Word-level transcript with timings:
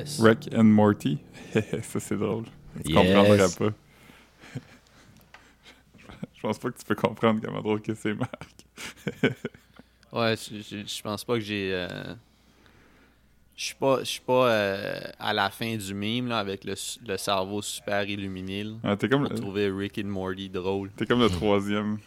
Yes. 0.00 0.20
Rick 0.20 0.48
and 0.54 0.64
Morty. 0.64 1.18
ça, 1.82 2.00
c'est 2.00 2.16
drôle. 2.16 2.44
Tu 2.84 2.92
Yes. 2.92 2.94
comprendras 2.94 3.48
pas. 3.58 3.74
Je 6.34 6.40
pense 6.42 6.58
pas 6.58 6.70
que 6.70 6.78
tu 6.78 6.84
peux 6.84 6.94
comprendre 6.94 7.40
comment 7.44 7.60
drôle 7.60 7.82
que 7.82 7.94
c'est, 7.94 8.14
Marc. 8.14 8.32
Ouais, 10.12 10.34
je, 10.36 10.56
je- 10.56 10.84
je 10.88 11.02
pense 11.02 11.22
pas 11.24 11.34
que 11.34 11.40
j'ai. 11.40 11.70
euh, 11.72 12.14
Je 13.56 13.64
suis 13.66 13.74
pas, 13.76 14.00
je 14.00 14.04
suis 14.06 14.20
pas 14.20 14.50
euh, 14.50 15.00
à 15.20 15.32
la 15.32 15.50
fin 15.50 15.76
du 15.76 15.94
mime 15.94 16.26
là, 16.26 16.38
avec 16.40 16.64
le, 16.64 16.74
cerveau 17.16 17.62
super 17.62 18.08
illuminé 18.08 18.64
là, 18.64 18.72
Ah, 18.82 18.96
t'es 18.96 19.08
comme, 19.08 19.28
pour 19.28 19.38
trouver 19.38 19.70
Rick 19.70 20.00
and 20.02 20.08
Morty 20.08 20.48
drôle. 20.48 20.90
t'es 20.96 21.06
comme 21.06 21.20
le 21.20 21.28
troisième. 21.28 21.98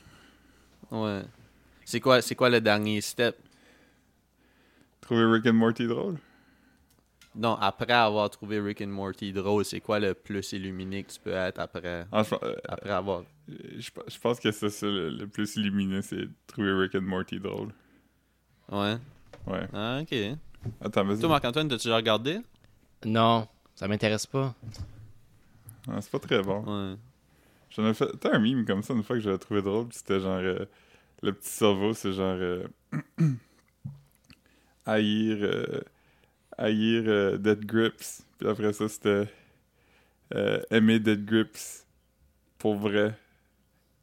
Ouais. 0.92 1.22
C'est 1.86 2.02
quoi, 2.02 2.22
c'est 2.22 2.36
quoi 2.36 2.50
le 2.50 2.60
dernier 2.60 3.00
step? 3.00 3.38
Trouver 5.00 5.24
Rick 5.26 5.46
and 5.46 5.54
Morty 5.54 5.88
drôle? 5.88 6.18
Non, 7.36 7.56
après 7.56 7.92
avoir 7.94 8.30
trouvé 8.30 8.60
Rick 8.60 8.82
and 8.82 8.88
Morty 8.88 9.34
drôle, 9.34 9.66
c'est 9.66 9.80
quoi 9.82 10.00
le 10.00 10.14
plus 10.14 10.52
illuminé 10.54 11.04
que 11.04 11.12
tu 11.12 11.20
peux 11.20 11.32
être 11.34 11.60
après, 11.60 12.06
Ah, 12.12 12.22
je, 12.24 12.36
euh, 12.44 12.56
après 12.68 12.92
avoir. 12.92 13.24
je, 13.48 13.90
je 14.08 14.20
pense 14.20 14.40
que 14.40 14.52
c'est 14.52 14.70
ça 14.70 14.86
le, 14.86 15.10
le 15.10 15.28
plus 15.28 15.56
illuminé, 15.56 16.02
c'est 16.04 16.28
trouver 16.46 16.72
Rick 16.74 16.94
and 16.96 17.02
Morty 17.02 17.40
drôle. 17.40 17.70
Ouais. 18.72 18.98
Ouais. 19.48 19.68
Ah, 19.74 20.00
ok. 20.02 20.38
Attends, 20.80 21.04
vas-y. 21.06 21.20
Toi, 21.20 21.30
Marc-Antoine, 21.30 21.68
t'as-tu 21.68 21.88
déjà 21.88 21.96
regardé? 21.96 22.40
Non, 23.04 23.48
ça 23.76 23.88
m'intéresse 23.88 24.28
pas. 24.28 24.54
Ah, 25.90 26.00
c'est 26.02 26.12
pas 26.12 26.20
très 26.20 26.42
bon. 26.42 26.62
Ouais. 26.64 26.96
J'en 27.72 27.88
ai 27.88 27.94
fait. 27.96 28.08
T'as 28.20 28.36
un 28.36 28.40
meme 28.40 28.64
comme 28.64 28.84
ça 28.84 28.94
une 28.94 29.04
fois 29.04 29.16
que 29.16 29.22
j'avais 29.22 29.40
trouvé 29.40 29.62
drôle. 29.64 29.88
puis 29.88 29.98
C'était 29.98 30.20
genre. 30.20 30.38
euh, 30.38 30.66
le 31.24 31.34
petit 31.34 31.50
cerveau, 31.50 31.94
c'est 31.94 32.14
genre. 32.14 32.38
euh, 32.40 32.68
haïr. 34.86 35.84
Haïr 36.58 37.04
euh, 37.08 37.38
Dead 37.38 37.66
Grips. 37.66 38.24
Puis 38.40 38.48
après 38.50 38.74
ça, 38.74 38.88
c'était. 38.90 39.28
euh, 40.36 40.62
aimer 40.72 41.00
Dead 41.00 41.26
Grips. 41.26 41.86
Pour 42.58 42.76
vrai. 42.76 43.18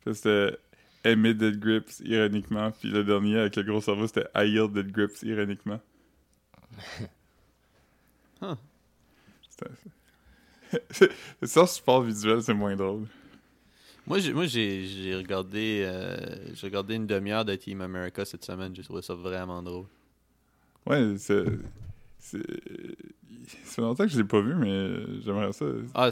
Puis 0.04 0.14
c'était. 0.14 0.58
Aimer 1.04 1.34
Dead 1.34 1.58
Grips 1.58 2.00
ironiquement. 2.00 2.70
Puis 2.72 2.90
le 2.90 3.04
dernier 3.04 3.38
avec 3.40 3.56
le 3.56 3.62
gros 3.62 3.80
cerveau, 3.80 4.06
c'était 4.06 4.26
haïr 4.34 4.68
Dead 4.68 4.90
Grips 4.92 5.22
ironiquement. 5.22 5.80
Huh. 8.42 8.56
C'était- 9.50 11.12
ça, 11.42 11.66
support 11.66 12.02
visuel, 12.02 12.42
c'est 12.42 12.54
moins 12.54 12.76
drôle. 12.76 13.06
Moi, 14.06 14.18
j'ai, 14.18 14.32
moi 14.32 14.46
j'ai, 14.46 14.86
j'ai 14.86 15.14
regardé, 15.14 15.82
euh, 15.84 16.54
j'ai 16.54 16.66
regardé 16.66 16.94
une 16.94 17.06
demi-heure 17.06 17.44
de 17.44 17.54
Team 17.54 17.80
America 17.82 18.24
cette 18.24 18.44
semaine. 18.44 18.74
J'ai 18.74 18.82
trouvé 18.82 19.02
ça 19.02 19.14
vraiment 19.14 19.62
drôle. 19.62 19.86
Ouais, 20.86 21.14
c'est. 21.18 21.44
C'est- 22.20 23.80
longtemps 23.80 24.04
que 24.04 24.10
je 24.12 24.18
l'ai 24.18 24.24
pas 24.24 24.40
vu, 24.40 24.54
mais 24.54 24.90
j'aimerais 25.24 25.52
ça. 25.52 25.64
Ah, 25.94 26.10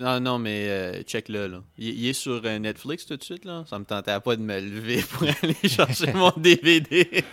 non, 0.00 0.20
non, 0.20 0.38
mais 0.38 0.66
euh, 0.68 1.02
check-le, 1.02 1.46
là. 1.48 1.62
Il, 1.78 1.88
il 2.00 2.06
est 2.08 2.12
sur 2.14 2.40
euh, 2.44 2.58
Netflix 2.58 3.04
tout 3.06 3.16
de 3.16 3.22
suite, 3.22 3.44
là. 3.44 3.64
Ça 3.68 3.78
me 3.78 3.84
tentait 3.84 4.18
pas 4.20 4.36
de 4.36 4.42
me 4.42 4.58
lever 4.60 5.02
pour 5.12 5.22
aller 5.42 5.54
chercher 5.68 6.12
mon 6.14 6.32
DVD. 6.36 7.06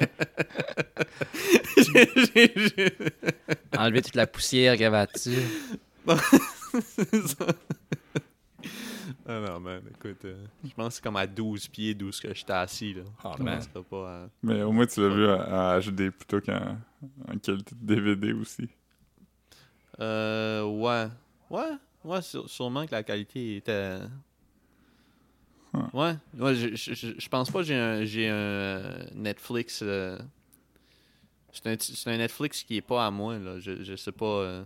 Enlever 3.77 4.01
toute 4.01 4.15
la 4.15 4.27
poussière 4.27 4.73
qu'il 4.73 4.81
y 4.81 4.85
avait 4.85 5.07
dessus. 5.13 5.37
Ah 9.29 9.41
non, 9.41 9.59
man, 9.59 9.81
écoute, 9.91 10.23
euh, 10.23 10.45
je 10.63 10.73
pense 10.73 10.87
que 10.87 10.93
c'est 10.95 11.03
comme 11.03 11.17
à 11.17 11.27
12 11.27 11.67
pieds 11.67 11.93
d'où 11.93 12.11
ce 12.13 12.21
que 12.21 12.33
j'étais 12.33 12.53
assis, 12.53 12.93
là. 12.93 13.01
Ah, 13.23 13.35
man. 13.37 13.61
pas 13.89 14.23
à... 14.23 14.29
Mais 14.41 14.61
au 14.63 14.71
moins, 14.71 14.85
tu 14.87 15.01
l'as 15.01 15.09
vu 15.13 15.27
en, 15.27 15.41
en 15.41 15.79
HD 15.79 16.11
plutôt 16.11 16.39
qu'en 16.39 16.77
en 17.27 17.37
qualité 17.37 17.75
de 17.75 17.85
DVD 17.95 18.31
aussi. 18.33 18.69
Euh, 19.99 20.63
ouais. 20.63 21.07
Ouais, 21.49 21.71
ouais, 22.05 22.21
sû- 22.21 22.47
sûrement 22.47 22.85
que 22.85 22.91
la 22.93 23.03
qualité 23.03 23.57
était... 23.57 23.99
Huh. 25.73 25.79
Ouais, 25.93 26.15
ouais 26.37 26.55
je, 26.55 26.75
je, 26.75 26.93
je- 26.93 27.19
je 27.19 27.29
pense 27.29 27.51
pas 27.51 27.59
que 27.59 27.65
j'ai 27.65 27.75
un, 27.75 28.05
j'ai 28.05 28.29
un 28.29 28.33
euh, 28.33 29.05
Netflix... 29.13 29.81
euh, 29.83 30.17
C'est 31.51 31.67
un, 31.67 31.75
c'est 31.79 32.11
un 32.11 32.17
Netflix 32.17 32.63
qui 32.63 32.77
est 32.77 32.81
pas 32.81 33.05
à 33.05 33.11
moi, 33.11 33.37
là. 33.37 33.59
Je, 33.59 33.83
je 33.83 33.95
sais 33.97 34.13
pas... 34.13 34.25
euh, 34.25 34.63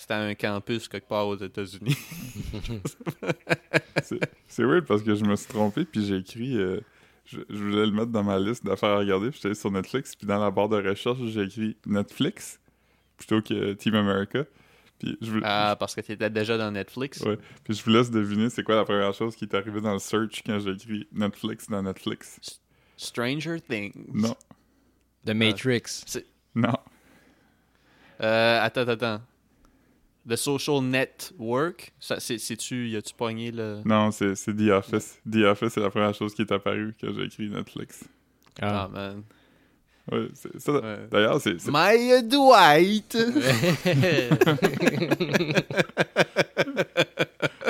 C'était 0.00 0.14
un 0.14 0.34
campus 0.34 0.88
quelque 0.88 1.06
part 1.08 1.28
aux 1.28 1.36
États-Unis. 1.36 1.94
C'est- 4.48 4.62
weird 4.64 4.86
parce 4.86 5.02
que 5.02 5.14
je 5.14 5.24
me 5.24 5.36
suis 5.36 5.48
trompé, 5.48 5.84
puis 5.84 6.06
j'ai 6.06 6.16
écrit. 6.16 6.56
euh, 6.56 6.80
je, 7.26 7.40
je 7.50 7.56
voulais 7.62 7.84
le 7.84 7.92
mettre 7.92 8.06
dans 8.10 8.24
ma 8.24 8.38
liste 8.38 8.64
d'affaires 8.64 8.90
à 8.90 8.98
regarder, 8.98 9.28
puis 9.28 9.36
j'étais 9.36 9.48
allé 9.48 9.54
sur 9.54 9.70
Netflix, 9.70 10.16
puis 10.16 10.26
dans 10.26 10.38
la 10.38 10.50
barre 10.50 10.70
de 10.70 10.76
recherche, 10.76 11.18
j'ai 11.26 11.42
écrit 11.42 11.76
Netflix 11.84 12.58
plutôt 13.18 13.42
que 13.42 13.74
Team 13.74 13.94
America. 13.94 14.44
Puis 14.98 15.18
je, 15.20 15.30
voulais- 15.30 15.42
Ah, 15.46 15.76
parce 15.78 15.94
que 15.94 16.00
t'étais 16.00 16.30
déjà 16.30 16.56
dans 16.56 16.70
Netflix. 16.70 17.20
Ouais. 17.20 17.38
puis 17.62 17.74
je 17.74 17.84
vous 17.84 17.90
laisse 17.90 18.10
deviner 18.10 18.48
c'est 18.48 18.62
quoi 18.62 18.76
la 18.76 18.84
première 18.84 19.12
chose 19.14 19.36
qui 19.36 19.44
est 19.44 19.54
arrivée 19.54 19.80
dans 19.82 19.92
le 19.92 19.98
search 19.98 20.42
quand 20.44 20.58
j'ai 20.60 20.70
écrit 20.70 21.06
Netflix 21.12 21.66
dans 21.68 21.82
Netflix. 21.82 22.38
Stranger 22.96 23.60
Things. 23.60 23.92
Non, 24.14 24.34
The 25.26 25.30
Matrix. 25.34 26.04
non. 26.54 26.72
Euh, 28.22 28.60
attends, 28.62 28.82
attends, 28.82 28.92
attends. 28.92 29.22
The 30.28 30.36
Social 30.36 30.82
Network, 30.82 31.92
ça, 31.98 32.20
c'est, 32.20 32.38
c'est-tu, 32.38 32.88
y 32.90 32.96
a-tu 32.96 33.14
pogné 33.14 33.50
le... 33.50 33.80
Non, 33.84 34.10
c'est 34.10 34.34
c'est 34.34 34.54
The 34.54 34.70
Office. 34.70 35.18
The 35.30 35.44
Office, 35.44 35.72
c'est 35.72 35.80
la 35.80 35.90
première 35.90 36.14
chose 36.14 36.34
qui 36.34 36.42
est 36.42 36.52
apparue 36.52 36.94
quand 37.00 37.08
j'ai 37.14 37.24
écrit 37.24 37.48
Netflix. 37.48 38.04
Ah, 38.60 38.84
Ah. 38.84 38.88
man. 38.92 39.22
Ouais, 40.12 40.28
c'est 40.34 40.58
ça. 40.60 40.72
Ouais. 40.72 40.98
D'ailleurs, 41.10 41.40
c'est. 41.40 41.58
c'est- 41.60 41.70
My 41.72 42.22
Dwight! 42.22 43.16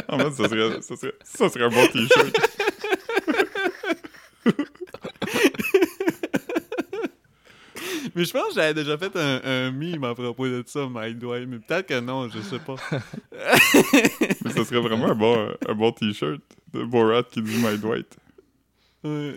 En 0.09 0.19
fait, 0.19 0.31
ça 0.33 0.49
serait, 0.49 0.83
ça 0.83 0.97
serait, 0.97 1.13
ça 1.23 1.49
serait 1.49 1.65
un 1.65 1.69
bon 1.69 1.87
t-shirt. 1.87 2.37
mais 8.15 8.25
je 8.25 8.33
pense 8.33 8.49
que 8.49 8.55
j'avais 8.55 8.75
déjà 8.75 8.97
fait 8.99 9.15
un, 9.17 9.41
un 9.45 9.71
meme 9.71 10.05
à 10.05 10.15
propos 10.15 10.47
de 10.47 10.63
ça, 10.67 10.87
My 10.91 11.15
Dwight, 11.15 11.49
mais 11.49 11.59
peut-être 11.59 11.87
que 11.87 12.01
non, 12.01 12.29
je 12.29 12.41
sais 12.41 12.59
pas. 12.59 12.77
Mais 14.45 14.51
ça 14.53 14.65
serait 14.65 14.81
vraiment 14.81 15.11
un 15.11 15.15
bon, 15.15 15.55
un 15.69 15.75
bon 15.75 15.93
t-shirt 15.93 16.41
de 16.73 16.85
Borat 16.85 17.23
qui 17.25 17.43
dit 17.43 17.57
My 17.57 17.79
Dwight. 17.79 18.17
Ouais. 19.05 19.35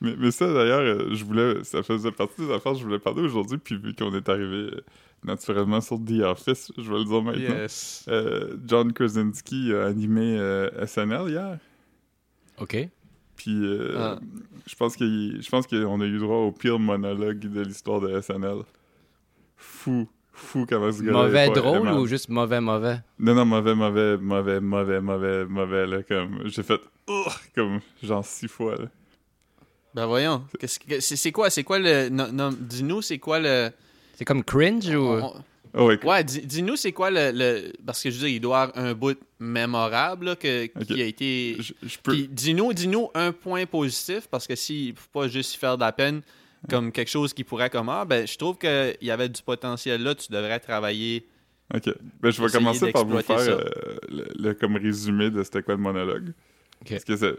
Mais, 0.00 0.14
mais 0.16 0.30
ça, 0.30 0.52
d'ailleurs, 0.52 0.80
euh, 0.80 1.14
je 1.14 1.24
voulais. 1.24 1.62
Ça 1.62 1.82
faisait 1.82 2.10
partie 2.10 2.40
des 2.40 2.50
affaires 2.50 2.72
que 2.72 2.78
je 2.78 2.84
voulais 2.84 2.98
parler 2.98 3.22
aujourd'hui, 3.22 3.58
puis 3.58 3.76
vu 3.76 3.94
qu'on 3.94 4.14
est 4.14 4.28
arrivé 4.28 4.70
euh, 4.74 4.84
naturellement 5.24 5.80
sur 5.80 5.98
The 5.98 6.22
Office, 6.22 6.72
je 6.76 6.90
vais 6.90 6.98
le 6.98 7.04
dire 7.04 7.22
maintenant. 7.22 7.56
Yes. 7.56 8.06
Euh, 8.08 8.56
John 8.66 8.92
Krasinski 8.92 9.72
a 9.74 9.84
animé 9.84 10.38
euh, 10.38 10.86
SNL 10.86 11.28
hier. 11.28 11.58
OK. 12.58 12.88
Puis 13.42 13.64
euh, 13.64 13.94
Ah. 13.96 14.18
je 14.66 14.74
pense 14.74 14.96
qu'il- 14.96 15.40
je 15.40 15.48
pense 15.48 15.66
qu'on 15.66 16.00
a 16.02 16.04
eu 16.04 16.18
droit 16.18 16.36
au 16.36 16.52
pire 16.52 16.78
monologue 16.78 17.38
de 17.38 17.62
l'histoire 17.62 17.98
de 18.00 18.20
SNL. 18.20 18.58
Fou, 19.56 20.06
fou 20.32 20.66
comment 20.68 20.92
ce 20.92 21.02
gars 21.02 21.12
Mauvais 21.12 21.48
drôle 21.48 21.88
ou 21.92 22.06
juste 22.06 22.28
mauvais 22.28 22.60
mauvais? 22.60 23.00
Non, 23.18 23.34
non, 23.34 23.46
mauvais, 23.46 23.74
mauvais, 23.74 24.18
mauvais, 24.18 24.60
mauvais, 24.60 25.00
mauvais, 25.00 25.44
mauvais, 25.46 25.86
là, 25.86 26.02
comme... 26.02 26.42
J'ai 26.46 26.62
fait... 26.62 26.80
Ugh 27.08 27.32
comme, 27.54 27.80
genre 28.02 28.24
six 28.24 28.46
fois, 28.48 28.76
là. 28.76 28.86
Ben 29.94 30.04
voyons, 30.06 30.44
c'est, 30.66 31.32
quoi, 31.32 31.48
c'est 31.50 31.64
quoi 31.64 31.78
le... 31.78 32.10
non, 32.10 32.28
non, 32.30 32.50
dis-nous, 32.58 33.00
c'est 33.02 33.18
quoi 33.18 33.40
le... 33.40 33.70
C'est 34.16 34.24
comme 34.26 34.44
cringe 34.44 34.86
ou... 34.94 35.00
on- 35.00 35.34
Oh, 35.74 35.86
ouais, 35.86 36.04
Ouais, 36.04 36.24
dis- 36.24 36.40
dis-nous, 36.44 36.76
c'est 36.76 36.92
quoi 36.92 37.10
le, 37.10 37.30
le- 37.32 37.72
Parce 37.86 38.02
que 38.02 38.10
je 38.10 38.16
veux 38.16 38.26
dire, 38.26 38.36
il 38.36 38.40
doit 38.40 38.62
avoir 38.62 38.84
un 38.84 38.92
bout 38.94 39.18
mémorable 39.38 40.26
là, 40.26 40.36
que, 40.36 40.66
qui 40.66 41.00
a 41.00 41.04
été... 41.06 41.56
je, 41.60 41.72
je 41.82 41.98
peux... 42.02 42.16
Dis-nous, 42.16 42.72
dis-nous 42.72 43.08
un 43.14 43.32
point 43.32 43.66
positif, 43.66 44.26
parce 44.30 44.46
que 44.46 44.56
s'il 44.56 44.90
ne 44.92 44.96
faut 44.96 45.08
pas 45.20 45.28
juste 45.28 45.54
y 45.54 45.58
faire 45.58 45.76
de 45.76 45.82
la 45.82 45.92
peine 45.92 46.22
comme 46.68 46.92
quelque 46.92 47.08
chose 47.08 47.32
qui 47.32 47.42
pourrait 47.42 47.70
comme 47.70 47.88
ah, 47.88 48.04
ben 48.04 48.26
je 48.26 48.36
trouve 48.36 48.58
qu'il 48.58 48.96
y 49.00 49.10
avait 49.10 49.30
du 49.30 49.40
potentiel 49.42 50.02
là, 50.02 50.14
tu 50.14 50.30
devrais 50.30 50.60
travailler. 50.60 51.26
Ok. 51.74 51.84
Ben, 52.20 52.30
je 52.30 52.42
vais 52.42 52.50
commencer 52.50 52.90
par 52.92 53.06
vous 53.06 53.18
faire 53.20 53.38
euh, 53.38 53.64
le, 54.10 54.26
le 54.38 54.54
comme 54.54 54.76
résumé 54.76 55.30
de 55.30 55.42
c'était 55.42 55.62
quoi 55.62 55.74
le 55.74 55.80
monologue. 55.80 56.32
Parce 56.88 57.04
que 57.04 57.16
c'est... 57.16 57.34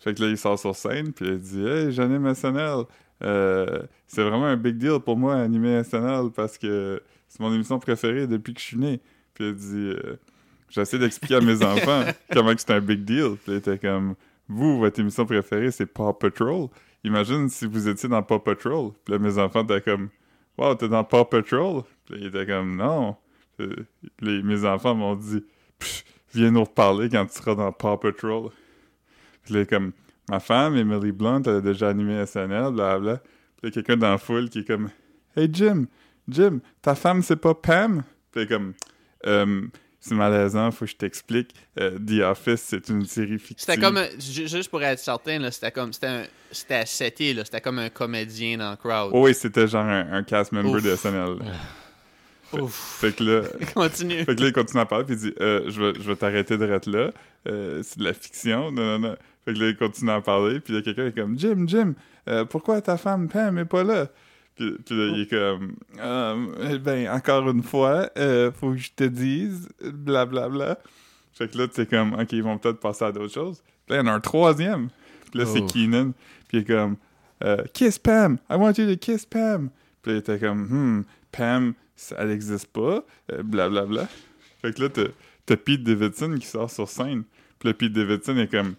Fait 0.00 0.14
que 0.14 0.20
là, 0.22 0.28
il 0.30 0.36
sort 0.36 0.58
sur 0.58 0.74
scène, 0.74 1.12
puis 1.12 1.26
il 1.28 1.38
dit 1.38 1.64
«Hey, 1.64 1.92
j'anime 1.92 2.34
SNL. 2.34 2.82
Euh, 3.22 3.82
c'est 4.08 4.22
vraiment 4.22 4.46
un 4.46 4.56
big 4.56 4.76
deal 4.76 4.98
pour 4.98 5.16
moi, 5.16 5.36
animer 5.36 5.84
SNL, 5.84 6.30
parce 6.34 6.58
que 6.58 7.00
c'est 7.32 7.40
mon 7.40 7.52
émission 7.54 7.78
préférée 7.78 8.26
depuis 8.26 8.52
que 8.52 8.60
je 8.60 8.64
suis 8.66 8.76
né.» 8.76 9.00
Puis 9.34 9.48
il 9.48 9.54
dit 9.54 9.94
euh, 9.96 10.16
J'essaie 10.68 10.98
d'expliquer 10.98 11.36
à 11.36 11.40
mes 11.40 11.62
enfants 11.64 12.04
comment 12.30 12.52
c'est 12.56 12.70
un 12.72 12.80
big 12.80 13.04
deal.» 13.04 13.36
Puis 13.42 13.52
il 13.52 13.54
était 13.54 13.78
comme 13.78 14.14
«Vous, 14.48 14.78
votre 14.78 15.00
émission 15.00 15.24
préférée, 15.24 15.70
c'est 15.70 15.86
Paw 15.86 16.12
Patrol. 16.12 16.68
Imagine 17.04 17.48
si 17.48 17.64
vous 17.64 17.88
étiez 17.88 18.08
dans 18.08 18.22
Paw 18.22 18.38
Patrol.» 18.38 18.92
Puis 19.04 19.12
là, 19.14 19.18
mes 19.18 19.38
enfants 19.38 19.64
étaient 19.64 19.80
comme 19.80 20.10
«Wow, 20.58 20.74
t'es 20.74 20.88
dans 20.88 21.04
Paw 21.04 21.24
Patrol?» 21.24 21.82
Puis 22.04 22.14
là, 22.14 22.20
il 22.20 22.26
était 22.26 22.46
comme 22.46 22.76
«Non.» 22.76 23.16
Euh, 23.60 23.76
les- 24.20 24.42
Mes 24.42 24.64
enfants 24.64 24.94
m'ont 24.94 25.14
dit 25.14 25.44
Viens 26.34 26.50
nous 26.50 26.64
reparler 26.64 27.08
quand 27.10 27.26
tu 27.26 27.34
seras 27.34 27.54
dans 27.54 27.70
Paw 27.72 27.96
Patrol. 27.98 28.50
Puis 29.44 29.54
là, 29.54 29.64
comme 29.66 29.92
Ma 30.30 30.40
femme, 30.40 30.76
Emily 30.76 31.12
Blunt, 31.12 31.42
elle 31.46 31.56
a 31.56 31.60
déjà 31.60 31.88
animé 31.88 32.24
SNL, 32.24 32.72
blablabla. 32.72 33.18
Puis 33.60 33.68
a 33.68 33.70
quelqu'un 33.70 33.96
dans 33.96 34.10
la 34.10 34.18
foule 34.18 34.48
qui 34.48 34.60
est 34.60 34.64
comme 34.66 34.88
Hey 35.36 35.48
Jim, 35.52 35.84
Jim, 36.32 36.60
ta 36.80 36.94
femme, 36.94 37.22
c'est 37.22 37.36
pas 37.36 37.54
Pam? 37.54 38.02
Puis 38.32 38.46
comme, 38.48 38.72
euh, 39.26 39.62
c'est 40.00 40.14
malaisant, 40.14 40.70
faut 40.70 40.84
que 40.84 40.90
je 40.90 40.96
t'explique. 40.96 41.54
Euh, 41.78 41.98
The 41.98 42.22
Office, 42.22 42.62
c'est 42.62 42.88
une 42.88 43.04
série 43.04 43.38
fictive. 43.38 43.58
C'était 43.66 43.80
comme, 43.80 43.98
juste 44.18 44.68
pour 44.70 44.82
être 44.82 44.98
certain, 44.98 45.50
c'était 45.50 45.70
comme, 45.70 45.92
c'était 45.92 46.06
un- 46.08 46.24
c'était 46.50 46.74
à 46.74 46.80
là, 47.34 47.44
c'était 47.44 47.60
comme 47.60 47.78
un 47.78 47.88
comédien 47.88 48.58
dans 48.58 48.70
le 48.72 48.76
crowd. 48.76 49.10
Oh 49.12 49.24
oui, 49.26 49.34
c'était 49.34 49.66
genre 49.68 49.84
un, 49.84 50.12
un 50.12 50.22
cast 50.22 50.52
member 50.52 50.72
Ouf. 50.72 50.82
de 50.82 50.96
SNL. 50.96 51.36
Ouf. 52.60 52.98
Fait 53.00 53.14
que 53.16 53.24
là, 53.24 53.42
Continue. 53.74 54.24
fait 54.24 54.34
que 54.36 54.40
là, 54.42 54.48
il 54.48 54.52
continue 54.52 54.80
à 54.82 54.86
parler, 54.86 55.04
puis 55.06 55.14
il 55.14 55.20
dit 55.20 55.34
euh, 55.40 55.70
Je 55.70 55.80
vais, 55.80 55.92
je 55.94 56.02
vais 56.06 56.16
t'arrêter 56.16 56.58
de 56.58 56.64
rester 56.66 56.90
là. 56.90 57.10
C'est 57.46 57.98
de 57.98 58.04
la 58.04 58.12
fiction. 58.12 58.70
Non, 58.70 58.98
non, 58.98 59.08
non. 59.10 59.16
Fait 59.44 59.54
que 59.54 59.58
là, 59.58 59.68
il 59.68 59.76
continue 59.76 60.10
à 60.10 60.20
parler, 60.20 60.60
puis 60.60 60.74
il 60.74 60.76
y 60.76 60.78
a 60.78 60.82
quelqu'un 60.82 61.10
qui 61.10 61.18
est 61.18 61.22
comme 61.22 61.38
Jim, 61.38 61.64
Jim, 61.66 61.94
pourquoi 62.50 62.80
ta 62.82 62.96
femme 62.98 63.28
Pam 63.28 63.56
est 63.58 63.64
pas 63.64 63.84
là? 63.84 64.08
Puis, 64.56 64.76
puis 64.84 64.96
là, 64.96 65.12
il 65.16 65.20
est 65.22 65.30
comme 65.30 65.74
Euh, 65.98 66.78
Ben, 66.78 67.08
encore 67.10 67.48
une 67.50 67.62
fois, 67.62 68.10
euh, 68.18 68.50
faut 68.52 68.72
que 68.72 68.78
je 68.78 68.90
te 68.94 69.04
dise, 69.04 69.68
blablabla. 69.82 70.78
Fait 71.32 71.50
que 71.50 71.56
là, 71.58 71.68
tu 71.68 71.74
sais, 71.74 71.86
comme 71.86 72.14
Ok, 72.14 72.32
ils 72.32 72.42
vont 72.42 72.58
peut-être 72.58 72.80
passer 72.80 73.04
à 73.06 73.12
d'autres 73.12 73.32
choses. 73.32 73.62
Puis 73.86 73.96
là, 73.96 74.02
il 74.02 74.06
y 74.06 74.08
en 74.08 74.12
a 74.12 74.14
un 74.16 74.20
troisième. 74.20 74.88
Puis 75.30 75.40
là, 75.40 75.46
c'est 75.46 75.60
Oh. 75.62 75.66
Keenan. 75.66 76.12
Puis 76.48 76.58
il 76.58 76.60
est 76.60 76.64
comme 76.64 76.96
euh, 77.44 77.64
Kiss 77.72 77.98
Pam, 77.98 78.38
I 78.50 78.54
want 78.54 78.74
you 78.78 78.86
to 78.86 78.96
kiss 78.96 79.24
Pam. 79.26 79.70
Puis 80.02 80.12
là, 80.12 80.16
il 80.18 80.20
était 80.20 80.38
comme 80.38 80.62
Hmm, 80.68 81.04
Pam, 81.32 81.72
ça- 81.96 82.16
elle 82.18 82.30
existe 82.30 82.66
pas, 82.68 83.04
euh, 83.32 83.42
blablabla. 83.42 84.06
Fait 84.60 84.72
que 84.74 84.82
là, 84.82 84.88
t'as, 84.90 85.06
t'as 85.46 85.56
Pete 85.56 85.82
Davidson 85.82 86.36
qui 86.38 86.46
sort 86.46 86.70
sur 86.70 86.88
scène. 86.88 87.24
Puis 87.58 87.68
là, 87.70 87.74
Pete 87.74 87.92
Davidson 87.94 88.36
est 88.36 88.48
comme 88.50 88.74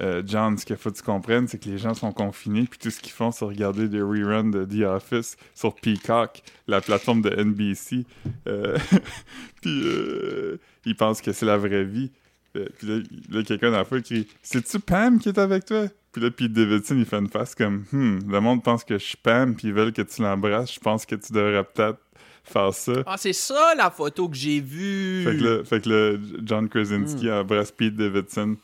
euh, 0.00 0.22
John, 0.24 0.56
ce 0.58 0.64
qu'il 0.64 0.76
faut 0.76 0.90
que 0.90 0.96
tu 0.96 1.02
comprennes, 1.02 1.46
c'est 1.48 1.58
que 1.62 1.68
les 1.68 1.78
gens 1.78 1.94
sont 1.94 2.12
confinés, 2.12 2.64
puis 2.68 2.78
tout 2.78 2.90
ce 2.90 3.00
qu'ils 3.00 3.12
font, 3.12 3.30
c'est 3.30 3.44
regarder 3.44 3.88
des 3.88 4.00
reruns 4.00 4.50
de 4.50 4.64
The 4.64 4.84
Office 4.86 5.36
sur 5.54 5.74
Peacock, 5.74 6.42
la 6.66 6.80
plateforme 6.80 7.22
de 7.22 7.30
NBC. 7.30 8.04
Euh, 8.48 8.78
puis 9.62 9.82
euh, 9.84 10.56
ils 10.84 10.96
pensent 10.96 11.20
que 11.20 11.32
c'est 11.32 11.46
la 11.46 11.56
vraie 11.58 11.84
vie. 11.84 12.10
Euh, 12.56 12.66
puis 12.78 13.04
là, 13.30 13.42
quelqu'un 13.44 13.70
dans 13.70 13.76
la 13.78 13.84
foule 13.84 14.02
crie 14.02 14.26
C'est-tu 14.42 14.80
Pam 14.80 15.18
qui 15.20 15.28
est 15.28 15.38
avec 15.38 15.66
toi 15.66 15.84
Puis 16.12 16.20
là, 16.22 16.30
Pete 16.30 16.52
Davidson, 16.52 16.96
il 16.98 17.04
fait 17.04 17.18
une 17.18 17.28
face 17.28 17.54
comme 17.54 17.84
Hmm, 17.92 18.18
le 18.28 18.40
monde 18.40 18.62
pense 18.64 18.82
que 18.82 18.98
je 18.98 19.04
suis 19.04 19.16
Pam, 19.16 19.54
puis 19.54 19.68
ils 19.68 19.74
veulent 19.74 19.92
que 19.92 20.02
tu 20.02 20.22
l'embrasses. 20.22 20.74
Je 20.74 20.80
pense 20.80 21.06
que 21.06 21.14
tu 21.14 21.32
devrais 21.32 21.62
peut-être 21.62 21.98
faire 22.42 22.72
ça. 22.74 22.92
Ah, 23.06 23.16
c'est 23.18 23.32
ça 23.34 23.74
la 23.76 23.90
photo 23.90 24.28
que 24.28 24.34
j'ai 24.36 24.60
vue. 24.60 25.22
Fait 25.24 25.36
que 25.36 25.44
là, 25.44 25.64
fait 25.64 25.80
que 25.84 25.88
là, 25.90 26.18
John 26.42 26.68
Krasinski 26.68 27.26
Hmm. 27.28 27.32
embrasse 27.40 27.70
Pete 27.70 27.94
Davidson. 27.94 28.56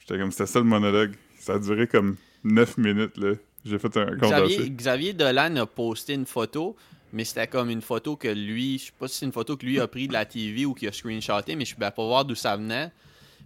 J'étais 0.00 0.18
comme, 0.18 0.32
c'était 0.32 0.46
ça 0.46 0.58
le 0.58 0.64
monologue. 0.64 1.14
Ça 1.38 1.54
a 1.54 1.58
duré 1.58 1.86
comme 1.86 2.16
9 2.44 2.78
minutes, 2.78 3.16
là. 3.16 3.34
J'ai 3.64 3.78
fait 3.78 3.94
un 3.96 4.16
Xavier, 4.16 4.56
condensé. 4.56 4.70
Xavier 4.70 5.12
Dolan 5.12 5.56
a 5.56 5.66
posté 5.66 6.14
une 6.14 6.26
photo, 6.26 6.76
mais 7.12 7.24
c'était 7.24 7.46
comme 7.46 7.68
une 7.70 7.82
photo 7.82 8.16
que 8.16 8.28
lui, 8.28 8.78
je 8.78 8.86
sais 8.86 8.92
pas 8.98 9.08
si 9.08 9.18
c'est 9.18 9.26
une 9.26 9.32
photo 9.32 9.56
que 9.56 9.66
lui 9.66 9.78
a 9.80 9.86
pris 9.86 10.08
de 10.08 10.12
la 10.12 10.24
TV 10.24 10.64
ou 10.64 10.74
qu'il 10.74 10.88
a 10.88 10.92
screenshoté, 10.92 11.56
mais 11.56 11.64
je 11.64 11.74
peux 11.74 11.80
pas 11.80 11.92
voir 11.96 12.24
d'où 12.24 12.34
ça 12.34 12.56
venait. 12.56 12.90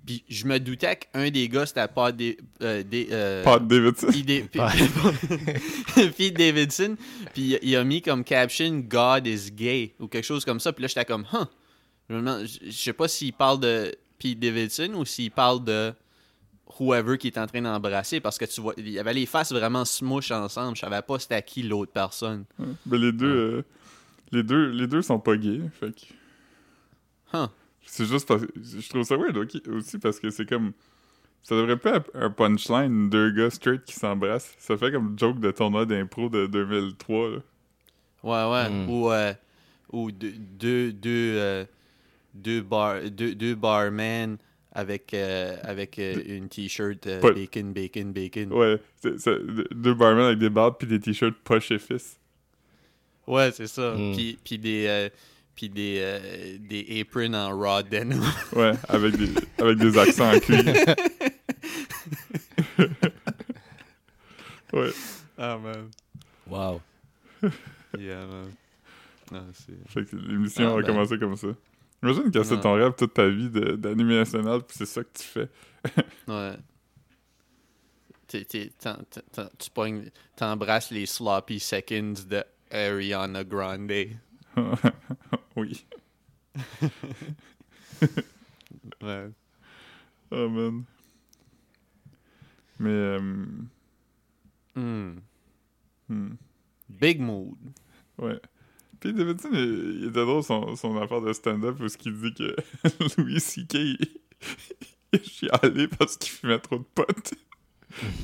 Puis 0.06 0.22
je 0.28 0.46
me 0.46 0.60
doutais 0.60 0.96
qu'un 0.96 1.30
des 1.30 1.48
gars 1.48 1.64
c'était 1.64 1.88
pas 1.88 2.12
des, 2.12 2.36
euh, 2.62 2.82
des 2.82 3.08
euh, 3.10 3.42
Pat 3.42 3.66
Davidson. 3.66 4.08
Pete 6.16 6.34
Davidson, 6.36 6.96
puis 7.32 7.56
il 7.62 7.76
a 7.76 7.84
mis 7.84 8.02
comme 8.02 8.22
caption 8.22 8.80
God 8.86 9.26
is 9.26 9.50
gay 9.50 9.94
ou 9.98 10.06
quelque 10.06 10.24
chose 10.24 10.44
comme 10.44 10.60
ça, 10.60 10.72
puis 10.72 10.82
là 10.82 10.88
j'étais 10.88 11.06
comme, 11.06 11.26
huh. 11.32 11.46
Je 12.10 12.70
sais 12.70 12.92
pas 12.92 13.08
s'il 13.08 13.32
parle 13.32 13.60
de 13.60 13.94
Pete 14.18 14.38
Davidson 14.38 14.92
ou 14.94 15.06
s'il 15.06 15.30
parle 15.30 15.64
de 15.64 15.94
whoever 16.78 17.18
qui 17.18 17.28
est 17.28 17.38
en 17.38 17.46
train 17.46 17.62
d'embrasser 17.62 18.20
parce 18.20 18.38
que 18.38 18.44
tu 18.44 18.60
vois, 18.60 18.74
il 18.76 18.88
y 18.88 18.98
avait 18.98 19.14
les 19.14 19.26
faces 19.26 19.52
vraiment 19.52 19.84
smoosh 19.84 20.30
ensemble, 20.30 20.76
je 20.76 20.80
savais 20.80 21.02
pas 21.02 21.18
c'était 21.18 21.36
à 21.36 21.42
qui 21.42 21.62
l'autre 21.62 21.92
personne. 21.92 22.44
Ouais. 22.58 22.66
Ben, 22.86 23.00
les 23.00 23.12
deux, 23.12 23.26
euh, 23.26 23.64
les 24.32 24.42
deux, 24.42 24.70
les 24.70 24.86
deux 24.86 25.02
sont 25.02 25.18
pas 25.18 25.36
gays. 25.36 25.60
Fait 25.78 25.92
que 25.94 26.06
Huh. 27.32 27.48
c'est 27.84 28.04
juste 28.06 28.28
parce 28.28 28.42
que 28.46 28.52
je 28.62 28.88
trouve 28.88 29.02
ça 29.02 29.16
weird 29.16 29.36
aussi 29.68 29.98
parce 29.98 30.20
que 30.20 30.30
c'est 30.30 30.48
comme 30.48 30.72
ça 31.42 31.56
devrait 31.56 31.76
pas 31.76 31.96
être 31.96 32.10
un 32.14 32.30
punchline 32.30 33.10
deux 33.10 33.30
gars 33.30 33.50
straight 33.50 33.84
qui 33.84 33.94
s'embrassent. 33.94 34.54
Ça 34.58 34.76
fait 34.78 34.90
comme 34.92 35.18
joke 35.18 35.40
de 35.40 35.50
tournoi 35.50 35.84
d'impro 35.84 36.28
de 36.28 36.46
2003. 36.46 37.28
Là. 37.30 37.38
Ouais, 38.22 38.52
ouais. 38.52 38.70
Hmm. 38.70 38.88
Ou, 38.88 39.10
euh, 39.10 39.34
ou 39.92 40.10
deux, 40.10 40.32
deux, 40.32 40.92
deux, 40.92 41.34
euh, 41.36 41.64
deux, 42.32 42.62
bar, 42.62 43.02
deux, 43.10 43.34
deux 43.34 43.54
barmen 43.54 44.38
avec, 44.74 45.14
euh, 45.14 45.56
avec 45.62 45.98
euh, 45.98 46.20
une 46.26 46.48
t-shirt 46.48 47.06
euh, 47.06 47.20
bacon, 47.20 47.72
bacon, 47.72 48.12
bacon. 48.12 48.52
Ouais, 48.52 48.80
c'est- 49.00 49.18
c'est- 49.18 49.38
deux 49.72 49.94
barmen 49.94 50.24
avec 50.26 50.38
des 50.38 50.50
barbes 50.50 50.76
puis 50.78 50.88
des 50.88 50.98
t-shirts 51.00 51.36
poche 51.44 51.70
et 51.70 51.78
fils. 51.78 52.18
Ouais, 53.26 53.50
c'est 53.52 53.68
ça. 53.68 53.94
Hmm. 53.94 54.12
Puis, 54.14 54.38
puis 54.44 54.58
des, 54.58 54.86
euh, 54.86 55.08
puis 55.54 55.68
des, 55.70 55.98
euh, 56.00 56.58
des 56.60 57.00
aprons 57.00 57.32
en 57.34 57.56
raw 57.56 57.82
denim. 57.82 58.20
Ouais, 58.56 58.72
avec 58.88 59.16
des, 59.16 59.30
avec 59.58 59.78
des 59.78 59.96
accents 59.96 60.30
en 60.34 60.38
cuir. 60.40 60.58
ouais. 64.72 64.90
Ah, 65.38 65.58
man. 65.58 65.90
Wow. 66.48 66.80
Yeah, 67.98 68.26
man. 68.26 68.52
Non, 69.32 69.46
c'est... 69.52 69.72
Fait 69.92 70.04
que 70.08 70.16
l'émission 70.16 70.68
Ah, 70.68 70.78
a 70.78 70.80
ben. 70.82 70.86
commencé 70.86 71.18
comme 71.18 71.36
ça. 71.36 71.48
Imagine 72.04 72.30
que 72.30 72.42
c'est 72.42 72.60
ton 72.60 72.74
rêve 72.74 72.92
toute 72.96 73.14
ta 73.14 73.26
vie 73.28 73.48
de- 73.48 73.76
d'animé 73.76 74.16
national, 74.16 74.62
puis 74.62 74.76
c'est 74.76 74.86
ça 74.86 75.02
que 75.02 75.10
tu 75.14 75.24
fais. 75.24 75.48
Ouais. 76.28 76.56
Tu 78.28 79.70
pognes- 79.72 80.10
t'embrasses 80.36 80.90
les 80.90 81.06
sloppy 81.06 81.60
seconds 81.60 82.14
de 82.28 82.42
Ariana 82.70 83.44
Grande. 83.44 83.90
oui. 85.56 85.86
Ouais. 89.02 89.30
Oh 90.30 90.48
man. 90.48 90.84
Mais, 92.78 92.90
euh, 92.90 93.44
Hmm. 94.74 95.18
hmm, 96.08 96.30
Big 96.88 97.20
mood. 97.20 97.54
ouais. 98.18 98.40
Puis 99.04 99.12
Davidson, 99.12 99.50
il, 99.52 99.98
il 100.00 100.08
était 100.08 100.24
drôle 100.24 100.42
son, 100.42 100.74
son 100.76 100.96
affaire 100.96 101.20
de 101.20 101.34
stand-up 101.34 101.78
où 101.78 101.88
ce 101.88 101.98
qu'il 101.98 102.18
dit 102.18 102.32
que 102.32 102.56
Louis 103.18 103.38
C.K. 103.38 103.74
il, 103.74 103.98
il 105.12 105.22
chialé 105.22 105.88
parce 105.88 106.16
qu'il 106.16 106.32
fumait 106.32 106.58
trop 106.58 106.78
de 106.78 106.86
potes. 106.94 107.34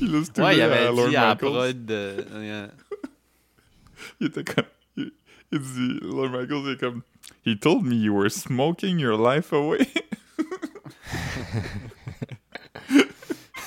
il 0.00 0.14
a 0.14 0.18
Ouais, 0.42 0.56
il 0.56 0.62
avait 0.62 1.08
dit 1.10 1.16
à 1.16 1.28
la 1.28 1.36
prod 1.36 1.84
de... 1.84 2.24
Il 4.20 4.28
était 4.28 4.42
comme. 4.42 4.64
Il, 4.96 5.12
il 5.52 5.58
dit. 5.58 5.98
Lord 6.00 6.30
Michaels 6.30 6.62
il 6.64 6.70
est 6.70 6.80
comme. 6.80 7.02
He 7.44 7.58
told 7.58 7.84
me 7.84 7.96
you 7.96 8.14
were 8.14 8.30
smoking 8.30 8.98
your 8.98 9.18
life 9.18 9.52
away. 9.52 9.86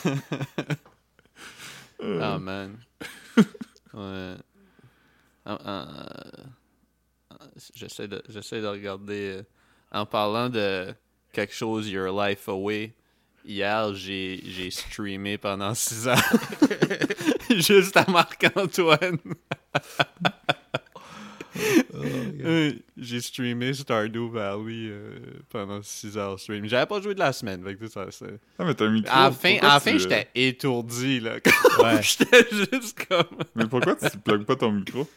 Ah, 2.19 2.37
man. 2.37 2.79
Ouais. 3.93 4.35
Ah, 5.45 5.59
ah, 5.63 6.33
J'essaie 7.75 8.07
de, 8.07 8.21
j'essaie 8.29 8.61
de 8.61 8.67
regarder. 8.67 9.37
euh, 9.39 9.43
En 9.91 10.05
parlant 10.05 10.49
de 10.49 10.93
quelque 11.31 11.53
chose, 11.53 11.89
Your 11.89 12.11
Life 12.19 12.47
Away, 12.49 12.93
hier, 13.45 13.93
j'ai, 13.93 14.41
j'ai 14.45 14.71
streamé 14.71 15.37
pendant 15.37 15.73
6 15.73 16.07
heures. 16.07 16.33
Juste 17.49 17.95
à 17.97 18.05
Marc-Antoine. 18.09 19.17
Euh, 22.43 22.73
j'ai 22.97 23.21
streamé 23.21 23.73
Stardew 23.73 24.29
Valley 24.31 24.87
euh, 24.89 25.19
pendant 25.49 25.81
6 25.83 26.17
heures 26.17 26.39
stream. 26.39 26.65
J'avais 26.67 26.87
pas 26.87 26.99
joué 26.99 27.13
de 27.13 27.19
la 27.19 27.31
semaine. 27.31 27.63
Fait 27.63 27.75
que 27.75 27.87
ça, 27.87 28.07
c'est- 28.09 28.39
Ah, 28.57 28.65
mais 28.65 28.73
t'as 28.73 28.89
micro. 28.89 29.11
À 29.13 29.25
la 29.25 29.31
fin, 29.31 29.57
à 29.61 29.79
tu- 29.79 29.89
fin 29.91 29.97
j'étais 29.99 30.27
étourdi. 30.33 31.19
Là. 31.19 31.35
Ouais. 31.79 32.01
j'étais 32.01 32.47
juste 32.49 33.05
comme. 33.07 33.37
Mais 33.55 33.67
pourquoi 33.67 33.95
tu 33.95 34.17
plugues 34.17 34.45
pas 34.45 34.55
ton 34.55 34.71
micro? 34.71 35.07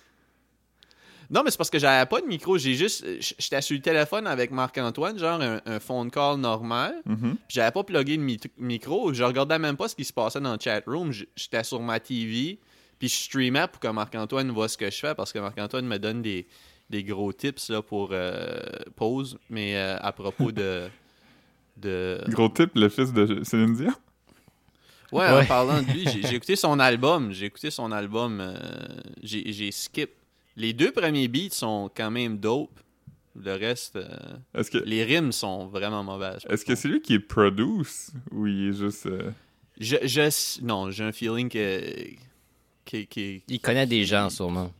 Non, 1.30 1.42
mais 1.44 1.50
c'est 1.50 1.56
parce 1.56 1.70
que 1.70 1.78
j'avais 1.78 2.06
pas 2.06 2.20
de 2.20 2.26
micro. 2.26 2.56
J'ai 2.58 2.74
juste. 2.74 3.04
J'étais 3.38 3.60
sur 3.60 3.74
le 3.74 3.82
téléphone 3.82 4.26
avec 4.26 4.50
Marc-Antoine, 4.50 5.18
genre 5.18 5.40
un, 5.40 5.60
un 5.66 5.80
phone 5.80 6.10
call 6.10 6.38
normal. 6.38 6.94
Mhm. 7.04 7.34
Puis 7.36 7.38
J'avais 7.48 7.72
pas 7.72 7.82
plugué 7.84 8.16
mi- 8.16 8.38
micro. 8.58 9.12
Je 9.12 9.22
regardais 9.24 9.58
même 9.58 9.76
pas 9.76 9.88
ce 9.88 9.96
qui 9.96 10.04
se 10.04 10.12
passait 10.12 10.40
dans 10.40 10.52
le 10.52 10.58
chat 10.60 10.82
room. 10.86 11.12
J'étais 11.34 11.64
sur 11.64 11.80
ma 11.80 11.98
TV. 12.00 12.58
Puis 12.98 13.08
je 13.08 13.14
streamais 13.16 13.66
pour 13.68 13.80
que 13.80 13.88
Marc-Antoine 13.88 14.50
voit 14.52 14.68
ce 14.68 14.76
que 14.78 14.90
je 14.90 14.96
fais 14.96 15.14
parce 15.14 15.32
que 15.32 15.38
Marc-Antoine 15.38 15.86
me 15.86 15.98
donne 15.98 16.22
des, 16.22 16.46
des 16.88 17.02
gros 17.04 17.32
tips 17.32 17.68
là, 17.70 17.82
pour 17.82 18.10
euh, 18.12 18.58
pause. 18.94 19.38
Mais 19.50 19.76
euh, 19.76 19.98
à 20.00 20.12
propos 20.12 20.52
de. 20.52 20.88
de... 21.76 22.20
Gros 22.28 22.48
type, 22.48 22.70
le 22.74 22.88
fils 22.88 23.12
de 23.12 23.42
Céline 23.44 23.74
Dion? 23.74 23.92
Ouais, 25.12 25.28
en 25.28 25.36
Ouais. 25.38 25.46
parlant 25.46 25.82
de 25.82 25.86
lui, 25.92 26.04
j'ai 26.06 26.34
écouté 26.34 26.56
son 26.56 26.80
album. 26.80 27.30
J'ai 27.32 27.46
écouté 27.46 27.70
son 27.70 27.92
album. 27.92 28.40
euh, 28.40 28.56
j'ai 29.22 29.52
j'ai 29.52 29.70
skip. 29.70 30.10
Les 30.56 30.72
deux 30.72 30.90
premiers 30.92 31.28
beats 31.28 31.50
sont 31.52 31.90
quand 31.94 32.10
même 32.10 32.38
dope. 32.38 32.80
Le 33.38 33.52
reste, 33.52 33.96
euh, 33.96 34.08
Est-ce 34.54 34.70
que. 34.70 34.78
les 34.78 35.04
rimes 35.04 35.30
sont 35.30 35.66
vraiment 35.66 36.02
mauvaises. 36.02 36.40
Est-ce 36.48 36.64
que 36.64 36.74
c'est 36.74 36.88
lui 36.88 37.02
qui 37.02 37.14
est 37.14 37.18
produce 37.20 38.10
ou 38.30 38.46
il 38.46 38.70
est 38.70 38.72
juste. 38.72 39.04
euh, 39.06 39.30
Je, 39.78 39.96
je- 40.04 40.64
non, 40.64 40.90
j'ai 40.90 41.04
un 41.04 41.12
feeling 41.12 41.50
que. 41.50 41.82
que- 42.86 43.04
que- 43.04 43.40
Il 43.48 43.60
connaît 43.60 43.86
des 43.86 44.06
gens, 44.06 44.30
sûrement. 44.30 44.72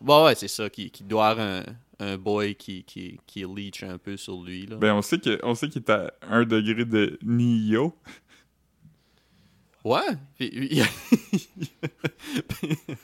Bon, 0.00 0.24
ouais, 0.24 0.34
c'est 0.34 0.48
ça, 0.48 0.70
qui, 0.70 0.90
qui 0.90 1.04
doit 1.04 1.28
avoir 1.28 1.46
un, 1.46 1.62
un 1.98 2.16
boy 2.16 2.54
qui, 2.54 2.84
qui, 2.84 3.18
qui 3.26 3.44
leech 3.44 3.82
un 3.82 3.98
peu 3.98 4.16
sur 4.16 4.42
lui. 4.42 4.64
Là. 4.66 4.76
Ben, 4.76 4.94
on 4.94 5.02
sait 5.02 5.18
qu'il 5.18 5.32
est 5.82 5.90
à 5.90 6.10
1 6.22 6.44
degré 6.44 6.86
de 6.86 7.18
Nio. 7.22 7.94
Ouais. 9.84 10.00
Puis, 10.38 10.50
il, 10.54 10.82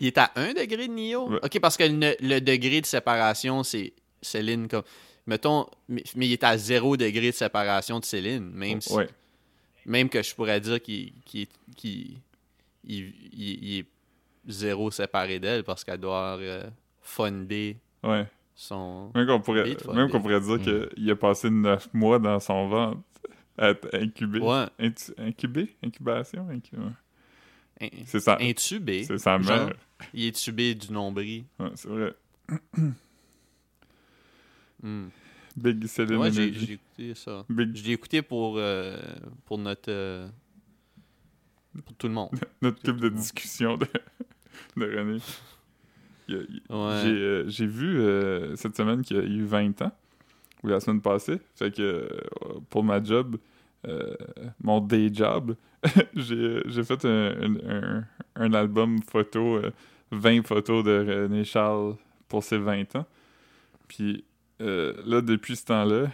il 0.00 0.06
est 0.06 0.18
à 0.18 0.30
1 0.36 0.54
degré 0.54 0.88
de 0.88 0.92
Nio. 0.92 1.28
Ouais. 1.30 1.38
Ok, 1.42 1.58
parce 1.60 1.76
que 1.76 1.84
le, 1.84 2.14
le 2.20 2.40
degré 2.40 2.80
de 2.80 2.86
séparation, 2.86 3.62
c'est 3.62 3.92
Céline 4.22 4.68
comme. 4.68 4.82
Mettons, 5.26 5.66
mais, 5.88 6.04
mais 6.16 6.26
il 6.28 6.32
est 6.32 6.44
à 6.44 6.58
0 6.58 6.96
degré 6.98 7.28
de 7.30 7.34
séparation 7.34 7.98
de 7.98 8.04
Céline. 8.04 8.50
Même, 8.52 8.80
si- 8.82 8.92
Ouais. 8.92 9.08
même 9.86 10.08
que 10.10 10.22
je 10.22 10.34
pourrais 10.34 10.60
dire 10.60 10.80
qu'il 10.82 11.12
est- 11.34 11.48
qu'il- 11.76 12.18
il, 12.84 13.12
il- 13.32 13.64
il 13.64 13.78
est 13.80 13.86
zéro 14.46 14.90
séparé 14.90 15.38
d'elle 15.38 15.64
parce 15.64 15.82
qu'elle 15.82 16.00
doit 16.00 16.36
euh, 16.38 16.64
fonder 17.00 17.78
Ouais. 18.02 18.26
son. 18.54 19.10
Même 19.14 19.26
qu'on 19.26 19.40
pourrait, 19.40 19.64
même 19.94 20.10
pourrait 20.10 20.40
dire 20.40 20.56
Mm. 20.58 20.88
qu'il 20.94 21.10
a 21.10 21.16
passé 21.16 21.48
9 21.48 21.88
mois 21.94 22.18
dans 22.18 22.38
son 22.40 22.68
ventre 22.68 22.98
à 23.56 23.70
être 23.70 23.88
incubé. 23.94 24.40
Ouais. 24.40 24.66
Intu- 24.78 25.14
incubé? 25.16 25.74
Incubation? 25.82 26.46
Incu- 26.50 26.76
ouais. 26.76 26.84
in- 26.84 26.92
C'est 28.06 28.20
sa, 28.20 28.38
intubé. 28.40 29.04
c'est 29.04 29.18
sa 29.18 29.38
genre. 29.40 29.66
mère. 29.66 29.74
Il 30.14 30.24
est 30.26 30.32
tubé 30.36 30.74
du 30.74 30.92
nombril. 30.92 31.44
Ouais, 31.58 31.70
c'est 31.74 31.88
vrai. 31.88 32.14
Hmm. 34.82 35.06
Big 35.56 35.86
Céline 35.86 36.16
Ouais, 36.16 36.32
j'ai 36.32 36.48
écouté 36.48 37.14
ça. 37.14 37.44
Big, 37.48 37.74
Je 37.76 37.84
l'ai 37.84 37.92
écouté 37.92 38.22
pour, 38.22 38.56
euh, 38.58 38.98
pour 39.46 39.56
notre. 39.58 39.90
euh, 39.90 40.28
pour 41.84 41.94
tout 41.96 42.08
le 42.08 42.12
monde. 42.14 42.30
notre 42.62 42.82
club 42.82 43.00
de 43.00 43.08
discussion 43.08 43.76
de, 43.76 43.86
de 44.76 44.84
René. 44.98 45.18
Il 46.28 46.34
y 46.34 46.38
a- 46.38 46.42
il- 46.48 46.62
Ouais. 46.74 47.00
J'ai 47.02 47.10
euh, 47.12 47.48
j'ai 47.48 47.66
vu 47.66 48.56
cette 48.56 48.76
semaine 48.76 49.02
qu'il 49.02 49.16
a 49.16 49.22
eu 49.22 49.44
20 49.44 49.80
ans, 49.82 49.92
ou 50.62 50.68
la 50.68 50.80
semaine 50.80 51.00
passée. 51.00 51.38
Fait 51.54 51.74
que 51.74 52.08
pour 52.70 52.82
ma 52.84 53.02
job, 53.02 53.36
mon 54.60 54.80
day 54.80 55.08
job, 55.12 55.54
j'ai 56.16 56.62
j'ai 56.66 56.84
fait 56.84 57.04
un, 57.04 57.32
un- 57.42 57.68
un- 57.68 58.04
un 58.36 58.52
album 58.54 59.00
photo, 59.02 59.56
euh, 59.56 59.70
20 60.10 60.46
photos 60.46 60.84
de 60.84 61.22
René 61.24 61.44
Charles 61.44 61.96
pour 62.28 62.42
ses 62.42 62.58
20 62.58 62.96
ans. 62.96 63.06
Puis 63.88 64.24
euh, 64.60 64.94
là, 65.04 65.20
depuis 65.20 65.56
ce 65.56 65.66
temps-là, 65.66 66.06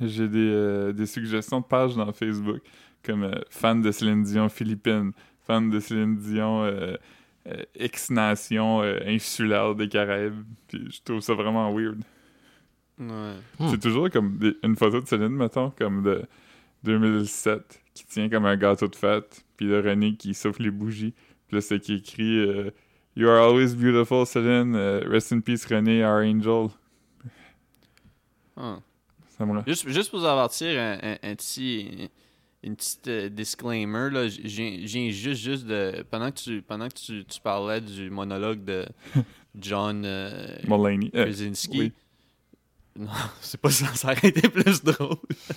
j'ai 0.00 0.28
des, 0.28 0.38
euh, 0.50 0.92
des 0.92 1.06
suggestions 1.06 1.60
de 1.60 1.64
pages 1.66 1.94
dans 1.94 2.10
Facebook, 2.12 2.60
comme 3.04 3.24
euh, 3.24 3.32
fan 3.50 3.80
de 3.82 3.90
Céline 3.92 4.22
Dion 4.22 4.48
Philippines, 4.48 5.12
fan 5.46 5.70
de 5.70 5.78
Céline 5.80 6.16
Dion 6.16 6.64
euh, 6.64 6.96
euh, 7.46 7.62
ex-nation 7.74 8.82
euh, 8.82 8.98
insulaire 9.06 9.74
des 9.74 9.88
Caraïbes. 9.88 10.42
Puis 10.68 10.88
je 10.90 11.00
trouve 11.04 11.20
ça 11.20 11.34
vraiment 11.34 11.72
weird. 11.74 12.00
Ouais. 12.98 13.06
Hmm. 13.58 13.68
C'est 13.70 13.80
toujours 13.80 14.10
comme 14.10 14.36
des- 14.38 14.56
une 14.62 14.76
photo 14.76 15.00
de 15.00 15.06
Céline, 15.06 15.28
mettons, 15.36 15.70
comme 15.70 16.02
de 16.02 16.22
2007, 16.84 17.80
qui 17.94 18.04
tient 18.06 18.28
comme 18.28 18.44
un 18.46 18.56
gâteau 18.56 18.88
de 18.88 18.96
fête, 18.96 19.44
puis 19.56 19.66
de 19.66 19.74
René 19.76 20.14
qui 20.16 20.34
souffle 20.34 20.62
les 20.62 20.70
bougies. 20.70 21.14
Puis 21.48 21.56
là, 21.56 21.60
c'est 21.60 21.78
qui 21.80 21.94
écrit 21.94 22.38
euh, 22.38 22.70
You 23.16 23.28
are 23.28 23.42
always 23.48 23.74
beautiful, 23.74 24.24
Céline. 24.26 24.74
euh, 24.74 25.02
rest 25.08 25.32
in 25.32 25.40
peace, 25.40 25.66
René, 25.66 26.04
our 26.04 26.22
angel. 26.24 26.68
Ah. 28.56 28.78
Ça 29.38 29.46
me 29.46 29.52
rend- 29.52 29.64
Juste, 29.66 29.88
juste 29.88 30.10
pour 30.10 30.20
vous 30.20 30.26
avertir, 30.26 30.78
un, 30.80 30.98
un- 31.02 31.18
un 31.22 31.34
petit, 31.34 32.10
une 32.62 32.76
petite 32.76 33.08
euh, 33.08 33.28
disclaimer, 33.28 34.10
là, 34.10 34.28
j'ai 34.28 34.86
juste, 35.12 35.40
juste 35.40 35.66
de. 35.66 36.04
Pendant 36.10 36.30
que 36.30 36.36
tu, 36.38 36.62
pendant 36.62 36.88
que 36.88 36.94
tu, 36.94 37.24
tu 37.24 37.40
parlais 37.40 37.80
du 37.80 38.10
monologue 38.10 38.64
de 38.64 38.84
John 39.58 40.02
euh, 40.04 40.46
Mulaney. 40.68 41.10
Krasinski. 41.10 41.78
oui. 41.78 41.92
Non, 42.98 43.08
c'est 43.40 43.60
pas 43.60 43.70
ça, 43.70 43.86
ça 43.94 44.08
aurait 44.12 44.28
été 44.28 44.48
plus 44.48 44.82
drôle. 44.84 45.16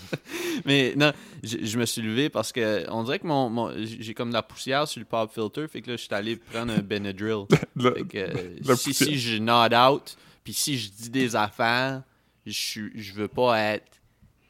Mais 0.65 0.93
non, 0.95 1.11
je, 1.43 1.57
je 1.63 1.77
me 1.77 1.85
suis 1.85 2.01
levé 2.01 2.29
parce 2.29 2.51
que 2.51 2.85
on 2.89 3.03
dirait 3.03 3.19
que 3.19 3.27
mon, 3.27 3.49
mon- 3.49 3.73
j'ai 3.83 4.13
comme 4.13 4.29
de 4.29 4.33
la 4.33 4.41
poussière 4.43 4.87
sur 4.87 4.99
le 4.99 5.05
pop 5.05 5.31
filter, 5.33 5.67
fait 5.67 5.81
que 5.81 5.91
là, 5.91 5.97
je 5.97 6.03
suis 6.03 6.13
allé 6.13 6.37
prendre 6.37 6.71
un 6.73 6.79
Benadryl. 6.79 7.45
Fait 7.95 8.03
que, 8.07 8.17
euh, 8.17 8.75
si, 8.75 8.93
si 8.93 9.19
je 9.19 9.37
nod 9.41 9.73
out, 9.73 10.17
puis 10.43 10.53
si 10.53 10.77
je 10.77 10.89
dis 10.89 11.09
des 11.09 11.35
affaires, 11.35 12.03
je 12.45 12.51
suis- 12.53 12.91
je 12.95 13.13
veux 13.13 13.27
pas 13.27 13.59
être 13.59 13.91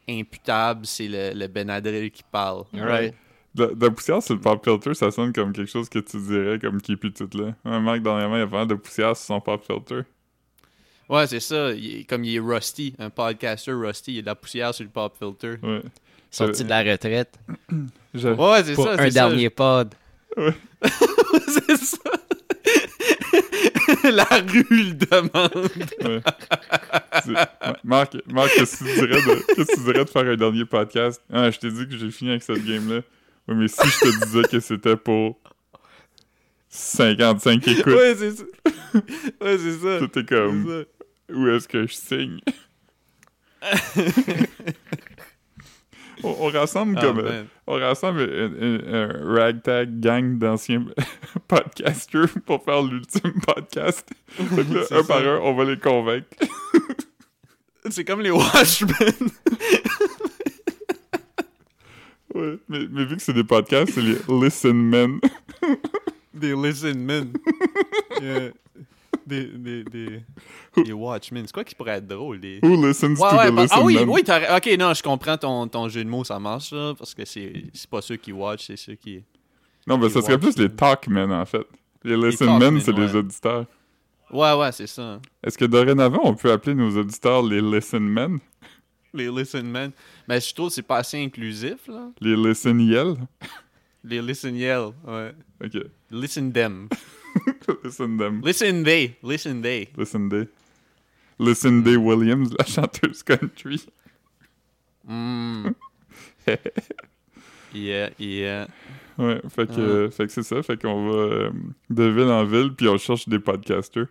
imputable, 0.08 0.86
c'est 0.86 1.08
le, 1.08 1.32
le 1.34 1.48
Benadryl 1.48 2.12
qui 2.12 2.24
parle. 2.32 2.66
De 3.56 3.74
la 3.80 3.90
poussière 3.90 4.22
sur 4.22 4.36
le 4.36 4.42
pop 4.42 4.64
filter, 4.64 4.94
ça 4.94 5.10
sonne 5.12 5.32
comme 5.34 5.54
quelque 5.54 5.72
chose 5.72 5.88
que 5.90 6.00
tu 6.00 6.18
dirais 6.20 6.60
comme 6.60 6.82
qui 6.82 6.92
est 6.92 6.98
plus 6.98 7.14
tout 7.14 7.30
là. 7.38 7.56
Un 7.64 7.80
mec, 7.80 8.04
dernièrement, 8.04 8.36
il 8.36 8.40
y 8.40 8.42
a 8.42 8.46
vraiment 8.46 8.66
de 8.66 8.76
poussière 8.76 9.16
sur 9.16 9.26
son 9.26 9.40
pop 9.42 9.64
filter. 9.66 10.02
Ouais, 11.10 11.28
c'est 11.28 11.40
ça. 11.40 11.72
il 11.72 12.00
est- 12.00 12.04
comme 12.06 12.24
il 12.24 12.36
est 12.36 12.40
rusty, 12.40 12.96
un 13.00 13.10
podcaster 13.10 13.72
rusty, 13.74 14.12
il 14.12 14.16
y 14.16 14.20
a 14.20 14.22
de 14.22 14.26
la 14.28 14.36
poussière 14.36 14.74
sur 14.74 14.84
le 14.84 14.90
pop 14.90 15.16
filter. 15.18 15.56
Ouais. 15.62 15.82
Sorti 16.32 16.64
de 16.64 16.70
la 16.70 16.84
retraite 16.84 17.34
Je- 18.14 18.30
Ouais, 18.30 18.64
c'est 18.64 18.76
ça. 18.76 18.94
un 18.94 18.98
ça. 18.98 19.10
dernier 19.10 19.50
pod. 19.50 19.94
c'est 20.38 21.78
ça. 21.78 21.98
la 24.12 24.26
rue 24.26 24.66
le 24.70 24.94
demande. 24.94 25.70
Ouais. 26.04 26.22
Marc, 27.84 28.16
Marc 28.32 28.52
qu'est-ce 28.56 28.84
que 28.84 28.90
tu 28.90 28.94
dirais 29.08 29.22
de, 29.22 29.54
qu'est-ce 29.56 29.72
que 29.72 29.76
tu 29.78 29.84
dirais 29.84 30.06
de 30.06 30.10
faire 30.10 30.26
un 30.28 30.36
dernier 30.36 30.66
podcast? 30.66 31.22
Ah, 31.32 31.50
je 31.52 31.60
t'ai 31.60 31.72
dit 31.72 31.88
que 31.88 31.98
j'ai 31.98 32.12
fini 32.12 32.32
avec 32.32 32.44
cette 32.44 32.66
game-là. 32.66 33.02
Oui, 33.48 33.56
mais 33.56 33.68
si 33.68 33.78
je 33.88 34.00
te 34.00 34.26
disais 34.26 34.44
que 34.44 34.60
c'était 34.60 34.96
pour 34.98 35.40
55 36.70 37.68
écoutes, 37.68 37.86
Ouais, 37.94 38.16
c'est 38.18 38.32
ça. 38.32 38.44
Ouais, 39.42 39.58
c'est 39.58 39.74
ça. 39.78 40.00
c'était 40.00 40.20
C'est 40.22 40.30
comme, 40.30 40.68
ça. 40.68 40.84
Où 41.32 41.48
est-ce 41.48 41.68
que 41.68 41.88
je 41.88 41.94
signe? 41.94 42.40
on, 46.24 46.36
on 46.40 46.50
rassemble 46.50 46.98
Ah, 46.98 47.02
comme, 47.02 47.22
man. 47.22 47.48
on 47.68 47.80
rassemble 47.80 48.22
un, 48.22 49.34
ragtag 49.36 50.00
gang 50.00 50.38
d'anciens 50.38 50.86
podcasters 51.48 52.30
pour 52.46 52.64
faire 52.64 52.84
l'ultime 52.84 53.34
podcast. 53.46 54.08
Que 54.38 54.62
là, 54.74 54.82
un 54.92 55.04
ça. 55.04 55.04
par 55.04 55.20
un, 55.22 55.40
on 55.40 55.56
va 55.56 55.64
les 55.66 55.78
convaincre. 55.78 56.28
C'est 57.90 58.06
comme 58.06 58.22
les 58.22 58.32
Watchmen. 58.32 59.30
Ouais, 62.34 62.58
mais, 62.68 62.88
mais 62.92 63.06
vu 63.06 63.16
que 63.16 63.22
c'est 63.22 63.34
des 63.34 63.44
podcasts, 63.46 63.94
c'est 63.94 64.02
les 64.02 64.18
Listen 64.28 64.74
Men. 64.76 65.20
Des 66.34 66.54
listen 66.54 67.00
men. 67.06 67.32
Yeah. 68.22 68.50
Des, 69.26 69.46
des, 69.46 69.84
des, 69.84 70.24
des 70.78 70.94
Watchmen. 70.94 71.46
C'est 71.48 71.54
quoi 71.54 71.64
qui 71.64 71.74
pourrait 71.74 71.98
être 71.98 72.08
drôle? 72.08 72.40
Des... 72.40 72.60
Who 72.62 72.86
listens 72.86 73.20
Ouais, 73.20 73.30
to 73.30 73.36
ouais, 73.38 73.50
the 73.50 73.56
bah- 73.56 73.62
Listen 73.64 73.80
ah 73.82 73.84
oui, 73.84 73.98
oui, 74.08 74.22
ok, 74.22 74.78
non, 74.78 74.94
je 74.94 75.02
comprends 75.02 75.38
ton, 75.38 75.68
ton 75.68 75.90
jeu 75.90 76.04
de 76.04 76.10
mots, 76.10 76.24
ça 76.24 76.40
marche, 76.40 76.72
là, 76.72 76.94
parce 76.98 77.14
que 77.14 77.26
c'est 77.26 77.64
c'est 77.74 77.90
pas 77.90 78.02
ceux 78.02 78.18
qui 78.18 78.32
watch, 78.32 78.68
c'est 78.68 78.78
ceux 78.78 78.96
qui... 78.96 79.24
Non, 79.88 79.98
mais 79.98 80.06
les 80.08 80.12
ça 80.12 80.22
serait 80.22 80.38
plus 80.38 80.58
les 80.58 80.66
Watchmen. 80.66 80.78
Talk 80.78 81.08
Men, 81.08 81.32
en 81.32 81.46
fait. 81.46 81.66
Les 82.04 82.16
Listen 82.16 82.48
Men, 82.48 82.60
Talkmen, 82.60 82.82
c'est 82.82 82.92
les 82.92 83.12
ouais. 83.12 83.16
auditeurs. 83.16 83.66
Ouais, 84.32 84.54
ouais, 84.54 84.72
c'est 84.72 84.88
ça. 84.88 85.20
Est-ce 85.44 85.58
que 85.58 85.66
dorénavant, 85.66 86.22
on 86.24 86.36
peut 86.36 86.52
appeler 86.52 86.76
nos 86.76 86.96
auditeurs 87.00 87.42
les 87.44 87.62
Listen 87.62 88.04
Men? 88.04 88.40
Les 89.16 89.32
listen 89.32 89.64
men. 89.64 89.92
Mais 90.28 90.42
je 90.42 90.54
trouve 90.54 90.68
que 90.68 90.74
c'est 90.74 90.82
pas 90.82 90.98
assez 90.98 91.24
inclusif, 91.24 91.88
là. 91.88 92.12
Les 92.20 92.36
Listen 92.36 92.82
Yell? 92.82 93.16
Les 94.04 94.22
listen 94.22 94.56
yell, 94.56 94.92
ouais. 95.08 95.34
Ok. 95.64 95.82
Listen 96.12 96.52
them. 96.52 96.90
Listen 97.84 98.18
Them. 98.18 98.42
Listen 98.44 98.84
they. 98.84 99.16
Listen 99.24 99.62
they. 99.62 99.90
Listen 99.98 100.30
Day. 100.30 100.48
Listen 101.40 101.82
Day 101.84 101.98
Williams, 101.98 102.54
la 102.58 102.66
chanteuse 102.66 103.22
country. 103.24 103.82
Mm. 105.08 105.74
yeah, 107.74 108.10
yeah. 108.20 108.68
Ouais, 109.18 109.42
fait 109.50 109.68
que, 109.68 109.74
Ah. 109.74 109.80
euh, 109.80 110.12
fait 110.12 110.26
que 110.28 110.32
c'est 110.32 110.44
ça. 110.44 110.62
Fait 110.64 110.82
qu'on 110.82 111.10
va 111.10 111.18
euh, 111.18 111.52
de 111.90 112.04
ville 112.04 112.30
en 112.30 112.46
ville, 112.46 112.74
puis 112.76 112.88
on 112.88 112.98
cherche 112.98 113.28
des 113.28 113.40
podcasters. 113.40 114.08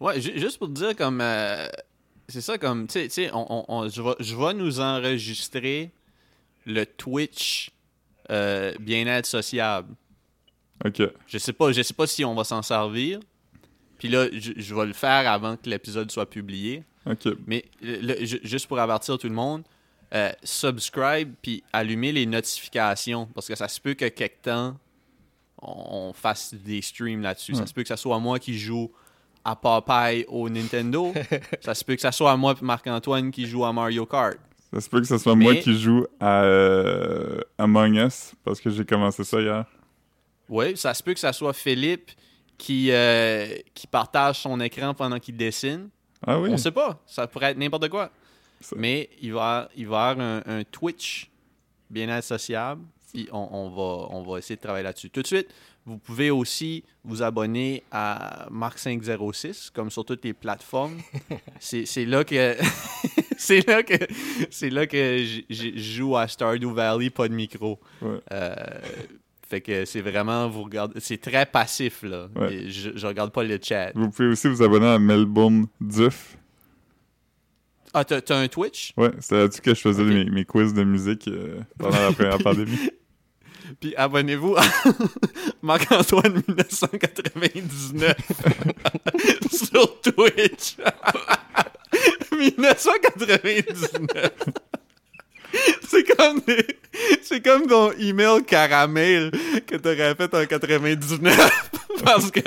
Ouais, 0.00 0.20
ju- 0.20 0.38
juste 0.38 0.58
pour 0.58 0.68
te 0.68 0.74
dire, 0.74 0.96
comme. 0.96 1.20
euh, 1.20 1.66
c'est 2.28 2.40
ça, 2.40 2.58
comme. 2.58 2.86
Tu 2.86 3.08
sais- 3.10 3.30
on, 3.32 3.46
on- 3.50 3.64
on- 3.68 3.88
je, 3.88 4.02
vais, 4.02 4.14
vais 4.18 4.54
nous 4.54 4.80
enregistrer 4.80 5.90
le 6.66 6.84
Twitch 6.84 7.70
euh, 8.30 8.72
bien-être 8.80 9.26
sociable. 9.26 9.94
Ok. 10.84 11.02
Je 11.26 11.38
sais 11.38 11.52
pas, 11.52 11.72
je 11.72 11.82
sais 11.82 11.94
pas 11.94 12.06
si 12.06 12.24
on 12.24 12.34
va 12.34 12.44
s'en 12.44 12.62
servir. 12.62 13.20
Puis 13.98 14.08
là, 14.08 14.26
je, 14.32 14.52
je 14.56 14.74
vais 14.74 14.86
le 14.86 14.92
faire 14.92 15.30
avant 15.30 15.56
que 15.56 15.68
l'épisode 15.68 16.10
soit 16.10 16.28
publié. 16.30 16.84
Ok. 17.06 17.26
Mais 17.46 17.64
le- 17.82 18.00
le- 18.00 18.24
ju- 18.24 18.40
juste 18.44 18.66
pour 18.68 18.78
avertir 18.78 19.18
tout 19.18 19.28
le 19.28 19.34
monde, 19.34 19.62
euh, 20.14 20.30
subscribe 20.44 21.32
puis 21.42 21.62
allumer 21.72 22.12
les 22.12 22.26
notifications 22.26 23.26
parce 23.34 23.48
que 23.48 23.56
ça 23.56 23.66
se 23.68 23.80
peut 23.80 23.94
que 23.94 24.06
quelque 24.08 24.42
temps 24.42 24.76
on, 25.60 26.08
on 26.10 26.12
fasse 26.12 26.54
des 26.54 26.80
streams 26.80 27.20
là-dessus. 27.22 27.54
Ça 27.56 27.66
se 27.66 27.74
peut 27.74 27.82
que 27.82 27.88
ça 27.88 27.96
soit 27.96 28.18
moi 28.20 28.38
qui 28.38 28.56
joue 28.58 28.90
à 29.44 29.56
Popeye 29.56 30.24
au 30.28 30.48
Nintendo. 30.48 31.12
ça 31.60 31.74
se 31.74 31.84
peut 31.84 31.96
que 31.96 32.00
ça 32.00 32.12
soit 32.12 32.36
moi 32.36 32.54
et 32.60 32.64
Marc-Antoine 32.64 33.30
qui 33.32 33.46
joue 33.46 33.64
à 33.64 33.72
Mario 33.72 34.06
Kart. 34.06 34.36
Ça 34.72 34.80
se 34.80 34.88
peut 34.88 35.00
que 35.00 35.06
ce 35.06 35.18
soit 35.18 35.34
moi 35.34 35.54
qui 35.56 35.76
joue 35.78 36.06
à 36.20 36.42
euh, 36.44 37.40
Among 37.56 37.96
Us, 37.96 38.34
parce 38.44 38.60
que 38.60 38.68
j'ai 38.70 38.84
commencé 38.84 39.24
ça 39.24 39.40
hier. 39.40 39.64
Oui, 40.48 40.76
ça 40.76 40.94
se 40.94 41.02
peut 41.02 41.14
que 41.14 41.20
ça 41.20 41.32
soit 41.32 41.52
Philippe 41.52 42.10
qui, 42.56 42.90
euh, 42.90 43.46
qui 43.74 43.86
partage 43.86 44.40
son 44.40 44.60
écran 44.60 44.94
pendant 44.94 45.18
qu'il 45.18 45.36
dessine. 45.36 45.88
Ah 46.26 46.38
oui? 46.38 46.50
On 46.52 46.56
sait 46.56 46.72
pas. 46.72 47.00
Ça 47.06 47.26
pourrait 47.26 47.52
être 47.52 47.58
n'importe 47.58 47.88
quoi. 47.88 48.10
Mais 48.76 49.08
il 49.22 49.32
va, 49.32 49.68
il 49.76 49.86
va 49.86 50.08
y 50.08 50.10
avoir 50.10 50.20
un, 50.20 50.42
un 50.46 50.64
Twitch 50.64 51.30
bien 51.88 52.08
associable. 52.08 52.82
Puis 53.12 53.28
on, 53.32 53.48
on 53.52 53.70
va, 53.70 54.08
on 54.10 54.22
va 54.22 54.38
essayer 54.38 54.56
de 54.56 54.60
travailler 54.60 54.84
là-dessus. 54.84 55.10
Tout 55.10 55.22
de 55.22 55.26
suite, 55.26 55.48
vous 55.88 55.96
pouvez 55.96 56.30
aussi 56.30 56.84
vous 57.02 57.22
abonner 57.22 57.82
à 57.90 58.46
Marc506, 58.50 59.70
comme 59.72 59.90
sur 59.90 60.04
toutes 60.04 60.24
les 60.24 60.34
plateformes. 60.34 60.98
c'est 61.60 61.86
c'est 61.86 62.04
là 62.04 62.24
que. 62.24 62.56
c'est 63.38 63.66
là 63.66 63.82
que 63.82 63.94
c'est 64.50 64.70
là 64.70 64.86
que 64.86 65.24
je 65.48 65.78
joue 65.78 66.16
à 66.16 66.28
Stardew 66.28 66.74
Valley, 66.74 67.08
pas 67.08 67.28
de 67.28 67.34
micro. 67.34 67.78
Ouais. 68.02 68.20
Euh, 68.32 68.54
fait 69.48 69.60
que 69.60 69.84
c'est 69.84 70.00
vraiment 70.00 70.48
vous 70.48 70.64
regardez, 70.64 71.00
c'est 71.00 71.20
très 71.20 71.46
passif 71.46 72.02
là. 72.02 72.28
Ouais. 72.36 72.54
Et 72.54 72.70
Je, 72.70 72.90
je 72.94 73.06
regarde 73.06 73.32
pas 73.32 73.42
le 73.44 73.58
chat. 73.62 73.92
Vous 73.94 74.10
pouvez 74.10 74.28
aussi 74.28 74.48
vous 74.48 74.62
abonner 74.62 74.88
à 74.88 74.98
Melbourne 74.98 75.66
Duf. 75.80 76.36
Ah, 77.94 78.04
t'as 78.04 78.20
t'as 78.20 78.38
un 78.38 78.48
Twitch? 78.48 78.92
Ouais, 78.96 79.10
c'était 79.20 79.36
là-dessus 79.36 79.60
que 79.62 79.74
je 79.74 79.80
faisais 79.80 80.04
mes 80.04 80.44
quiz 80.44 80.74
de 80.74 80.84
musique 80.84 81.26
euh, 81.28 81.60
pendant 81.78 81.98
la 81.98 82.12
première 82.12 82.38
pandémie. 82.38 82.90
Puis 83.80 83.94
abonnez-vous 83.96 84.56
à 84.56 84.62
Marc-Antoine 85.62 86.42
1999 86.48 88.14
sur 89.50 90.00
Twitch. 90.00 90.76
1999. 92.32 94.32
C'est 95.88 96.04
comme 96.16 96.40
des- 96.46 96.66
c'est 97.22 97.40
comme 97.44 97.66
ton 97.66 97.92
email 97.92 98.42
caramel 98.44 99.30
que 99.66 99.76
t'aurais 99.76 100.14
fait 100.14 100.34
en 100.34 100.44
99 100.46 101.70
parce 102.04 102.30
que 102.30 102.40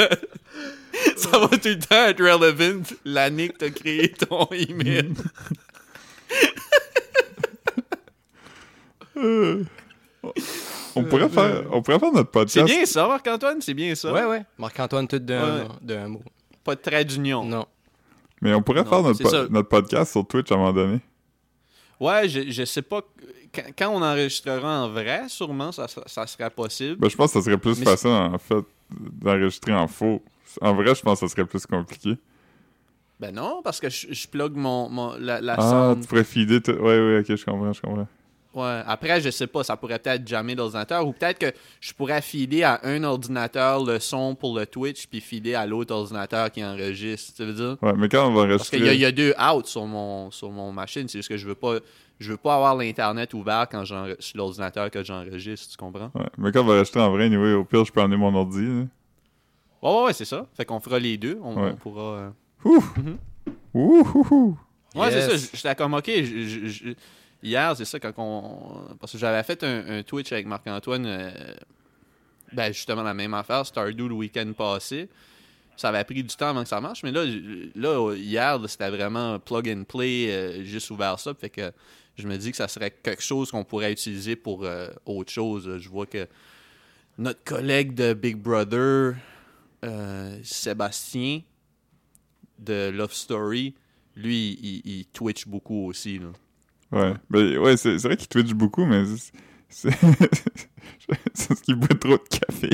ça 1.15 1.39
va 1.39 1.47
tout 1.47 1.57
le 1.69 1.79
temps 1.79 2.05
être 2.07 2.19
relevant 2.23 2.83
l'année 3.05 3.49
que 3.49 3.57
t'as 3.57 3.69
créé 3.69 4.11
ton 4.11 4.47
email. 4.51 5.13
On 10.95 11.03
pourrait 11.05 11.29
faire, 11.29 11.63
on 11.71 11.81
pourrait 11.81 11.99
faire 11.99 12.11
notre 12.11 12.29
C'est 12.47 12.59
podcast. 12.59 12.65
bien 12.67 12.85
ça, 12.85 13.07
Marc-Antoine, 13.07 13.61
c'est 13.61 13.73
bien 13.73 13.95
ça. 13.95 14.11
Ouais, 14.11 14.25
ouais. 14.25 14.43
Marc-Antoine, 14.57 15.07
tout 15.07 15.19
d'un 15.19 15.67
Ouais. 15.87 16.07
mot. 16.07 16.21
Pas 16.63 16.75
de 16.75 16.81
trait 16.81 17.05
d'union. 17.05 17.43
Non. 17.45 17.65
Mais 18.41 18.53
on 18.53 18.61
pourrait 18.61 18.83
Non, 18.83 18.89
faire 18.89 19.01
notre, 19.03 19.17
c'est 19.17 19.23
po- 19.23 19.29
ça. 19.29 19.45
notre 19.49 19.69
podcast 19.69 20.11
sur 20.11 20.27
Twitch 20.27 20.51
à 20.51 20.55
un 20.55 20.57
moment 20.57 20.73
donné. 20.73 20.99
Ouais, 22.01 22.27
je, 22.27 22.49
je 22.49 22.65
sais 22.65 22.81
pas. 22.81 23.01
Quand, 23.53 23.61
quand 23.77 23.89
on 23.89 24.01
enregistrera 24.01 24.85
en 24.85 24.89
vrai, 24.89 25.25
sûrement, 25.27 25.71
ça, 25.71 25.87
ça, 25.87 26.25
serait 26.25 26.49
possible. 26.49 26.95
Ben, 26.95 27.07
je 27.07 27.15
pense 27.15 27.31
que 27.31 27.39
ça 27.39 27.45
serait 27.45 27.59
plus 27.59 27.77
Mais 27.77 27.85
facile, 27.85 28.09
en 28.09 28.39
fait, 28.39 28.65
d'enregistrer 28.89 29.73
en 29.73 29.87
faux. 29.87 30.19
En 30.61 30.73
vrai, 30.73 30.95
je 30.95 31.01
pense 31.03 31.19
que 31.19 31.27
ça 31.27 31.31
serait 31.35 31.45
plus 31.45 31.63
compliqué. 31.67 32.17
Ben 33.19 33.31
non, 33.35 33.61
parce 33.63 33.79
que 33.79 33.87
je, 33.87 34.11
je 34.11 34.27
plug 34.27 34.55
mon, 34.55 34.89
mon- 34.89 35.15
la, 35.19 35.39
la 35.41 35.53
Ah, 35.59 35.61
sound. 35.91 36.01
tu 36.01 36.07
pourrais 36.07 36.23
tout. 36.59 36.71
Ouais, 36.71 36.99
ouais, 36.99 37.19
ok, 37.19 37.35
je 37.35 37.45
comprends, 37.45 37.71
je 37.71 37.81
comprends. 37.81 38.07
Ouais. 38.53 38.81
Après, 38.85 39.21
je 39.21 39.29
sais 39.29 39.47
pas, 39.47 39.63
ça 39.63 39.77
pourrait 39.77 39.97
peut-être 39.99 40.27
jammer 40.27 40.55
l'ordinateur 40.55 41.07
ou 41.07 41.13
peut-être 41.13 41.39
que 41.39 41.53
je 41.79 41.93
pourrais 41.93 42.21
filer 42.21 42.63
à 42.63 42.81
un 42.83 43.01
ordinateur 43.03 43.83
le 43.83 43.97
son 43.99 44.35
pour 44.35 44.57
le 44.57 44.65
Twitch 44.65 45.07
puis 45.07 45.21
filer 45.21 45.55
à 45.55 45.65
l'autre 45.65 45.93
ordinateur 45.95 46.51
qui 46.51 46.63
enregistre. 46.63 47.33
Tu 47.37 47.45
veux 47.45 47.53
dire? 47.53 47.77
Ouais, 47.81 47.93
mais 47.95 48.09
quand 48.09 48.27
on 48.27 48.33
va 48.33 48.41
Parce 48.47 48.53
enregistrer. 48.69 48.77
qu'il 48.77 48.93
y, 48.93 48.97
y 48.99 49.05
a 49.05 49.11
deux 49.13 49.33
outs 49.39 49.65
sur 49.65 49.85
mon, 49.85 50.31
sur 50.31 50.51
mon 50.51 50.71
machine. 50.73 51.07
C'est 51.07 51.19
juste 51.19 51.29
que 51.29 51.37
je 51.37 51.47
veux 51.47 51.55
pas. 51.55 51.75
Je 52.19 52.29
veux 52.31 52.37
pas 52.37 52.55
avoir 52.55 52.75
l'internet 52.75 53.33
ouvert 53.33 53.67
quand 53.71 53.83
sur 53.85 54.37
l'ordinateur 54.37 54.91
que 54.91 55.03
j'enregistre, 55.03 55.71
tu 55.71 55.77
comprends? 55.77 56.11
Ouais, 56.13 56.27
mais 56.37 56.51
quand 56.51 56.61
on 56.61 56.65
va 56.65 56.73
enregistrer 56.73 56.99
en 57.01 57.09
vrai, 57.09 57.25
anyway, 57.25 57.53
au 57.53 57.63
pire, 57.63 57.83
je 57.83 57.91
peux 57.91 57.99
emmener 58.01 58.17
mon 58.17 58.35
ordi. 58.35 58.61
là. 58.63 58.83
Ouais, 59.81 59.89
ouais, 59.97 60.03
ouais, 60.03 60.13
c'est 60.13 60.25
ça. 60.25 60.45
Fait 60.55 60.63
qu'on 60.65 60.79
fera 60.79 60.99
les 60.99 61.17
deux. 61.17 61.39
On, 61.41 61.55
Ouais. 61.55 61.71
on 61.71 61.75
pourra. 61.77 62.01
euh, 62.17 62.29
Ouh! 62.65 62.83
Mhm. 62.97 63.17
Ouh! 63.73 64.07
ouh, 64.13 64.27
ouh. 64.29 64.57
Ouais, 64.93 65.09
Yes. 65.11 65.29
c'est 65.29 65.37
ça. 65.37 65.49
J'étais 65.55 65.73
comme, 65.75 65.93
ok, 65.95 66.11
hier, 67.43 67.75
c'est 67.75 67.85
ça, 67.85 67.99
quand 67.99 68.13
on. 68.17 68.95
Parce 68.99 69.11
que 69.11 69.17
j'avais 69.17 69.43
fait 69.43 69.63
un, 69.63 70.03
Twitch 70.03 70.31
avec 70.31 70.45
Marc-Antoine, 70.45 71.05
euh, 71.05 71.31
ben, 72.53 72.71
justement, 72.71 73.03
la 73.03 73.13
même 73.13 73.33
affaire, 73.33 73.65
Stardew 73.65 74.07
le 74.07 74.15
week-end 74.15 74.51
passé. 74.57 75.09
Ça 75.77 75.89
avait 75.89 76.03
pris 76.03 76.21
du 76.21 76.35
temps 76.35 76.49
avant 76.49 76.63
que 76.63 76.69
ça 76.69 76.81
marche, 76.81 77.01
mais 77.01 77.11
là, 77.11 77.23
là 77.75 78.13
hier, 78.13 78.59
c'était 78.67 78.89
vraiment 78.89 79.39
plug 79.39 79.69
and 79.69 79.83
play, 79.85 80.29
euh, 80.29 80.63
juste 80.63 80.91
ouvert 80.91 81.19
ça. 81.19 81.33
Fait 81.33 81.49
que 81.49 81.71
je 82.17 82.27
me 82.27 82.37
dis 82.37 82.51
que 82.51 82.57
ça 82.57 82.67
serait 82.67 82.91
quelque 82.91 83.23
chose 83.23 83.49
qu'on 83.49 83.63
pourrait 83.63 83.91
utiliser 83.91 84.35
pour 84.35 84.63
euh, 84.63 84.89
autre 85.05 85.31
chose. 85.31 85.77
Je 85.79 85.89
vois 85.89 86.05
que 86.05 86.27
notre 87.17 87.43
collègue 87.43 87.95
de 87.95 88.13
Big 88.13 88.35
Brother, 88.35 89.15
Sébastien, 90.43 91.41
de 92.59 92.89
Love 92.89 93.13
Story, 93.13 93.75
lui, 94.15 94.81
il, 94.85 95.05
Twitch 95.07 95.47
beaucoup 95.47 95.87
aussi. 95.87 96.19
Ouais, 96.91 97.13
ben, 97.29 97.57
ouais 97.59 97.77
c'est 97.77 97.97
vrai 97.97 98.17
qu'il 98.17 98.27
twitch 98.27 98.53
beaucoup, 98.53 98.85
mais 98.85 99.03
c'est- 99.69 99.89
parce 101.07 101.61
qu'il 101.61 101.75
boit 101.75 101.87
trop 101.89 102.17
de 102.17 102.37
café. 102.39 102.69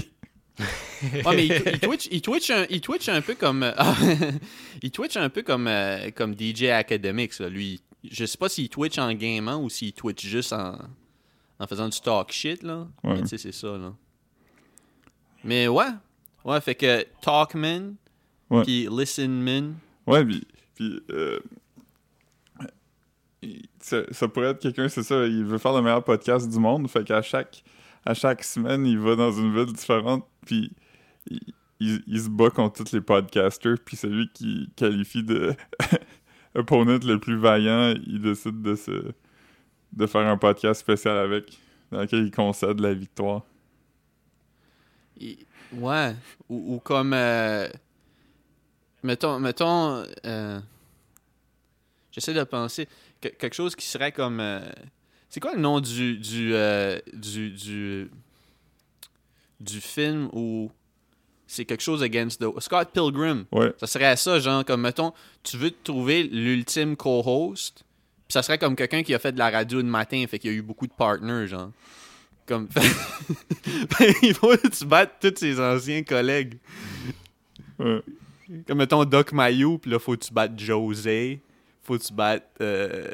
Ouais, 1.24 1.36
mais 1.36 1.46
il, 1.46 1.52
il 1.54 1.80
twitch, 1.80 2.08
il, 2.12 2.22
twitch 2.22 2.50
un, 2.50 2.66
il 2.70 2.82
twitch 2.82 3.10
un 3.10 3.22
peu 3.22 3.36
comme. 3.36 3.62
euh, 3.64 3.74
il 4.82 4.90
twitch 4.92 5.16
un 5.18 5.30
peu 5.30 5.44
comme, 5.44 5.68
euh, 5.68 6.10
comme 6.16 6.34
DJ 6.38 6.64
Academics. 6.66 7.38
Là. 7.40 7.50
Lui, 7.50 7.82
je 8.10 8.26
sais 8.26 8.38
pas 8.38 8.50
s'il 8.50 8.68
twitch 8.70 8.98
en 8.98 9.14
gamant 9.14 9.62
ou 9.62 9.70
s'il 9.70 9.94
twitch 9.94 10.26
juste 10.26 10.54
en, 10.54 10.76
en 11.60 11.68
faisant 11.68 11.88
du 11.90 12.00
talk 12.02 12.32
shit. 12.32 12.64
Là. 12.64 12.88
Ouais. 13.04 13.14
Mais 13.16 13.22
tu 13.22 13.28
sais, 13.28 13.38
c'est 13.38 13.52
ça. 13.52 13.78
Là. 13.78 13.94
Mais 15.44 15.68
ouais. 15.68 15.86
Ouais, 16.44 16.60
fait 16.62 16.76
que 16.76 17.06
Talkman, 17.22 17.96
puis 18.64 18.88
Listenman. 18.90 19.76
Ouais, 20.08 20.24
puis, 20.26 20.48
puis 20.76 21.00
euh, 21.12 21.40
ça, 23.80 24.28
pourrait 24.28 24.48
être 24.52 24.60
quelqu'un, 24.60 24.90
c'est 24.90 25.04
ça, 25.04 25.26
il 25.26 25.44
veut 25.46 25.58
faire 25.58 25.74
le 25.74 25.82
meilleur 25.82 26.04
podcast 26.04 26.50
du 26.50 26.60
monde, 26.60 26.90
fait 26.90 27.04
qu'à 27.04 27.22
chaque, 27.22 27.64
à 28.06 28.14
chaque 28.14 28.44
semaine, 28.44 28.86
il 28.86 28.98
va 29.00 29.16
dans 29.16 29.32
une 29.32 29.54
ville 29.54 29.72
différente, 29.74 30.26
puis 30.46 30.72
il, 31.30 31.42
il- 32.08 32.20
se 32.22 32.30
bat 32.30 32.50
contre 32.50 32.84
tous 32.84 32.92
les 32.94 33.02
podcasters, 33.02 33.78
puis 33.86 33.96
celui 33.96 34.30
qui 34.34 34.70
qualifie 34.76 35.24
de 35.24 35.54
opponent 36.56 37.00
le 37.04 37.20
plus 37.20 37.38
vaillant, 37.38 37.94
il 38.08 38.22
décide 38.22 38.62
de 38.62 38.76
se 38.76 39.12
de 39.94 40.06
faire 40.06 40.28
un 40.28 40.38
podcast 40.38 40.82
spécial 40.82 41.18
avec, 41.18 41.60
dans 41.92 42.02
lequel 42.02 42.26
il 42.26 42.32
concède 42.32 42.80
la 42.82 42.94
victoire. 42.94 43.44
Ouais. 45.74 46.16
Ou, 46.50 46.76
ou 46.76 46.80
comme. 46.80 47.14
euh, 47.14 47.68
mettons. 49.04 49.40
mettons 49.40 50.04
euh, 50.26 50.60
J'essaie 52.12 52.34
de 52.34 52.44
penser. 52.44 52.88
Que- 53.22 53.30
quelque 53.30 53.54
chose 53.56 53.76
qui 53.76 53.86
serait 53.86 54.12
comme. 54.12 54.40
euh, 54.40 54.62
c'est 55.30 55.40
quoi 55.40 55.54
le 55.54 55.60
nom 55.62 55.80
du. 55.80 56.18
Du. 56.18 56.54
euh, 56.54 57.00
du, 57.14 57.52
du. 57.52 58.10
du 59.60 59.82
film 59.82 60.30
où. 60.34 60.72
C'est 61.50 61.64
quelque 61.64 61.82
chose 61.84 62.04
against 62.04 62.42
the. 62.42 62.48
Scott 62.60 62.90
Pilgrim. 62.94 63.46
Ouais, 63.54 63.74
Ça 63.80 63.88
serait 63.88 64.16
ça, 64.18 64.38
genre, 64.40 64.66
comme, 64.66 64.82
mettons, 64.82 65.14
tu 65.44 65.56
veux 65.58 65.72
te 65.72 65.82
trouver 65.84 66.24
l'ultime 66.24 66.98
co-host, 66.98 67.86
puis 68.28 68.34
ça 68.34 68.44
serait 68.44 68.58
comme 68.58 68.76
quelqu'un 68.76 69.02
qui 69.02 69.14
a 69.14 69.20
fait 69.20 69.32
de 69.32 69.38
la 69.40 69.50
radio 69.50 69.78
le 69.78 69.86
matin, 69.86 70.26
fait 70.28 70.40
qu'il 70.40 70.52
y 70.52 70.54
a 70.54 70.58
eu 70.58 70.62
beaucoup 70.62 70.88
de 70.88 70.92
partners, 70.92 71.48
genre. 71.48 71.72
Comme, 72.46 72.68
il 74.24 74.34
faut 74.34 74.56
que 74.58 74.68
tu 74.68 74.86
battes 74.86 75.16
tous 75.22 75.34
ses 75.40 75.58
anciens 75.60 76.04
collègues. 76.04 76.58
ouais. 77.80 78.02
Comme, 78.68 78.78
mettons, 78.78 79.04
Doc 79.06 79.32
Mayou, 79.32 79.78
puis 79.78 79.92
là, 79.92 80.00
faut 80.00 80.16
que 80.18 80.24
tu 80.26 80.34
battes 80.34 80.58
José, 80.60 81.40
faut 81.88 81.98
que 81.98 82.04
tu 82.04 82.14
battes 82.14 82.50
euh, 82.62 83.12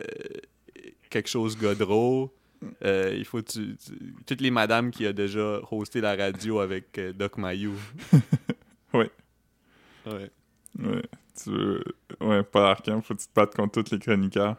quelque 1.09 1.29
chose 1.29 1.55
Godreau. 1.57 2.33
Euh, 2.83 3.13
il 3.15 3.25
faut 3.25 3.41
tu, 3.41 3.75
tu- 3.77 4.15
Toutes 4.25 4.41
les 4.41 4.49
madames 4.51 4.89
qui 4.91 5.05
a 5.05 5.13
déjà 5.13 5.59
hosté 5.71 6.01
la 6.01 6.15
radio 6.15 6.59
avec 6.59 6.97
euh, 6.97 7.13
Doc 7.13 7.37
Mayou. 7.37 7.73
Ouais. 8.93 9.09
Ouais. 10.05 10.29
Ouais, 10.79 11.01
tu 11.41 11.49
veux... 11.49 11.83
Ouais, 12.21 12.43
Paul 12.43 12.63
Arcand, 12.65 13.01
faut 13.01 13.15
que 13.15 13.21
tu 13.21 13.27
te 13.27 13.33
battes 13.33 13.55
contre 13.55 13.81
tous 13.81 13.91
les 13.91 13.99
chroniqueurs. 13.99 14.55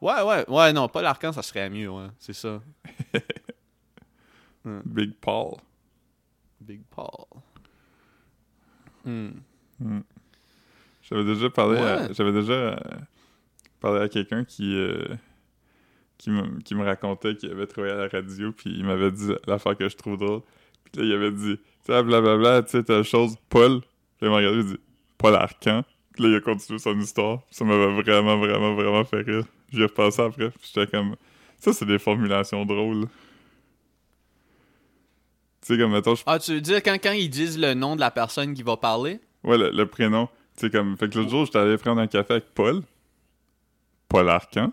Ouais, 0.00 0.22
ouais, 0.22 0.44
ouais, 0.50 0.72
non, 0.72 0.88
pas 0.88 1.02
l'arcan, 1.02 1.32
ça 1.32 1.42
serait 1.42 1.70
mieux, 1.70 1.88
ouais, 1.88 2.08
c'est 2.18 2.32
ça. 2.32 2.60
Big 4.84 5.14
Paul. 5.20 5.54
Big 6.60 6.82
Paul. 6.90 7.26
Hmm. 9.04 9.30
J'avais 11.02 11.24
déjà 11.24 11.50
parlé 11.50 11.78
à, 11.78 12.12
j'avais 12.12 12.32
déjà 12.32 12.52
euh, 12.52 12.76
parlé 13.80 14.00
à 14.00 14.08
quelqu'un 14.08 14.44
qui 14.44 14.76
euh, 14.76 15.04
qui 16.16 16.30
me 16.30 16.60
qui 16.60 16.74
me 16.74 16.84
racontait 16.84 17.34
qu'il 17.34 17.50
avait 17.50 17.66
travaillé 17.66 17.94
à 17.94 17.98
la 17.98 18.08
radio 18.08 18.52
puis 18.52 18.70
il 18.70 18.84
m'avait 18.84 19.10
dit 19.10 19.32
l'affaire 19.46 19.76
que 19.76 19.88
je 19.88 19.96
trouve 19.96 20.16
drôle. 20.16 20.42
Puis 20.84 21.00
là 21.00 21.06
il 21.06 21.12
avait 21.12 21.32
dit 21.32 21.56
tu 21.56 21.92
sais 21.92 22.02
blablabla, 22.02 22.62
tu 22.62 22.70
sais 22.70 22.82
telle 22.84 23.02
chose 23.02 23.34
Paul. 23.48 23.80
Puis 23.80 23.88
il 24.22 24.28
m'a 24.28 24.36
regardé 24.36 24.58
il 24.58 24.66
dit 24.66 24.80
Paul 25.18 25.34
Arcan. 25.34 25.82
Puis 26.14 26.22
là 26.22 26.28
il 26.30 26.34
a 26.36 26.40
continué 26.40 26.78
son 26.78 26.98
histoire. 26.98 27.40
Ça 27.50 27.64
m'avait 27.64 28.00
vraiment 28.02 28.38
vraiment 28.38 28.74
vraiment 28.74 29.04
fait 29.04 29.22
rire. 29.22 29.44
J'y 29.72 29.80
ai 29.80 29.84
repensé 29.84 30.22
après. 30.22 30.50
Puis 30.50 30.70
j'étais 30.72 30.90
comme 30.90 31.16
ça 31.58 31.72
c'est 31.72 31.86
des 31.86 31.98
formulations 31.98 32.64
drôles. 32.64 33.06
Tu 35.62 35.74
sais, 35.74 35.78
comme, 35.78 35.92
mettons, 35.92 36.16
je... 36.16 36.24
Ah, 36.26 36.40
tu 36.40 36.54
veux 36.54 36.60
dire 36.60 36.82
quand, 36.82 36.94
quand 37.00 37.12
ils 37.12 37.30
disent 37.30 37.56
le 37.56 37.74
nom 37.74 37.94
de 37.94 38.00
la 38.00 38.10
personne 38.10 38.52
qui 38.52 38.64
va 38.64 38.76
parler? 38.76 39.20
Ouais, 39.44 39.56
le, 39.56 39.70
le 39.70 39.86
prénom. 39.86 40.28
Tu 40.56 40.66
sais, 40.66 40.70
comme... 40.70 40.96
Fait 40.96 41.08
que 41.08 41.18
l'autre 41.18 41.30
jour, 41.30 41.44
j'étais 41.46 41.58
allé 41.58 41.76
prendre 41.78 42.00
un 42.00 42.06
café 42.06 42.34
avec 42.34 42.46
Paul. 42.54 42.82
Paul 44.08 44.28
Arcan. 44.28 44.72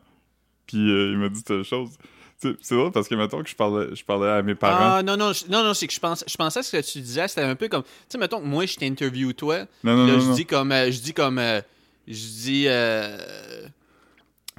Puis 0.67 0.77
euh, 0.91 1.11
il 1.11 1.17
m'a 1.17 1.29
dit 1.29 1.41
telle 1.43 1.63
chose. 1.63 1.91
C'est 2.37 2.71
drôle 2.75 2.91
parce 2.91 3.07
que, 3.09 3.15
mettons, 3.15 3.43
que 3.43 3.49
je 3.49 3.55
parlais, 3.55 3.93
je 3.93 4.03
parlais 4.05 4.29
à 4.29 4.41
mes 4.41 4.55
parents. 4.55 4.95
Ah, 4.97 5.03
non, 5.03 5.17
non, 5.17 5.33
je- 5.33 5.45
non, 5.49 5.61
non, 5.63 5.73
c'est 5.73 5.87
que 5.87 5.93
je, 5.93 5.99
pense, 5.99 6.23
je 6.25 6.37
pensais 6.37 6.61
que 6.61 6.65
ce 6.65 6.77
que 6.77 6.91
tu 6.91 6.99
disais, 7.01 7.27
c'était 7.27 7.41
un 7.41 7.55
peu 7.55 7.67
comme. 7.67 7.83
Tu 7.83 7.89
sais, 8.09 8.17
mettons 8.17 8.39
que 8.39 8.45
moi, 8.45 8.65
je 8.65 8.75
t'interview 8.77 9.33
toi. 9.33 9.65
non, 9.83 9.95
non, 9.97 10.05
là, 10.07 10.13
non, 10.13 10.19
je 10.21 10.27
non. 10.29 10.35
dis 10.35 10.45
comme. 10.45 10.71
euh, 10.71 10.89
je 10.91 11.01
dis 11.01 11.13
comme. 11.13 11.37
euh, 11.37 11.59
je 12.07 12.13
dis. 12.13 12.63
Euh, 12.67 13.17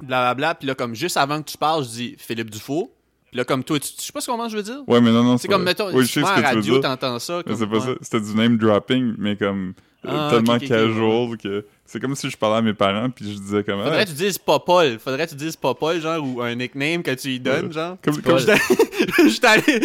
blablabla. 0.03 0.55
Puis 0.55 0.67
là, 0.67 0.75
comme 0.75 0.93
juste 0.95 1.17
avant 1.17 1.41
que 1.41 1.49
tu 1.49 1.57
parles, 1.57 1.83
je 1.83 1.89
dis 1.89 2.15
Philippe 2.19 2.49
Dufault. 2.51 2.93
Puis 3.31 3.37
là, 3.37 3.45
comme 3.45 3.63
toi, 3.63 3.79
tu, 3.79 3.87
je 3.97 4.01
sais 4.03 4.11
pas 4.11 4.19
ce 4.19 4.29
comment 4.29 4.49
je 4.49 4.57
veux 4.57 4.63
dire? 4.63 4.81
Ouais, 4.87 4.99
mais 4.99 5.09
non, 5.09 5.23
non, 5.23 5.37
C'est 5.37 5.47
comme, 5.47 5.63
mettons, 5.63 5.87
Oui, 5.93 6.03
je 6.05 6.11
sais 6.11 6.19
ce 6.19 6.25
que 6.25 6.41
radio, 6.41 6.79
t'entends 6.79 7.17
ça. 7.17 7.41
C'est 7.47 7.65
pas 7.67 7.79
ça. 7.79 7.91
C'était 8.01 8.19
du 8.19 8.35
name 8.35 8.57
dropping, 8.57 9.13
mais 9.17 9.37
comme 9.37 9.73
euh, 10.05 10.09
Ah, 10.11 10.27
tellement 10.31 10.59
casual 10.59 11.37
que 11.37 11.65
c'est 11.85 12.01
comme 12.01 12.13
si 12.15 12.29
je 12.29 12.35
parlais 12.35 12.57
à 12.57 12.61
mes 12.61 12.73
parents 12.73 13.09
puis 13.09 13.31
je 13.31 13.37
disais 13.39 13.63
comme 13.63 13.81
Faudrait 13.83 13.99
ah, 14.01 14.05
que 14.05 14.09
tu 14.09 14.15
dises 14.17 14.37
Paul. 14.37 14.99
Faudrait 14.99 15.27
que 15.27 15.31
tu 15.31 15.37
dises 15.37 15.55
Paul, 15.55 16.01
genre, 16.01 16.21
ou 16.27 16.41
un 16.41 16.55
nickname 16.55 17.03
que 17.03 17.11
tu 17.11 17.29
lui 17.29 17.39
donnes, 17.39 17.67
Ouais. 17.67 17.71
genre. 17.71 17.95
comme, 18.03 18.21
comme. 18.21 18.37
J'étais 18.37 18.57
j'étais 19.29 19.47
allé. 19.47 19.63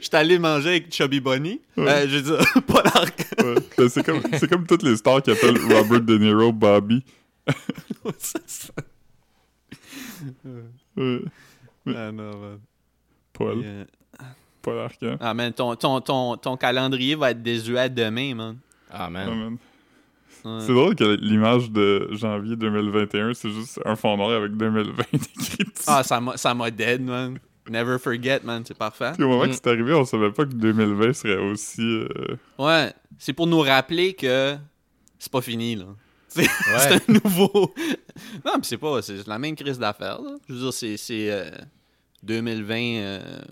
J'étais 0.00 0.16
allé 0.16 0.38
manger 0.38 0.68
avec 0.70 0.94
Chubby 0.94 1.20
Bunny. 1.20 1.60
Ouais. 1.76 1.88
Euh, 1.88 2.08
je 2.08 2.60
Paul 2.60 2.84
ouais. 2.84 3.54
Ben, 3.76 3.88
c'est 3.90 4.48
comme 4.48 4.66
toutes 4.66 4.82
les 4.82 4.96
stars 4.96 5.22
qui 5.22 5.30
appellent 5.30 5.58
Robert 5.58 6.00
De 6.00 6.16
Niro 6.16 6.52
Bobby. 6.52 7.04
Ça, 8.18 8.38
ça- 8.46 8.72
Ouais. 10.96 11.20
Ah 11.88 12.12
non, 12.12 12.36
man. 12.38 12.58
Paul, 13.32 13.58
Yeah. 13.62 13.84
Paul 14.62 14.78
Arcand. 14.78 15.16
Ah, 15.20 15.34
man, 15.34 15.52
ton, 15.52 15.74
ton, 15.76 16.00
ton, 16.00 16.36
ton 16.36 16.56
calendrier 16.56 17.14
va 17.16 17.32
être 17.32 17.42
désuet 17.42 17.90
demain, 17.90 18.34
man. 18.34 18.56
Ah, 18.90 19.04
Ah, 19.06 19.10
man. 19.10 19.28
man. 19.28 19.58
Ouais. 20.44 20.60
C'est 20.60 20.72
drôle 20.74 20.94
que 20.94 21.04
l'image 21.04 21.70
de 21.70 22.08
janvier 22.12 22.54
2021, 22.56 23.32
c'est 23.34 23.50
juste 23.50 23.80
un 23.84 23.96
fond 23.96 24.16
noir 24.16 24.30
avec 24.30 24.52
2020 24.56 25.02
écrit 25.12 25.64
dessus. 25.64 25.84
Ah, 25.86 26.02
ça 26.02 26.20
m'a 26.20 26.36
ça 26.36 26.54
m'a 26.54 26.70
dead, 26.70 27.02
man. 27.02 27.38
Never 27.68 27.98
forget, 27.98 28.40
man. 28.44 28.62
C'est 28.66 28.76
parfait. 28.76 29.12
Puis 29.14 29.24
au 29.24 29.28
moment 29.28 29.44
Mm. 29.44 29.48
que 29.48 29.54
c'est 29.54 29.66
arrivé, 29.68 29.94
on 29.94 30.04
savait 30.04 30.30
pas 30.32 30.44
que 30.44 30.52
2020 30.52 31.12
serait 31.14 31.36
aussi. 31.38 31.80
euh, 31.82 32.36
Ouais. 32.58 32.92
C'est 33.18 33.32
pour 33.32 33.46
nous 33.46 33.60
rappeler 33.60 34.12
que 34.12 34.54
c'est 35.18 35.32
pas 35.32 35.40
fini, 35.40 35.76
là. 35.76 35.86
C'est 36.42 36.42
Ouais. 36.42 36.78
c'est 36.78 36.94
un 37.10 37.12
nouveau. 37.24 37.50
non, 38.44 38.52
mais 38.56 38.62
c'est 38.62 38.78
pas. 38.78 39.00
C'est 39.02 39.26
la 39.26 39.38
même 39.38 39.54
crise 39.54 39.78
d'affaires. 39.78 40.18
Je 40.48 40.54
veux 40.54 40.60
dire, 40.60 40.72
c'est. 40.72 40.96
c'est, 40.96 41.30
euh, 41.30 41.50
2020. 42.24 42.74
euh, 42.96 43.42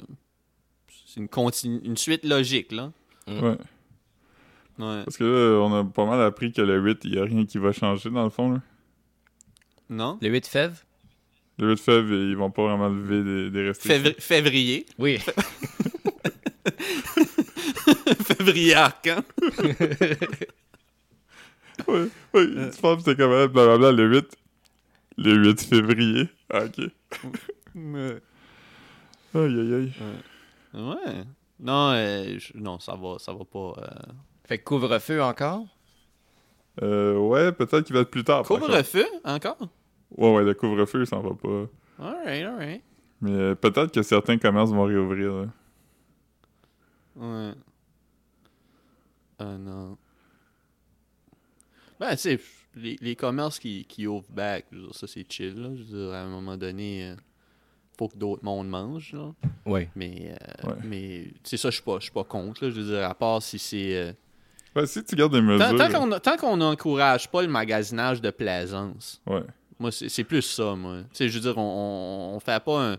c'est 1.06 1.20
une, 1.20 1.28
continu- 1.28 1.80
une 1.84 1.96
suite 1.96 2.24
logique, 2.24 2.72
là. 2.72 2.90
Mm. 3.26 3.32
Ouais. 3.40 3.56
Ouais. 4.78 5.02
Parce 5.04 5.16
que 5.18 5.24
là, 5.24 5.60
on 5.60 5.72
a 5.80 5.84
pas 5.84 6.06
mal 6.06 6.20
appris 6.22 6.50
que 6.52 6.62
le 6.62 6.78
8, 6.80 7.00
il 7.04 7.14
y 7.14 7.18
a 7.18 7.24
rien 7.24 7.44
qui 7.44 7.58
va 7.58 7.70
changer 7.72 8.08
dans 8.10 8.24
le 8.24 8.30
fond. 8.30 8.52
Là. 8.52 8.60
Non? 9.90 10.18
Le 10.22 10.28
8 10.30 10.46
février? 10.46 10.78
Le 11.58 11.68
8 11.72 11.80
février, 11.80 12.30
ils 12.30 12.36
vont 12.36 12.50
pas 12.50 12.62
vraiment 12.64 12.88
lever 12.88 13.22
des, 13.22 13.50
des 13.50 13.68
restrictions. 13.68 14.02
Févri- 14.02 14.20
février. 14.20 14.86
Oui. 14.98 15.18
février 18.24 18.74
arcan. 18.74 19.22
Ouais, 21.92 22.09
ouais, 22.35 22.70
tu 22.70 22.81
penses 22.81 23.02
que 23.05 23.11
c'est 23.11 23.16
comme 23.16 23.31
blablabla 23.48 23.92
le 23.92 24.09
8. 24.09 24.37
Le 25.18 25.35
8 25.35 25.61
février. 25.62 26.28
Ah, 26.50 26.64
ok. 26.64 26.78
Ouais. 27.74 28.18
Aïe 29.35 29.61
aïe 29.61 29.74
aïe. 29.74 29.92
Ouais. 30.74 31.24
Non, 31.61 31.90
euh, 31.92 32.38
je- 32.38 32.57
non, 32.57 32.78
ça 32.81 32.94
va, 32.94 33.18
ça 33.18 33.33
va 33.33 33.44
pas. 33.44 33.74
euh. 33.78 34.12
Fait 34.46 34.59
que 34.59 34.64
couvre-feu 34.64 35.22
encore? 35.22 35.64
Euh, 36.83 37.16
ouais, 37.18 37.52
peut-être 37.52 37.83
qu'il 37.83 37.94
va 37.94 38.00
être 38.02 38.11
plus 38.11 38.24
tard. 38.24 38.42
Couvre-feu 38.44 39.05
encore? 39.24 39.59
Ouais, 40.16 40.33
ouais, 40.35 40.44
le 40.44 40.55
couvre-feu, 40.55 41.05
ça 41.05 41.16
en 41.16 41.22
va 41.22 41.35
pas. 41.35 41.66
Alright, 41.98 42.44
alright. 42.46 42.83
Mais 43.20 43.31
euh, 43.33 43.55
peut-être 43.55 43.92
que 43.92 44.02
certains 44.02 44.38
commerces 44.38 44.70
vont 44.70 44.85
réouvrir. 44.85 45.33
là. 45.35 45.46
Ouais. 47.16 47.52
Ah 49.38 49.57
non. 49.59 49.98
Ben, 52.02 52.10
tu 52.16 52.22
sais, 52.22 52.40
les, 52.74 52.96
les 53.00 53.14
commerces 53.16 53.58
qui, 53.58 53.84
qui 53.84 54.06
ouvrent 54.06 54.30
back, 54.30 54.66
je 54.72 54.76
veux 54.78 54.82
dire, 54.84 54.94
ça 54.94 55.06
c'est 55.06 55.24
chill, 55.30 55.54
là. 55.60 55.68
Je 55.74 55.82
veux 55.82 56.04
dire, 56.06 56.12
à 56.14 56.20
un 56.22 56.28
moment 56.28 56.56
donné, 56.56 57.04
euh, 57.10 57.14
faut 57.98 58.08
que 58.08 58.16
d'autres 58.16 58.44
mondes 58.44 58.68
mangent, 58.68 59.12
là. 59.12 59.32
Oui. 59.66 59.86
Mais, 59.94 60.34
euh, 60.64 60.68
Ouais. 60.68 60.74
mais 60.84 61.24
tu 61.44 61.50
sais, 61.50 61.56
ça, 61.56 61.70
je 61.70 61.74
suis 61.76 61.84
pas, 61.84 61.96
je 61.98 62.04
suis 62.04 62.12
pas 62.12 62.24
contre, 62.24 62.64
là. 62.64 62.70
Je 62.70 62.80
veux 62.80 62.94
dire, 62.96 63.04
à 63.08 63.14
part 63.14 63.42
si 63.42 63.58
c'est. 63.58 63.94
euh, 63.96 64.12
Ouais, 64.74 64.86
si 64.86 65.04
tu 65.04 65.14
gardes 65.16 65.32
des 65.34 65.42
mesures. 65.42 65.68
Tant, 65.76 65.76
tant 65.76 65.92
qu'on 66.08 66.18
tant 66.18 66.36
qu'on 66.38 66.56
n'encourage 66.56 67.30
pas 67.30 67.42
le 67.42 67.48
magasinage 67.48 68.20
de 68.22 68.30
plaisance, 68.30 69.20
Ouais. 69.26 69.42
moi, 69.78 69.92
c'est 69.92 70.08
c'est 70.08 70.24
plus 70.24 70.40
ça, 70.42 70.74
moi. 70.74 71.02
Tu 71.10 71.16
sais, 71.16 71.28
je 71.28 71.34
veux 71.34 71.40
dire, 71.42 71.58
on, 71.58 72.32
on, 72.32 72.36
on 72.36 72.40
fait 72.40 72.62
pas 72.64 72.92
un. 72.92 72.96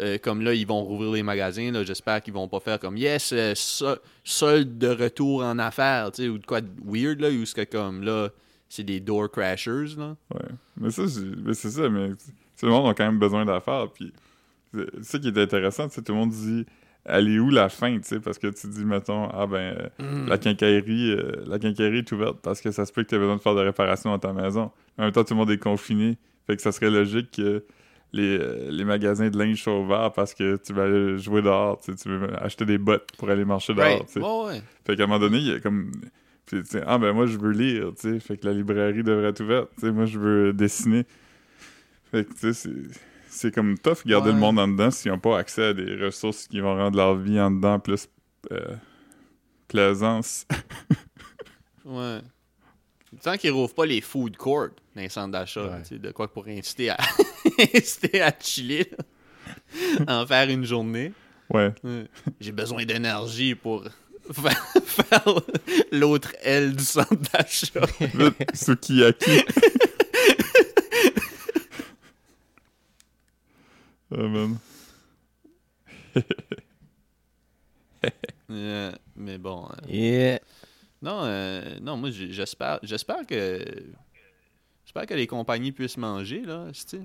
Euh, 0.00 0.18
comme 0.18 0.42
là, 0.42 0.54
ils 0.54 0.66
vont 0.66 0.82
rouvrir 0.84 1.12
les 1.12 1.22
magasins. 1.22 1.70
là, 1.72 1.82
J'espère 1.84 2.20
qu'ils 2.22 2.32
vont 2.34 2.46
pas 2.48 2.60
faire 2.60 2.78
comme 2.78 2.96
Yes, 2.96 3.32
euh, 3.32 3.52
so- 3.56 3.96
solde 4.24 4.78
de 4.78 4.88
retour 4.88 5.42
en 5.42 5.58
affaires, 5.58 6.12
tu 6.12 6.22
sais, 6.22 6.28
ou 6.28 6.38
de 6.38 6.46
quoi 6.46 6.60
de 6.60 6.68
weird, 6.84 7.20
là, 7.20 7.28
ou 7.30 7.44
ce 7.44 7.54
que 7.54 7.64
comme 7.64 8.02
là, 8.02 8.28
c'est 8.68 8.84
des 8.84 9.00
door 9.00 9.30
crashers, 9.30 9.96
là. 9.98 10.16
Ouais. 10.34 10.40
Mais 10.76 10.90
ça, 10.90 11.08
c'est 11.08 11.20
mais 11.44 11.54
c'est 11.54 11.70
ça, 11.70 11.88
mais 11.88 12.10
sais, 12.54 12.66
le 12.66 12.72
monde 12.72 12.88
a 12.88 12.94
quand 12.94 13.04
même 13.04 13.18
besoin 13.18 13.44
d'affaires. 13.44 13.88
Puis 13.92 14.12
c'est 14.72 14.86
c'est 14.98 15.04
ça 15.04 15.18
qui 15.18 15.28
est 15.28 15.38
intéressant, 15.38 15.88
sais, 15.88 16.02
tout 16.02 16.12
le 16.12 16.18
monde 16.18 16.30
dit 16.30 16.64
elle 17.06 17.28
est 17.28 17.38
où 17.38 17.48
la 17.50 17.70
fin, 17.70 17.96
tu 17.96 18.04
sais, 18.06 18.20
parce 18.20 18.38
que 18.38 18.46
tu 18.48 18.68
dis, 18.68 18.84
mettons, 18.84 19.24
ah 19.30 19.46
ben, 19.46 19.56
euh, 19.58 19.88
Mm. 19.98 20.28
la 20.28 20.36
quincaillerie, 20.38 21.12
euh, 21.12 21.32
la 21.46 21.58
quincaillerie 21.58 21.98
est 22.00 22.12
ouverte 22.12 22.38
parce 22.42 22.60
que 22.60 22.70
ça 22.70 22.84
se 22.84 22.92
peut 22.92 23.02
que 23.02 23.08
tu 23.08 23.14
aies 23.14 23.18
besoin 23.18 23.36
de 23.36 23.40
faire 23.40 23.54
des 23.54 23.62
réparations 23.62 24.10
dans 24.10 24.18
ta 24.18 24.34
maison. 24.34 24.70
En 24.98 25.04
même 25.04 25.12
temps, 25.12 25.24
tout 25.24 25.32
le 25.32 25.38
monde 25.38 25.50
est 25.50 25.56
confiné. 25.58 26.18
Fait 26.46 26.56
que 26.56 26.62
ça 26.62 26.72
serait 26.72 26.90
logique 26.90 27.30
que 27.32 27.64
les, 28.12 28.38
euh, 28.38 28.70
les 28.70 28.84
magasins 28.84 29.28
de 29.30 29.38
linge 29.38 29.62
soient 29.62 29.78
ouverts 29.78 30.12
parce 30.12 30.34
que 30.34 30.56
tu 30.56 30.72
vas 30.72 30.84
aller 30.84 31.18
jouer 31.18 31.42
dehors, 31.42 31.80
tu 31.80 31.92
sais, 31.92 31.96
tu 31.98 32.08
veux 32.08 32.34
acheter 32.42 32.64
des 32.64 32.78
bottes 32.78 33.08
pour 33.18 33.30
aller 33.30 33.44
marcher 33.44 33.72
dehors, 33.74 33.86
Right. 33.86 34.06
tu 34.06 34.12
sais. 34.14 34.20
Ouais, 34.20 34.44
ouais. 34.46 34.62
Fait 34.84 34.96
qu'à 34.96 35.04
un 35.04 35.06
moment 35.06 35.18
donné, 35.20 35.38
il 35.38 35.46
y 35.46 35.52
a 35.52 35.60
comme. 35.60 35.92
puis, 36.46 36.62
tu 36.62 36.70
sais, 36.70 36.82
ah 36.86 36.98
ben 36.98 37.12
moi 37.12 37.26
je 37.26 37.38
veux 37.38 37.52
lire, 37.52 37.92
tu 37.98 38.12
sais. 38.12 38.20
Fait 38.20 38.36
que 38.36 38.46
la 38.46 38.52
librairie 38.52 39.02
devrait 39.04 39.28
être 39.28 39.40
ouverte. 39.42 39.70
Tu 39.78 39.86
sais, 39.86 39.92
moi 39.92 40.06
je 40.06 40.18
veux 40.18 40.52
dessiner. 40.52 41.04
Fait 42.10 42.24
que 42.24 42.32
tu 42.32 42.38
sais, 42.38 42.52
c'est. 42.52 42.70
C'est 43.32 43.54
comme 43.54 43.78
tough 43.78 44.04
garder 44.04 44.30
Ouais. 44.30 44.34
le 44.34 44.40
monde 44.40 44.58
en 44.58 44.66
dedans 44.66 44.90
s'ils 44.90 45.12
n'ont 45.12 45.20
pas 45.20 45.38
accès 45.38 45.66
à 45.66 45.72
des 45.72 45.94
ressources 45.94 46.48
qui 46.48 46.58
vont 46.58 46.74
rendre 46.74 46.96
leur 46.96 47.14
vie 47.14 47.38
en 47.40 47.52
dedans 47.52 47.78
plus 47.78 48.08
euh, 48.50 48.74
plaisance. 49.68 50.46
Ouais. 51.84 52.18
Tant 53.22 53.36
qu'ils 53.36 53.50
rouvrent 53.52 53.74
pas 53.74 53.86
les 53.86 54.00
food 54.00 54.36
courts 54.36 54.68
dans 54.94 55.02
les 55.02 55.08
centres 55.08 55.32
d'achat, 55.32 55.62
Ouais. 55.64 55.82
tu 55.82 55.88
sais, 55.88 55.98
de 55.98 56.10
quoi 56.12 56.32
pour 56.32 56.46
inciter 56.48 56.90
à, 56.90 56.96
inciter 57.74 58.20
à 58.22 58.32
chiller, 58.38 58.90
là. 60.06 60.22
en 60.22 60.26
faire 60.26 60.48
une 60.48 60.64
journée. 60.64 61.12
Ouais. 61.48 61.72
J'ai 62.40 62.52
besoin 62.52 62.84
d'énergie 62.84 63.54
pour 63.54 63.84
faire, 64.32 64.64
faire 64.84 65.24
l'autre 65.92 66.32
aile 66.42 66.74
du 66.76 66.84
centre 66.84 67.14
d'achat. 67.32 67.80
Sukiyaki. 68.54 69.42
oh 74.12 74.28
man. 74.28 74.58
Euh, 78.50 78.92
mais 79.16 79.38
bon. 79.38 79.68
euh, 79.68 79.76
Yeah. 79.88 80.40
non, 81.02 81.20
euh, 81.24 81.78
non, 81.80 81.96
moi 81.96 82.10
j'espère 82.10 82.80
j'espère 82.82 83.24
que 83.26 83.64
j'espère 84.92 85.06
que 85.06 85.14
les 85.14 85.28
compagnies 85.28 85.70
puissent 85.70 85.96
manger 85.98 86.42
là, 86.44 86.66
c'est 86.72 87.00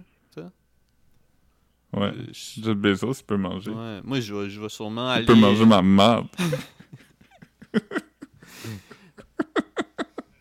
Ouais. 1.94 2.12
Jeff 2.34 2.76
Bezos, 2.76 3.14
il 3.14 3.24
peut 3.24 3.38
manger. 3.38 3.70
Ouais, 3.72 4.02
moi 4.04 4.20
je 4.20 4.34
vais 4.34 4.50
je 4.50 4.60
vais 4.60 4.68
sûrement 4.70 5.10
Il 5.14 5.18
aller 5.18 5.26
peut 5.26 5.36
manger 5.36 5.66
ma 5.66 5.82
marde. 5.84 6.28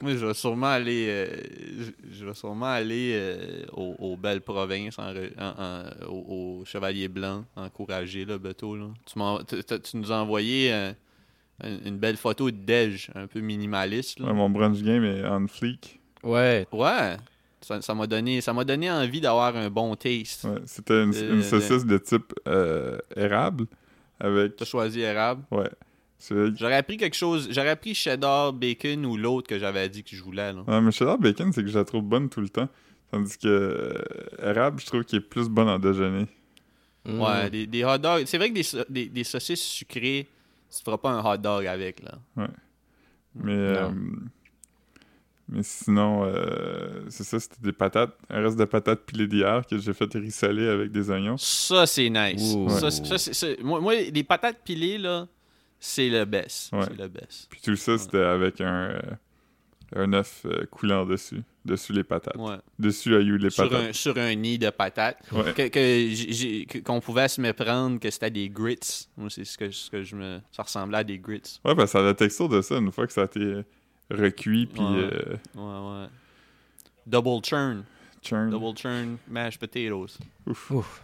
Moi 0.01 0.17
je 0.17 0.27
vais 0.27 0.35
sûrement 0.35 0.67
aller 0.67 1.07
euh, 1.09 1.27
je- 1.79 2.15
je 2.19 2.25
vais 2.27 2.35
sûrement 2.35 2.67
aller 2.67 3.13
euh, 3.15 3.65
aux, 3.73 3.95
aux 3.99 4.17
belles 4.19 4.43
provinces 4.43 4.99
en 4.99 5.13
re- 5.15 5.33
en- 5.39 5.63
en- 5.63 6.07
au, 6.13 6.59
au 6.61 6.65
Chevalier 6.67 7.09
Blanc 7.09 7.45
encourager 7.57 8.27
là 8.27 8.37
Beto 8.37 8.77
là. 8.77 8.89
Tu 9.07 9.19
nous 9.97 10.13
as 10.13 10.17
envoyé 10.17 10.73
euh, 10.73 10.93
une 11.63 11.81
une 11.87 11.97
belle 11.99 12.19
photo 12.19 12.51
de 12.51 12.57
Dej 12.57 13.11
un 13.15 13.27
peu 13.27 13.41
minimaliste 13.41 14.19
là. 14.21 14.27
Ouais, 14.27 14.35
mon 14.35 14.51
brunch 14.51 14.83
game 14.83 15.05
est 15.05 15.25
on 15.27 15.47
fleek. 15.49 16.01
Ouais. 16.23 16.67
Ouais. 16.73 17.17
Ça 17.65 17.81
ça 17.83 17.95
m'a 17.95 18.07
donné, 18.07 18.41
ça 18.41 18.53
m'a 18.53 18.65
donné 18.65 18.91
envie 18.91 19.21
d'avoir 19.21 19.57
un 19.57 19.71
bon 19.71 19.95
taste. 19.97 20.45
Ouais, 20.45 20.61
C'était 20.67 21.03
une, 21.03 21.15
Euh, 21.15 21.43
saucisse 21.43 21.85
de 21.87 21.99
type 21.99 22.33
euh, 22.47 22.99
érable 23.17 23.67
avec. 24.21 24.57
T'as 24.57 24.65
choisi 24.65 25.01
érable? 25.01 25.43
Ouais. 25.51 25.69
J'aurais 26.57 26.83
pris 26.83 26.97
quelque 26.97 27.17
chose. 27.17 27.49
J'aurais 27.51 27.77
pris 27.77 27.95
cheddar, 27.95 28.53
bacon 28.53 29.05
ou 29.05 29.17
l'autre 29.17 29.49
que 29.49 29.59
j'avais 29.59 29.89
dit 29.89 30.03
que 30.05 30.15
je 30.17 30.23
voulais. 30.23 30.53
Là. 30.53 30.63
Ouais, 30.67 30.81
mais 30.81 30.91
cheddar 30.93 31.19
bacon, 31.19 31.53
c'est 31.53 31.63
que 31.63 31.69
je 31.69 31.79
la 31.79 31.85
trouve 31.85 32.03
bonne 32.05 32.29
tout 32.29 32.41
le 32.41 32.49
temps. 32.49 32.69
Tandis 33.11 33.37
que 33.39 33.47
euh, 33.49 34.03
érable, 34.51 34.81
je 34.81 34.87
trouve 34.87 35.05
qu'il 35.05 35.19
est 35.19 35.23
plus 35.29 35.49
bonne 35.49 35.69
en 35.69 35.79
déjeuner. 35.79 36.27
Mm. 37.05 37.21
Ouais, 37.21 37.51
des, 37.51 37.67
des 37.67 37.85
hot 37.85 37.99
dogs. 37.99 38.25
C'est 38.27 38.39
vrai 38.39 38.49
que 38.49 38.55
des, 38.55 38.63
sau- 38.63 38.85
des, 38.89 39.07
des 39.07 39.25
saucisses 39.25 39.63
sucrées, 39.63 40.27
tu 40.75 40.83
feras 40.83 40.97
pas 40.99 41.11
un 41.11 41.23
hot 41.23 41.37
dog 41.37 41.67
avec, 41.67 42.03
là. 42.03 42.19
Mais, 43.35 43.53
euh, 43.53 43.91
mais 45.49 45.63
sinon, 45.63 46.25
euh, 46.25 47.05
c'est 47.11 47.25
ça, 47.25 47.39
c'était 47.39 47.61
des 47.63 47.73
patates. 47.73 48.17
Un 48.31 48.43
reste 48.43 48.59
de 48.59 48.65
patates 48.65 49.05
pilées 49.05 49.27
d'hier 49.27 49.63
que 49.69 49.77
j'ai 49.79 49.93
fait 49.93 50.13
rissoler 50.15 50.67
avec 50.69 50.91
des 50.91 51.11
oignons. 51.11 51.37
Ça, 51.37 51.87
c'est 51.87 52.09
nice. 52.09 52.55
Ouh. 52.55 52.69
Ça, 52.71 53.47
moi, 53.63 53.81
moi, 53.81 53.95
les 53.95 54.25
patates 54.25 54.59
pilées, 54.65 54.99
là, 54.99 55.27
c'est 55.79 56.09
le 56.09 56.25
best. 56.25 56.73
Ouais. 56.73 56.85
C'est 56.85 56.97
le 56.99 57.09
best. 57.09 57.47
Puis 57.51 57.61
tout 57.63 57.77
ça, 57.77 57.99
c'était 57.99 58.19
avec 58.23 58.61
un, 58.63 58.91
euh, 58.91 59.01
un 59.97 60.13
œuf 60.15 60.47
euh, 60.47 60.65
coulant 60.71 61.05
dessus. 61.05 61.43
Dessus 61.65 61.93
les 61.95 62.05
patates. 62.05 62.37
Ouais. 62.37 62.57
Dessus, 62.79 63.11
il 63.11 63.13
y 63.13 63.17
a 63.17 63.21
eu 63.21 63.39
les 63.39 63.49
Sur 63.51 63.69
patates. 63.69 63.89
un, 63.89 63.93
sur 63.93 64.19
un 64.19 64.35
nid 64.35 64.59
de 64.59 64.69
patates. 64.71 65.19
Ouais. 65.33 65.53
Que, 65.55 66.81
qu'on 66.81 67.01
pouvait 67.01 67.29
se 67.29 67.41
méprendre 67.41 67.99
que 68.01 68.11
c'était 68.11 68.31
des 68.31 68.49
grits. 68.51 69.09
Moi, 69.17 69.29
c'est 69.31 69.45
ce 69.45 69.57
que, 69.57 69.71
ce 69.71 69.91
que 69.91 70.03
je 70.03 70.15
me. 70.17 70.41
Ça 70.53 70.63
ressemblait 70.63 70.99
à 70.99 71.05
des 71.05 71.19
grits. 71.19 71.61
Ouais, 71.65 71.75
parce 71.75 71.85
que 71.85 71.87
ça 71.93 72.01
a 72.01 72.03
la 72.03 72.15
texture 72.15 72.49
de 72.51 72.61
ça 72.61 72.77
une 72.77 72.93
fois 72.93 73.07
que 73.07 73.13
ça 73.15 73.23
a 73.23 73.25
été 73.25 73.63
recuit, 74.11 74.67
puis 74.67 74.81
Ouais. 74.83 75.11
euh, 75.13 75.37
Ouais, 75.55 76.03
ouais. 76.03 76.09
Double 77.07 77.43
churn. 77.45 77.85
churn. 78.23 78.51
Double 78.51 78.77
churn 78.77 79.19
mashed 79.29 79.59
potatoes. 79.61 80.19
Ouf. 80.47 80.71
Ouf. 80.71 81.03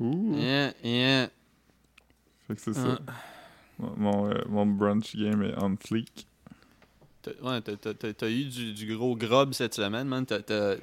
Ouh. 0.00 0.36
Yeah, 0.36 0.72
yeah. 0.82 1.28
Fait 2.46 2.54
que 2.56 2.60
c'est 2.60 2.74
ça. 2.74 2.98
Mon, 3.78 3.94
mon, 3.96 4.30
euh, 4.30 4.42
mon 4.48 4.66
brunch 4.66 5.16
game 5.16 5.42
est 5.42 5.54
on 5.62 5.76
fleek. 5.76 6.26
Ouais, 7.42 7.60
t'as- 7.62 7.76
t'as- 7.76 7.94
t'as- 7.94 8.12
t'as 8.12 8.28
eu 8.28 8.44
du, 8.44 8.72
du 8.74 8.94
gros 8.94 9.16
grub 9.16 9.54
cette 9.54 9.74
semaine, 9.74 10.06
man. 10.06 10.26
T'as 10.26 10.40
t'as- 10.42 10.76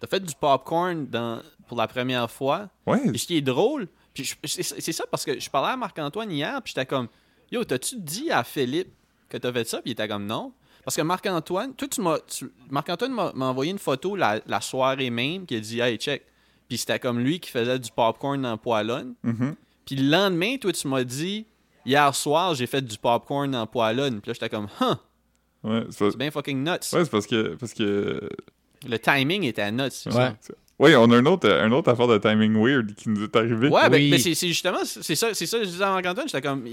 t'as 0.00 0.06
fait 0.08 0.20
du 0.20 0.34
popcorn 0.34 1.06
dans, 1.06 1.40
pour 1.68 1.76
la 1.78 1.86
première 1.86 2.28
fois. 2.30 2.68
Ouais, 2.86 3.00
Et 3.14 3.16
ce 3.18 3.26
qui 3.28 3.36
est 3.36 3.40
drôle, 3.42 3.86
puis 4.12 4.24
je- 4.24 4.34
c'est 4.44 4.62
c'est 4.80 4.92
ça 4.92 5.04
parce 5.10 5.24
que 5.24 5.38
je 5.38 5.48
parlais 5.48 5.72
à 5.72 5.76
Marc-Antoine 5.76 6.32
hier, 6.32 6.60
puis 6.62 6.72
j'étais 6.74 6.86
comme 6.86 7.06
Yo, 7.52 7.64
t'as-tu 7.64 7.96
dit 7.96 8.30
à 8.30 8.42
Philippe 8.44 8.92
que 9.28 9.36
t'as 9.36 9.52
fait 9.52 9.64
ça? 9.68 9.78
Puis 9.82 9.90
il 9.90 9.92
était 9.92 10.08
comme 10.08 10.26
non. 10.26 10.52
Parce 10.84 10.96
que 10.96 11.02
Marc-Antoine, 11.02 11.74
toi, 11.74 11.88
tu 11.88 12.00
m'as. 12.00 12.18
tu- 12.20 12.50
Marc-Antoine 12.70 13.12
m'a 13.12 13.32
m'a 13.34 13.46
envoyé 13.46 13.70
une 13.70 13.78
photo 13.78 14.16
la, 14.16 14.40
la 14.46 14.60
soirée 14.60 15.10
même 15.10 15.44
qui 15.46 15.56
a 15.56 15.60
dit 15.60 15.80
Hey, 15.80 15.98
check. 15.98 16.24
Puis 16.68 16.78
c'était 16.78 16.98
comme 16.98 17.18
lui 17.20 17.40
qui 17.40 17.50
faisait 17.50 17.78
du 17.78 17.90
popcorn 17.90 18.40
dans 18.42 18.50
la 18.52 18.56
poêlonne. 18.56 19.14
mhm. 19.22 19.54
Puis 19.86 19.96
le 19.96 20.10
lendemain, 20.10 20.56
toi, 20.58 20.72
tu 20.72 20.86
m'as 20.88 21.04
dit 21.04 21.46
Hier 21.86 22.14
soir, 22.14 22.54
j'ai 22.54 22.66
fait 22.66 22.82
du 22.82 22.96
popcorn 22.98 23.50
dans 23.50 23.60
la 23.60 23.66
poêlonne. 23.66 24.20
Puis 24.20 24.30
là, 24.30 24.34
j'étais 24.34 24.48
comme 24.50 24.68
Huh, 24.80 24.94
ouais, 25.64 25.84
c'est 25.90 26.10
pas- 26.10 26.16
bien 26.16 26.30
fucking 26.30 26.62
nuts. 26.62 26.70
ouais, 26.70 26.78
c'est 27.04 27.10
parce 27.10 27.26
que, 27.26 27.54
parce 27.56 27.72
que 27.74 28.28
Le 28.86 28.98
timing 28.98 29.44
était 29.44 29.70
nuts. 29.72 29.90
c'est 29.90 30.10
ça. 30.12 30.36
Ouais. 30.78 30.90
Oui, 30.90 30.96
on 30.96 31.10
a 31.10 31.16
un 31.16 31.26
autre, 31.26 31.48
un 31.50 31.72
autre 31.72 31.90
affaire 31.90 32.06
de 32.06 32.18
timing 32.18 32.54
weird 32.54 32.94
qui 32.94 33.08
nous 33.08 33.24
est 33.24 33.34
arrivé. 33.36 33.68
Ouais, 33.68 33.88
ben, 33.90 33.96
Oui. 33.96 34.10
ben, 34.10 34.18
c'est 34.18 34.34
c'est 34.34 34.48
justement, 34.48 34.78
c'est 34.84 35.14
ça, 35.16 35.34
c'est 35.34 35.46
ça 35.46 35.58
que 35.58 35.64
je 35.64 35.70
disais 35.70 35.82
à 35.84 35.90
Marc-Antoine. 35.90 36.28
J'étais 36.28 36.40
comme, 36.46 36.64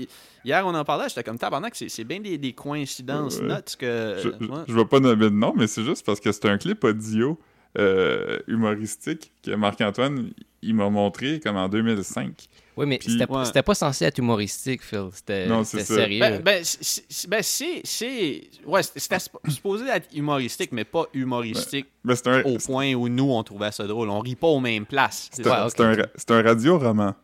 hier, 0.44 0.64
on 0.66 0.76
en 0.76 0.84
parlait, 0.86 1.06
j'étais 1.10 1.24
comme, 1.24 1.38
tabarnak, 1.40 1.74
c'est 1.76 1.90
c'est 1.90 2.04
bien 2.04 2.20
des, 2.20 2.38
des 2.38 2.54
coïncidences 2.54 3.40
Ouais. 3.40 3.48
nuts 3.48 3.76
que. 3.80 4.16
Je, 4.24 4.30
je, 4.40 4.46
ouais. 4.52 4.60
je 4.68 4.74
vais 4.76 4.86
pas 4.86 5.00
nommer 5.00 5.26
de 5.26 5.30
nom, 5.36 5.54
mais 5.56 5.68
c'est 5.68 5.84
juste 5.84 6.06
parce 6.06 6.20
que 6.20 6.32
c'est 6.32 6.46
un 6.46 6.58
clip 6.58 6.84
audio 6.84 7.40
euh, 7.78 8.40
humoristique 8.48 9.32
que 9.44 9.52
Marc-Antoine 9.56 10.30
il 10.62 10.76
m'a 10.76 10.90
montré 10.90 11.40
comme 11.40 11.58
en 11.58 11.68
2005. 11.68 12.32
Oui, 12.78 12.86
mais 12.86 13.00
c'était 13.02 13.30
Ouais. 13.32 13.62
pas 13.64 13.74
censé 13.76 14.06
être 14.06 14.18
humoristique, 14.18 14.84
Phil. 14.84 15.08
C'était 15.14 15.48
sérieux. 15.66 16.20
Ben, 16.20 16.42
ben, 16.42 16.64
c'est- 16.64 17.06
c'est- 17.10 17.28
ben, 17.30 17.42
c'est. 17.42 18.50
Ouais, 18.66 18.84
c'était 18.84 19.18
supposé 19.48 19.86
être 19.88 20.10
humoristique, 20.14 20.72
mais 20.74 20.84
pas 20.84 21.06
humoristique 21.14 21.88
un, 22.26 22.42
au 22.44 22.58
point 22.58 22.94
où 22.94 23.08
nous, 23.08 23.32
on 23.32 23.44
trouvait 23.44 23.72
ça 23.72 23.88
drôle. 23.88 24.10
On 24.10 24.20
rit 24.20 24.36
pas 24.36 24.48
aux 24.48 24.60
mêmes 24.60 24.86
places. 24.86 25.30
C'est 25.32 26.32
un, 26.32 26.42
radio-roman. 26.42 27.16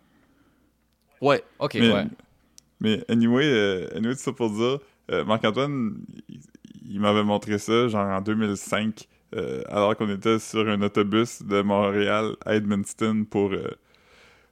Ouais. 1.20 1.44
ok, 1.60 1.76
mais, 1.76 1.92
ouais. 1.94 2.06
mais 2.80 3.04
anyway, 3.10 3.44
euh, 3.46 3.88
anyway, 3.96 4.16
tout 4.16 4.22
ça 4.22 4.32
pour 4.34 4.50
dire, 4.52 4.80
euh, 5.12 5.24
Marc-Antoine, 5.26 5.98
il, 6.30 6.40
il 6.90 7.00
m'avait 7.00 7.24
montré 7.24 7.60
ça 7.60 7.88
genre 7.88 8.08
en 8.08 8.22
2005, 8.22 9.08
euh, 9.36 9.62
alors 9.70 9.96
qu'on 9.96 10.10
était 10.10 10.40
sur 10.40 10.68
un 10.68 10.82
autobus 10.82 11.44
de 11.44 11.62
Montréal 11.62 12.36
à 12.46 12.56
Edmundston 12.56 13.26
pour, 13.30 13.52
euh, 13.52 13.70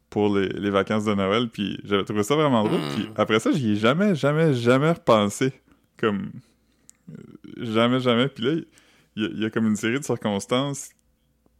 pour 0.09 0.35
les, 0.37 0.47
les 0.49 0.69
vacances 0.69 1.05
de 1.05 1.13
Noël. 1.13 1.49
Puis 1.49 1.79
j'avais 1.83 2.03
trouvé 2.03 2.23
ça 2.23 2.35
vraiment 2.35 2.63
drôle. 2.63 2.79
Puis 2.95 3.07
après 3.15 3.39
ça, 3.39 3.51
j'y 3.51 3.71
ai 3.71 3.75
jamais, 3.75 4.15
jamais, 4.15 4.53
jamais 4.53 4.91
repensé. 4.91 5.53
Comme. 5.97 6.31
euh, 7.11 7.13
jamais, 7.57 7.99
jamais. 7.99 8.27
Puis 8.27 8.43
là, 8.43 8.51
il 9.15 9.23
y, 9.23 9.25
a- 9.25 9.29
il 9.33 9.39
y 9.41 9.45
a 9.45 9.49
comme 9.49 9.67
une 9.67 9.75
série 9.75 9.99
de 9.99 10.03
circonstances 10.05 10.89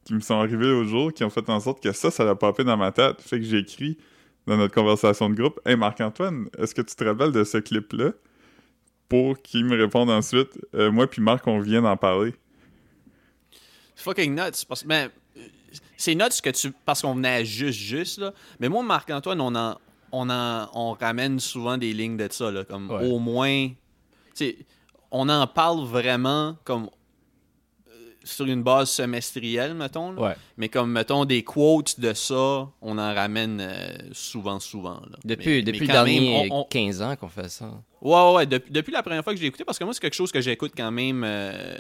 qui 0.06 0.14
me 0.14 0.20
sont 0.22 0.36
arrivées 0.40 0.72
au 0.72 0.84
jour 0.86 1.14
qui 1.14 1.24
ont 1.24 1.30
fait 1.30 1.48
en 1.50 1.60
sorte 1.60 1.84
que 1.84 1.92
ça, 1.92 2.10
ça 2.10 2.28
a 2.30 2.36
popé 2.36 2.64
dans 2.64 2.78
ma 2.78 2.92
tête. 2.92 3.22
Fait 3.22 3.38
que 3.40 3.46
j'ai 3.46 3.58
écrit 3.60 3.98
dans 4.48 4.58
notre 4.58 4.74
conversation 4.74 5.30
de 5.30 5.36
groupe 5.36 5.60
Hey 5.66 5.76
Marc-Antoine, 5.76 6.48
est-ce 6.58 6.74
que 6.74 6.82
tu 6.82 6.96
te 6.96 7.04
rappelles 7.04 7.32
de 7.32 7.44
ce 7.44 7.58
clip-là? 7.60 8.12
Pour 9.10 9.40
qu'il 9.42 9.66
me 9.66 9.76
réponde 9.76 10.10
ensuite 10.10 10.60
Euh, 10.76 10.92
Moi 10.92 11.08
puis 11.08 11.22
Marc, 11.22 11.46
on 11.48 11.60
vient 11.60 11.82
d'en 11.82 11.98
parler. 11.98 12.34
Fucking 13.96 14.34
nuts. 14.36 14.66
Parce, 14.68 14.86
ben, 14.86 15.10
c'est 16.02 16.16
nuts 16.16 16.42
que 16.44 16.50
tu, 16.50 16.72
parce 16.86 17.02
qu'on 17.02 17.14
venait 17.16 17.30
à 17.30 17.44
juste, 17.44 17.80
juste, 17.80 18.20
là. 18.20 18.34
Mais 18.60 18.70
moi, 18.70 18.82
Marc-Antoine, 18.84 19.40
on 19.42 19.54
en, 19.56 19.76
on 20.12 20.30
en, 20.30 20.70
on 20.74 20.94
ramène 20.94 21.40
souvent 21.40 21.78
des 21.78 21.94
lignes 21.94 22.18
de 22.18 22.28
ça, 22.32 22.50
là. 22.52 22.64
Comme 22.64 22.90
Ouais. 22.90 23.06
au 23.10 23.20
moins, 23.20 23.68
tu 23.70 23.76
sais, 24.34 24.58
on 25.12 25.28
en 25.30 25.46
parle 25.48 25.84
vraiment 25.86 26.56
comme 26.64 26.90
euh, 27.90 27.92
sur 28.24 28.46
une 28.46 28.64
base 28.64 28.90
semestrielle, 28.92 29.74
mettons. 29.74 30.12
là. 30.14 30.22
Ouais. 30.22 30.36
Mais 30.58 30.70
comme, 30.70 30.92
mettons, 30.92 31.26
des 31.26 31.44
quotes 31.44 32.00
de 32.00 32.14
ça, 32.14 32.70
on 32.82 32.98
en 32.98 33.14
ramène 33.14 33.60
euh, 33.62 33.98
souvent, 34.14 34.60
souvent. 34.60 35.02
là. 35.10 35.18
Depuis, 35.26 35.50
Mais- 35.58 35.62
depuis 35.64 35.80
mais 35.82 35.88
le 35.88 35.94
quand 35.94 36.04
même, 36.06 36.14
dernier 36.14 36.48
on- 36.52 36.62
on- 36.62 36.64
15 36.66 37.02
ans 37.02 37.16
qu'on 37.16 37.30
fait 37.30 37.50
ça. 37.50 37.72
Ouais, 38.02 38.14
ouais, 38.16 38.34
ouais. 38.36 38.46
Depuis, 38.46 38.72
depuis 38.72 38.92
la 38.94 39.04
première 39.04 39.24
fois 39.24 39.34
que 39.34 39.40
j'ai 39.40 39.48
écouté, 39.48 39.66
parce 39.66 39.78
que 39.78 39.84
moi, 39.84 39.94
c'est 39.94 40.00
quelque 40.00 40.14
chose 40.16 40.32
que 40.32 40.42
j'écoute 40.42 40.72
quand 40.78 40.92
même 40.92 41.24
euh, 41.26 41.78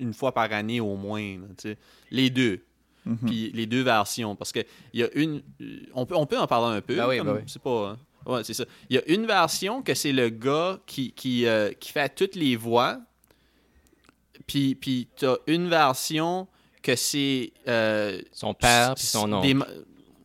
une 0.00 0.14
fois 0.14 0.32
par 0.32 0.50
année 0.52 0.80
au 0.80 0.96
moins. 0.96 1.20
là, 1.38 1.46
tu 1.60 1.70
sais. 1.70 1.78
les 2.10 2.30
deux. 2.30 2.62
Mhm. 3.08 3.18
Puis 3.26 3.50
les 3.54 3.66
deux 3.66 3.82
versions. 3.82 4.36
Parce 4.36 4.52
que 4.52 4.60
il 4.92 5.00
y 5.00 5.02
a 5.02 5.08
une. 5.14 5.42
On 5.94 6.06
peut, 6.06 6.14
on 6.16 6.26
peut 6.26 6.38
en 6.38 6.46
parler 6.46 6.76
un 6.76 6.80
peu. 6.80 6.94
Ben 6.96 7.08
oui, 7.08 7.18
comme- 7.18 7.26
ben 7.28 7.34
oui. 7.36 7.42
C'est 7.46 7.62
pas. 7.62 7.90
hein. 7.90 7.98
Ouais, 8.26 8.44
c'est 8.44 8.52
ça. 8.54 8.64
Il 8.90 8.96
y 8.96 8.98
a 8.98 9.02
une 9.08 9.24
version 9.26 9.80
que 9.82 9.94
c'est 9.94 10.12
le 10.12 10.28
gars 10.28 10.78
qui, 10.86 11.12
qui, 11.12 11.46
euh, 11.46 11.72
qui 11.72 11.90
fait 11.92 12.14
toutes 12.14 12.34
les 12.34 12.56
voix. 12.56 12.98
Puis, 14.46 14.74
puis 14.74 15.08
t'as 15.16 15.36
une 15.46 15.68
version 15.68 16.46
que 16.82 16.96
c'est. 16.96 17.52
euh, 17.66 18.20
Son 18.32 18.54
père 18.54 18.94
puis 18.94 19.04
son 19.04 19.32
oncle. 19.32 19.46
des 19.46 19.56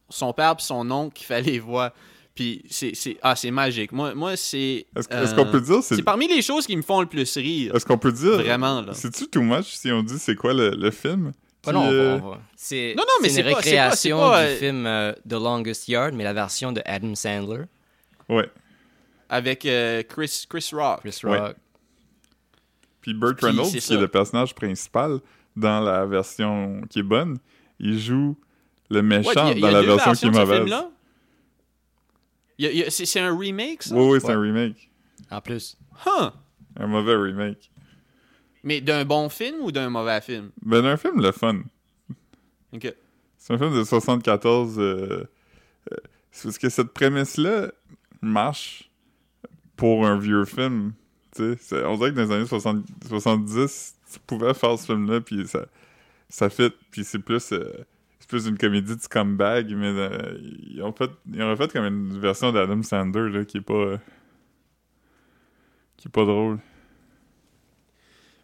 son 0.09 0.31
père 0.33 0.55
puis 0.55 0.65
son 0.65 0.89
oncle 0.91 1.13
qui 1.13 1.23
fait 1.23 1.41
les 1.41 1.59
voix. 1.59 1.93
Puis 2.35 2.63
c'est, 2.69 2.95
c'est- 2.95 3.17
ah, 3.21 3.35
c'est 3.35 3.51
magique. 3.51 3.91
Moi, 3.91 4.13
moi 4.15 4.35
c'est. 4.35 4.85
Est-ce 4.95 5.07
euh, 5.11 5.35
qu'on 5.35 5.51
peut 5.51 5.61
dire 5.61 5.83
c'est 5.83 5.95
c'est 5.97 6.03
parmi 6.03 6.27
les 6.27 6.41
choses 6.41 6.65
qui 6.65 6.75
me 6.75 6.81
font 6.81 6.99
le 7.01 7.07
plus 7.07 7.37
rire. 7.37 7.75
Est-ce 7.75 7.85
qu'on 7.85 7.97
peut 7.97 8.11
dire 8.11 8.37
Vraiment, 8.39 8.81
là. 8.81 8.93
C'est-tu 8.93 9.27
too 9.27 9.41
much 9.41 9.65
si 9.75 9.91
on 9.91 10.01
dit 10.03 10.17
c'est 10.19 10.35
quoi 10.35 10.53
le, 10.53 10.71
le 10.71 10.91
film? 10.91 11.31
Non, 11.71 11.89
euh. 11.91 12.19
C'est 12.57 12.93
Non, 12.97 13.03
non, 13.03 13.13
mais 13.21 13.29
c'est 13.29 13.39
une 13.41 13.45
pas- 13.47 13.51
pas- 13.51 13.57
récréation 13.57 14.17
pas, 14.19 14.41
du 14.45 14.51
euh, 14.51 14.55
film 14.57 14.85
euh, 14.85 15.13
The 15.29 15.33
Longest 15.33 15.87
Yard, 15.87 16.13
mais 16.13 16.23
la 16.25 16.33
version 16.33 16.71
de 16.73 16.81
Adam 16.85 17.15
Sandler, 17.15 17.63
Ouais. 18.29 18.49
Avec 19.29 19.65
euh, 19.65 20.03
Chris, 20.03 20.45
Chris 20.49 20.69
Rock. 20.73 20.99
Chris 21.01 21.19
Ouais. 21.23 21.37
Rock. 21.39 21.55
Puis 23.01 23.13
Burt 23.13 23.35
Puis 23.37 23.47
Reynolds, 23.47 23.67
qui 23.69 23.81
ça. 23.81 23.95
est 23.95 23.97
le 23.97 24.07
personnage 24.07 24.53
principal 24.55 25.19
dans 25.55 25.79
la 25.81 26.05
version 26.05 26.81
qui 26.89 26.99
est 26.99 27.03
bonne, 27.03 27.37
il 27.79 27.99
joue 27.99 28.37
le 28.89 29.01
méchant 29.01 29.47
y 29.47 29.51
a- 29.51 29.51
il 29.53 29.57
y 29.57 29.61
dans 29.61 29.67
a 29.67 29.71
la 29.71 29.81
deux 29.81 29.87
version 29.87 30.11
qui 30.13 30.25
est 30.25 30.29
versions 30.29 30.29
de 30.29 30.69
ce 30.69 30.75
mauvaise. 32.59 32.89
c'est, 32.89 33.05
c'est 33.05 33.19
un 33.19 33.37
remake, 33.37 33.83
ça? 33.83 33.95
Oui, 33.95 34.05
oui, 34.11 34.19
c'est 34.21 34.27
Ouais. 34.27 34.33
un 34.33 34.39
remake. 34.41 34.89
En 35.31 35.41
plus. 35.41 35.77
Huh. 36.05 36.29
Un 36.79 36.87
mauvais 36.87 37.15
remake. 37.15 37.71
Mais 38.63 38.81
d'un 38.81 39.03
bon 39.05 39.29
film 39.29 39.57
ou 39.61 39.71
d'un 39.71 39.89
mauvais 39.89 40.21
film? 40.21 40.51
Ben, 40.61 40.85
un 40.85 40.97
film 40.97 41.21
le 41.21 41.31
fun. 41.31 41.59
Ok. 42.73 42.93
C'est 43.37 43.53
un 43.53 43.57
film 43.57 43.75
de 43.77 43.83
74. 43.83 44.79
euh, 44.79 44.81
euh, 45.91 45.95
c'est 46.31 46.43
parce 46.45 46.57
que 46.57 46.69
cette 46.69 46.93
prémisse-là 46.93 47.71
marche 48.21 48.89
pour 49.75 50.07
un 50.07 50.17
vieux 50.17 50.45
film. 50.45 50.93
Tu 51.35 51.41
sais, 51.43 51.57
c'est- 51.59 51.83
on 51.83 51.97
dirait 51.97 52.11
que 52.11 52.15
dans 52.15 52.23
les 52.23 52.31
années 52.31 52.45
60 52.45 52.85
70, 53.07 53.95
tu 54.13 54.19
pouvais 54.25 54.53
faire 54.53 54.77
ce 54.79 54.85
film-là, 54.85 55.19
puis 55.19 55.45
ça, 55.47 55.65
ça 56.29 56.49
fit. 56.49 56.71
Puis 56.91 57.03
c'est 57.03 57.19
plus, 57.19 57.51
euh, 57.51 57.69
c'est 58.19 58.29
plus 58.29 58.45
une 58.47 58.57
comédie 58.57 58.95
de 58.95 59.01
scumbag, 59.01 59.73
mais 59.75 59.87
euh, 59.87 60.37
ils, 60.69 60.81
ont 60.83 60.93
fait, 60.93 61.11
ils 61.33 61.41
ont 61.43 61.55
fait 61.57 61.71
comme 61.73 61.85
une 61.85 62.17
version 62.19 62.51
d'Adam 62.53 62.81
Sandler 62.81 63.29
là, 63.29 63.43
qui 63.45 63.57
est 63.57 63.61
pas. 63.61 63.99
qui 65.97 66.07
est 66.07 66.11
pas 66.11 66.23
drôle. 66.25 66.59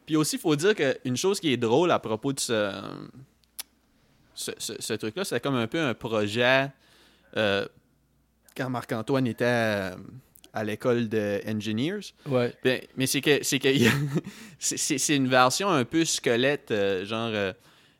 Puis 0.09 0.15
aussi, 0.15 0.37
il 0.37 0.39
faut 0.39 0.55
dire 0.55 0.73
qu'une 0.73 1.15
chose 1.15 1.39
qui 1.39 1.53
est 1.53 1.57
drôle 1.57 1.91
à 1.91 1.99
propos 1.99 2.33
de 2.33 2.39
ce, 2.39 2.71
ce, 4.33 4.51
ce- 4.57 4.73
ce 4.81 4.93
truc-là, 4.93 5.23
c'est 5.23 5.39
comme 5.39 5.53
un 5.53 5.67
peu 5.67 5.79
un 5.79 5.93
projet 5.93 6.71
euh, 7.37 7.63
quand 8.57 8.71
Marc-Antoine 8.71 9.27
était 9.27 9.45
à 10.51 10.63
l'école 10.63 11.09
de 11.09 11.39
Engineers. 11.47 11.99
Ouais. 12.25 12.55
Ben, 12.63 12.81
mais 12.97 13.05
c'est 13.05 13.21
que 13.21 13.43
c'est 13.43 13.59
que 13.59 13.67
il 13.67 13.83
y 13.83 13.87
a- 13.87 13.91
c'est- 14.57 15.15
une 15.15 15.27
version 15.27 15.69
un 15.69 15.85
peu 15.85 16.03
squelette, 16.05 16.71
euh, 16.71 17.05
genre 17.05 17.29
euh, 17.31 17.53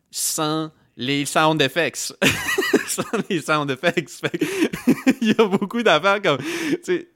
sans 0.10 0.72
les 0.98 1.26
sound 1.28 1.62
effects. 1.62 2.12
sans 2.88 3.04
les 3.30 3.40
sound 3.42 3.70
effects. 3.70 4.20
Il 5.22 5.28
y 5.28 5.36
a 5.40 5.46
beaucoup 5.46 5.84
d'affaires 5.84 6.24
comme. 6.24 6.40
Tu 6.84 7.08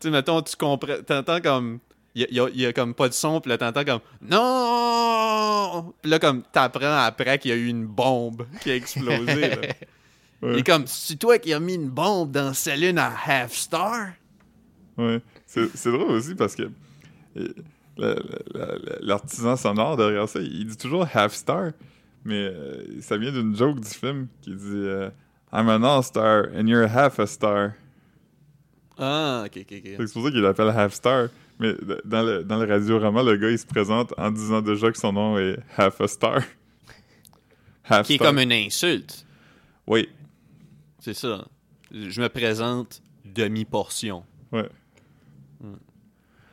sais, 0.00 0.10
mettons, 0.10 0.42
tu 0.42 0.54
comprends. 0.54 1.02
T'entends 1.04 1.40
comme. 1.40 1.80
Il 2.18 2.34
y 2.34 2.40
a, 2.40 2.44
y 2.44 2.46
a- 2.46 2.50
y 2.54 2.66
a 2.66 2.72
comme 2.72 2.94
pas 2.94 3.08
de 3.08 3.14
son, 3.14 3.40
puis 3.40 3.48
là, 3.50 3.58
t'entends 3.58 3.84
comme 3.84 4.00
Non! 4.22 5.94
Puis 6.02 6.10
là, 6.10 6.18
comme, 6.18 6.42
t'apprends 6.52 6.96
après 7.04 7.38
qu'il 7.38 7.50
y 7.50 7.54
a 7.54 7.56
eu 7.56 7.66
une 7.68 7.86
bombe 7.86 8.46
qui 8.60 8.70
a 8.70 8.76
explosé. 8.76 9.48
là. 9.50 9.56
Ouais. 10.40 10.52
Il 10.52 10.58
est 10.60 10.62
comme, 10.66 10.86
c'est 10.86 11.16
toi 11.16 11.36
qui 11.40 11.52
as 11.52 11.58
mis 11.58 11.74
une 11.74 11.88
bombe 11.90 12.30
dans 12.30 12.54
Céline 12.54 12.96
à 12.96 13.12
Half 13.26 13.54
Star? 13.54 14.10
Ouais. 14.96 15.20
C'est 15.44 15.90
drôle 15.90 16.12
aussi 16.12 16.36
parce 16.36 16.54
que 16.54 16.62
euh, 17.36 17.48
la- 17.96 18.14
la- 18.54 18.66
la- 18.78 18.98
l'artisan 19.00 19.56
sonore 19.56 19.96
derrière 19.96 20.28
ça, 20.28 20.38
il 20.40 20.64
dit 20.64 20.76
toujours 20.76 21.08
half 21.12 21.32
star, 21.34 21.72
mais 22.24 22.36
euh, 22.54 23.00
ça 23.00 23.16
vient 23.16 23.32
d'une 23.32 23.56
joke 23.56 23.80
du 23.80 23.88
film 23.88 24.28
qui 24.40 24.54
dit 24.54 24.62
euh, 24.74 25.10
I'm 25.52 25.68
an 25.68 25.82
all-star 25.82 26.50
and 26.56 26.68
you're 26.68 26.86
half 26.88 27.18
a 27.18 27.26
star. 27.26 27.72
Ah, 28.96 29.42
ok, 29.44 29.56
ok, 29.62 29.72
ok. 29.76 29.90
C'est 30.06 30.12
pour 30.12 30.24
ça 30.24 30.30
qu'il 30.30 30.40
l'appelle 30.40 30.68
half 30.68 30.92
star. 30.94 31.30
Mais 31.60 31.74
dans 32.04 32.22
le, 32.22 32.44
dans 32.44 32.58
le 32.58 32.66
radiorama, 32.72 33.22
le 33.22 33.36
gars 33.36 33.50
il 33.50 33.58
se 33.58 33.66
présente 33.66 34.14
en 34.16 34.30
disant 34.30 34.62
déjà 34.62 34.90
que 34.92 34.98
son 34.98 35.12
nom 35.12 35.38
est 35.38 35.58
half 35.76 36.00
a 36.00 36.06
star. 36.08 36.42
half 37.84 38.06
Qui 38.06 38.14
est 38.14 38.16
star. 38.16 38.28
comme 38.28 38.38
une 38.38 38.52
insulte. 38.52 39.26
Oui, 39.86 40.08
C'est 41.00 41.14
ça. 41.14 41.46
Je 41.90 42.20
me 42.20 42.28
présente 42.28 43.02
demi-portion. 43.24 44.24
ouais. 44.52 44.68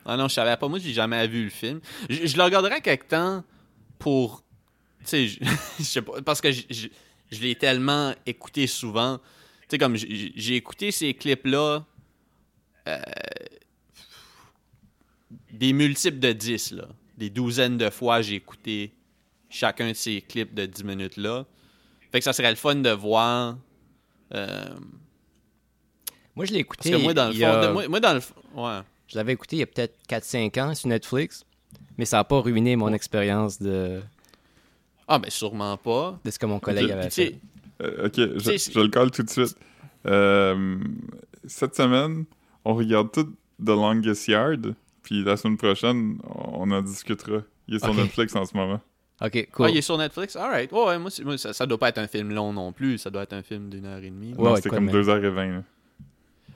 Ah 0.07 0.17
non, 0.17 0.27
je 0.27 0.33
savais 0.35 0.55
pas. 0.55 0.67
Moi, 0.67 0.77
j'ai 0.79 0.93
jamais 0.93 1.27
vu 1.27 1.45
le 1.45 1.49
film. 1.49 1.79
Je, 2.09 2.27
je 2.27 2.37
le 2.37 2.43
regarderai 2.43 2.79
quelque 2.81 3.07
temps 3.07 3.43
pour. 3.97 4.43
Tu 4.99 5.05
sais, 5.05 5.27
je, 5.27 5.39
je 5.79 5.83
sais 5.83 6.01
pas. 6.03 6.21
Parce 6.21 6.41
que 6.41 6.51
je, 6.51 6.61
je- 6.69 6.87
je 7.31 7.41
l'ai 7.41 7.55
tellement 7.55 8.13
écouté 8.27 8.67
souvent. 8.67 9.17
Tu 9.17 9.23
sais, 9.71 9.77
comme 9.79 9.95
j'ai 9.95 10.31
j'ai 10.35 10.55
écouté 10.55 10.91
ces 10.91 11.13
clips-là. 11.15 11.83
euh, 12.87 12.99
des 15.51 15.73
multiples 15.73 16.19
de 16.19 16.31
10, 16.33 16.71
là. 16.73 16.87
Des 17.17 17.29
douzaines 17.29 17.77
de 17.77 17.89
fois, 17.89 18.21
j'ai 18.21 18.35
écouté 18.35 18.93
chacun 19.49 19.89
de 19.89 19.93
ces 19.93 20.21
clips 20.21 20.53
de 20.53 20.65
10 20.65 20.83
minutes-là. 20.83 21.45
Fait 22.11 22.19
que 22.19 22.23
ça 22.25 22.33
serait 22.33 22.49
le 22.49 22.55
fun 22.57 22.75
de 22.75 22.89
voir. 22.89 23.57
euh, 24.33 24.65
Moi, 26.35 26.45
je 26.45 26.53
l'ai 26.53 26.63
parce 26.63 26.79
écouté. 26.85 26.91
que 26.91 26.97
moi, 27.03 27.13
dans 27.13 27.27
le 27.29 27.33
il 27.33 27.39
fond. 27.39 27.41
y 27.41 27.45
a- 27.45 27.67
de- 27.67 27.71
moi, 27.73 27.87
moi, 27.87 27.99
dans 27.99 28.13
le. 28.13 28.19
Ouais. 28.55 28.79
Je 29.07 29.15
l'avais 29.17 29.33
écouté 29.33 29.57
il 29.57 29.59
y 29.59 29.63
a 29.63 29.67
peut-être 29.67 29.95
4-5 30.09 30.57
ans 30.59 30.73
sur 30.75 30.89
Netflix, 30.89 31.45
mais 31.97 32.05
ça 32.05 32.17
n'a 32.17 32.23
pas 32.23 32.39
ruiné 32.41 32.75
mon 32.75 32.91
expérience 32.91 33.61
de, 33.61 34.01
Ah, 35.07 35.19
ben 35.19 35.29
sûrement 35.29 35.77
pas. 35.77 36.19
de 36.25 36.31
ce 36.31 36.39
que 36.39 36.45
mon 36.47 36.59
collègue 36.59 36.89
avait 36.91 37.09
fait. 37.11 37.39
Euh, 37.81 38.07
ok, 38.07 38.15
je 38.15 38.79
le 38.79 38.87
colle 38.87 39.11
tout 39.11 39.21
de 39.23 39.29
suite. 39.29 39.55
Euh, 40.07 40.77
cette 41.45 41.75
semaine, 41.75 42.25
on 42.63 42.73
regarde 42.73 43.11
tout 43.11 43.25
The 43.63 43.69
Longest 43.69 44.27
Yard, 44.27 44.73
puis 45.05 45.23
la 45.23 45.37
semaine 45.37 45.55
prochaine, 45.55 46.17
on 46.25 46.69
en 46.71 46.81
discutera. 46.81 47.43
Il 47.67 47.75
est 47.75 47.79
sur. 47.79 47.93
Netflix 47.93 48.35
en 48.35 48.43
ce 48.45 48.57
moment. 48.57 48.81
Ok, 49.21 49.47
cool. 49.53 49.67
Ah, 49.67 49.69
il 49.69 49.77
est 49.77 49.81
sur 49.81 49.97
Netflix? 49.97 50.35
Alright. 50.35 50.71
Ouais, 50.73 50.83
ouais, 50.87 50.99
moi, 50.99 51.09
c'est- 51.09 51.23
moi, 51.23 51.37
ça, 51.37 51.53
ça 51.53 51.65
doit 51.65 51.77
pas 51.77 51.87
être 51.89 51.99
un 51.99 52.07
film 52.07 52.33
long 52.33 52.51
non 52.51 52.73
plus. 52.73 52.97
Ça 52.97 53.09
doit 53.09 53.23
être 53.23 53.31
un 53.33 53.43
film 53.43 53.69
d'une 53.69 53.85
heure 53.85 53.99
et 54.03 54.09
demie. 54.09 54.33
Ouais, 54.33 54.43
non, 54.43 54.49
ouais, 54.49 54.55
c'était 54.57 54.69
quoi 54.69 54.79
comme 54.79 54.87
de 54.87 54.91
même. 54.91 55.01
2h20. 55.01 55.51
Là. 55.53 55.63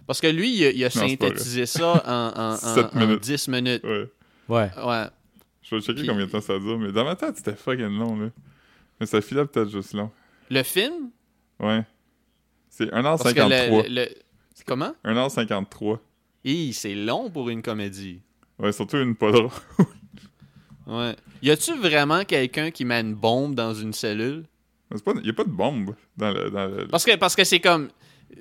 Parce 0.05 0.19
que 0.19 0.27
lui, 0.27 0.53
il 0.57 0.65
a, 0.65 0.71
il 0.71 0.83
a 0.83 0.89
c'est 0.89 0.99
pas 0.99 1.07
synthétisé 1.27 1.65
ça 1.67 2.03
en, 2.05 2.41
en, 2.41 2.53
en- 2.53 2.57
Sept 2.57 2.87
en 2.93 2.99
minutes. 2.99 3.21
10 3.23 3.47
minutes. 3.47 3.83
Ouais. 3.85 4.09
Ouais. 4.49 4.69
Ouais. 4.85 5.05
Je 5.61 5.75
vais 5.75 5.81
checker 5.81 5.99
Puis- 5.99 6.07
combien 6.07 6.25
de 6.25 6.31
temps 6.31 6.41
ça 6.41 6.57
dure, 6.59 6.77
mais 6.79 6.91
dans 6.91 7.05
ma 7.05 7.15
tête, 7.15 7.37
c'était 7.37 7.55
fucking 7.55 7.97
long. 7.97 8.19
Là. 8.19 8.29
Mais 8.99 9.05
ça 9.05 9.21
filait 9.21 9.45
peut-être 9.45 9.69
juste 9.69 9.93
long. 9.93 10.11
Le 10.49 10.63
film? 10.63 11.11
Ouais. 11.59 11.83
C'est 12.69 12.87
Parce 12.89 13.23
que 13.23 13.39
1h53. 13.39 13.87
le, 13.87 13.95
le- 14.01 14.09
Comment? 14.65 14.93
1h53. 15.05 15.99
Hi, 16.43 16.73
c'est 16.73 16.95
long 16.95 17.29
pour 17.29 17.49
une 17.49 17.61
comédie. 17.61 18.21
Ouais, 18.59 18.71
surtout 18.71 18.97
une 18.97 19.15
pas 19.15 19.31
drôle. 19.33 19.49
Ouais. 20.87 21.15
Y 21.41 21.51
a-tu 21.51 21.77
vraiment 21.77 22.23
quelqu'un 22.25 22.71
qui 22.71 22.83
met 22.85 22.99
une 23.01 23.13
bombe 23.15 23.55
dans 23.55 23.73
une 23.73 23.93
cellule? 23.93 24.45
Il 24.91 25.21
n'y 25.21 25.29
a 25.29 25.33
pas 25.33 25.43
de 25.43 25.49
bombe 25.51 25.95
dans 26.17 26.31
le. 26.31 26.49
Dans 26.49 26.65
le... 26.65 26.87
Parce 26.87 27.05
que 27.05 27.15
parce 27.15 27.35
que 27.35 27.43
c'est 27.43 27.59
comme. 27.59 27.89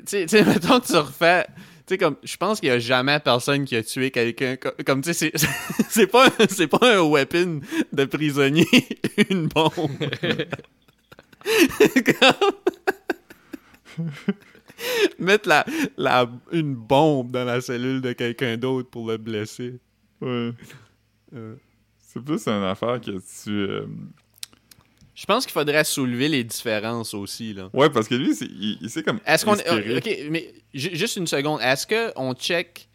Tu 0.07 0.27
sais- 0.27 0.45
mettons 0.47 0.81
que 0.81 0.87
tu 0.87 0.97
refais. 0.97 1.47
Tu 1.87 1.95
sais, 1.95 1.99
comme. 1.99 2.17
Je 2.25 2.37
pense 2.37 2.59
qu'il 2.61 2.69
y 2.71 2.73
a 2.73 2.79
jamais 2.79 3.21
personne 3.21 3.65
qui 3.65 3.77
a 3.77 3.83
tué 3.83 4.11
quelqu'un. 4.11 4.57
co- 4.57 4.71
Comme, 4.85 5.03
tu 5.03 5.13
sais, 5.15 5.31
c'est- 5.91 6.07
pas, 6.11 6.31
pas 6.31 6.97
un 6.99 7.03
weapon 7.03 7.61
de 7.93 8.05
prisonnier, 8.07 8.67
une 9.31 9.47
bombe. 9.49 9.71
Comme- 12.21 14.07
Mettre 15.19 15.49
la, 15.49 15.65
la, 15.97 16.31
une 16.53 16.75
bombe 16.75 17.33
dans 17.33 17.45
la 17.45 17.61
cellule 17.61 18.01
de 18.01 18.13
quelqu'un 18.13 18.57
d'autre 18.57 18.89
pour 18.89 19.09
le 19.09 19.17
blesser. 19.17 19.81
Ouais. 20.21 20.53
Euh. 21.35 21.57
C'est 22.01 22.25
plus 22.25 22.47
une 22.49 22.63
affaire 22.65 22.99
que 23.03 23.11
tu. 23.11 23.51
euh, 23.51 23.85
Je 25.15 25.27
pense 25.27 25.45
qu'il 25.45 25.53
faudrait 25.53 25.85
soulever 25.85 26.29
les 26.29 26.43
différences 26.43 27.13
aussi, 27.13 27.53
là. 27.53 27.69
Ouais, 27.75 27.91
parce 27.91 28.09
que 28.09 28.15
lui, 28.15 28.35
c'est- 28.35 28.47
il, 28.47 28.79
il 28.81 28.89
s'est 28.89 29.03
comme. 29.03 29.21
Est-ce 29.27 29.45
qu'on. 29.45 29.53
Ok, 29.53 30.19
mais 30.31 30.55
ju- 30.73 30.97
juste 30.97 31.17
une 31.17 31.27
seconde. 31.27 31.61
Est-ce 31.61 31.87
qu'on 31.87 32.33
check 32.33 32.89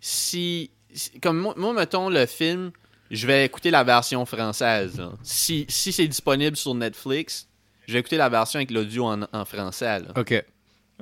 si. 0.00 0.70
si- 0.92 1.18
Comme 1.18 1.38
moi, 1.38 1.54
moi, 1.56 1.72
mettons 1.72 2.08
le 2.10 2.26
film, 2.26 2.70
je 3.10 3.26
vais 3.26 3.44
écouter 3.44 3.72
la 3.72 3.82
version 3.82 4.24
française. 4.24 4.98
là. 4.98 5.12
Si, 5.24 5.66
si 5.68 5.90
c'est 5.92 6.06
disponible 6.06 6.56
sur 6.56 6.74
Netflix, 6.76 7.48
je 7.88 7.94
vais 7.94 7.98
écouter 7.98 8.18
la 8.18 8.28
version 8.28 8.58
avec 8.58 8.70
l'audio 8.70 9.06
en, 9.06 9.22
en 9.32 9.44
français. 9.44 9.98
là. 9.98 10.12
Ok. 10.16 10.44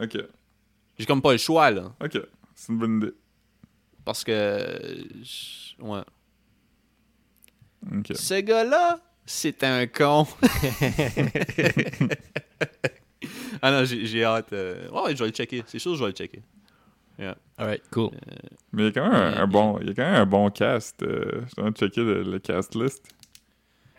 Ok, 0.01 0.17
J'ai 0.99 1.05
comme 1.07 1.21
pas 1.21 1.33
le 1.33 1.38
choix, 1.38 1.71
là. 1.71 1.93
ok. 2.03 2.19
C'est 2.55 2.73
une 2.73 2.79
bonne 2.79 2.97
idée. 2.97 3.12
Parce 4.09 4.25
que. 4.25 4.33
euh, 4.33 5.05
Ouais. 5.81 6.01
Ce 8.14 8.40
gars-là, 8.40 8.99
c'est 9.27 9.62
un 9.64 9.87
con. 9.87 10.27
ah 13.61 13.71
non, 13.71 13.85
j'ai 13.85 14.25
hâte. 14.25 14.53
euh, 14.55 14.88
Ouais, 14.90 15.14
je 15.14 15.18
vais 15.23 15.27
le 15.31 15.35
checker. 15.35 15.62
C'est 15.66 15.79
sûr 15.79 15.92
que 15.92 15.99
je 15.99 16.03
vais 16.05 16.11
le 16.11 16.16
checker. 16.16 16.42
Alright, 17.59 17.83
cool. 17.90 18.12
Mais 18.73 18.85
il 18.85 18.87
y 18.87 18.88
a 18.88 18.92
quand 18.92 19.11
même 19.11 19.35
un, 19.38 19.47
bon, 19.47 19.79
il 19.83 19.88
y 19.88 19.90
a 19.90 19.94
quand 19.94 20.05
même 20.05 20.14
un 20.23 20.27
bon 20.27 20.49
cast. 20.51 21.03
Euh, 21.03 21.42
je 21.51 21.61
dois 21.61 21.71
checker 21.73 22.03
le, 22.03 22.23
le 22.23 22.38
cast 22.38 22.75
list. 22.75 23.05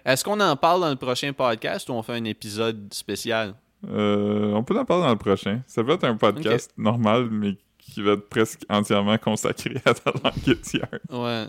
Est-ce 0.05 0.23
qu'on 0.23 0.39
en 0.39 0.55
parle 0.55 0.81
dans 0.81 0.89
le 0.89 0.95
prochain 0.95 1.31
podcast 1.33 1.87
ou 1.89 1.93
on 1.93 2.01
fait 2.01 2.13
un 2.13 2.23
épisode 2.25 2.91
spécial? 2.93 3.53
Euh, 3.87 4.53
on 4.53 4.63
peut 4.63 4.75
en 4.79 4.85
parler 4.85 5.03
dans 5.03 5.11
le 5.11 5.17
prochain. 5.17 5.61
Ça 5.67 5.83
va 5.83 5.93
être 5.93 6.05
un 6.05 6.15
podcast 6.17 6.73
normal, 6.77 7.27
mais 7.29 7.57
qui 7.89 8.01
va 8.01 8.13
être 8.13 8.29
presque 8.29 8.61
entièrement 8.69 9.17
consacré 9.17 9.75
à 9.85 9.93
ta 9.93 10.11
langue 10.11 10.57
Yard. 10.73 10.99
Ouais. 11.09 11.47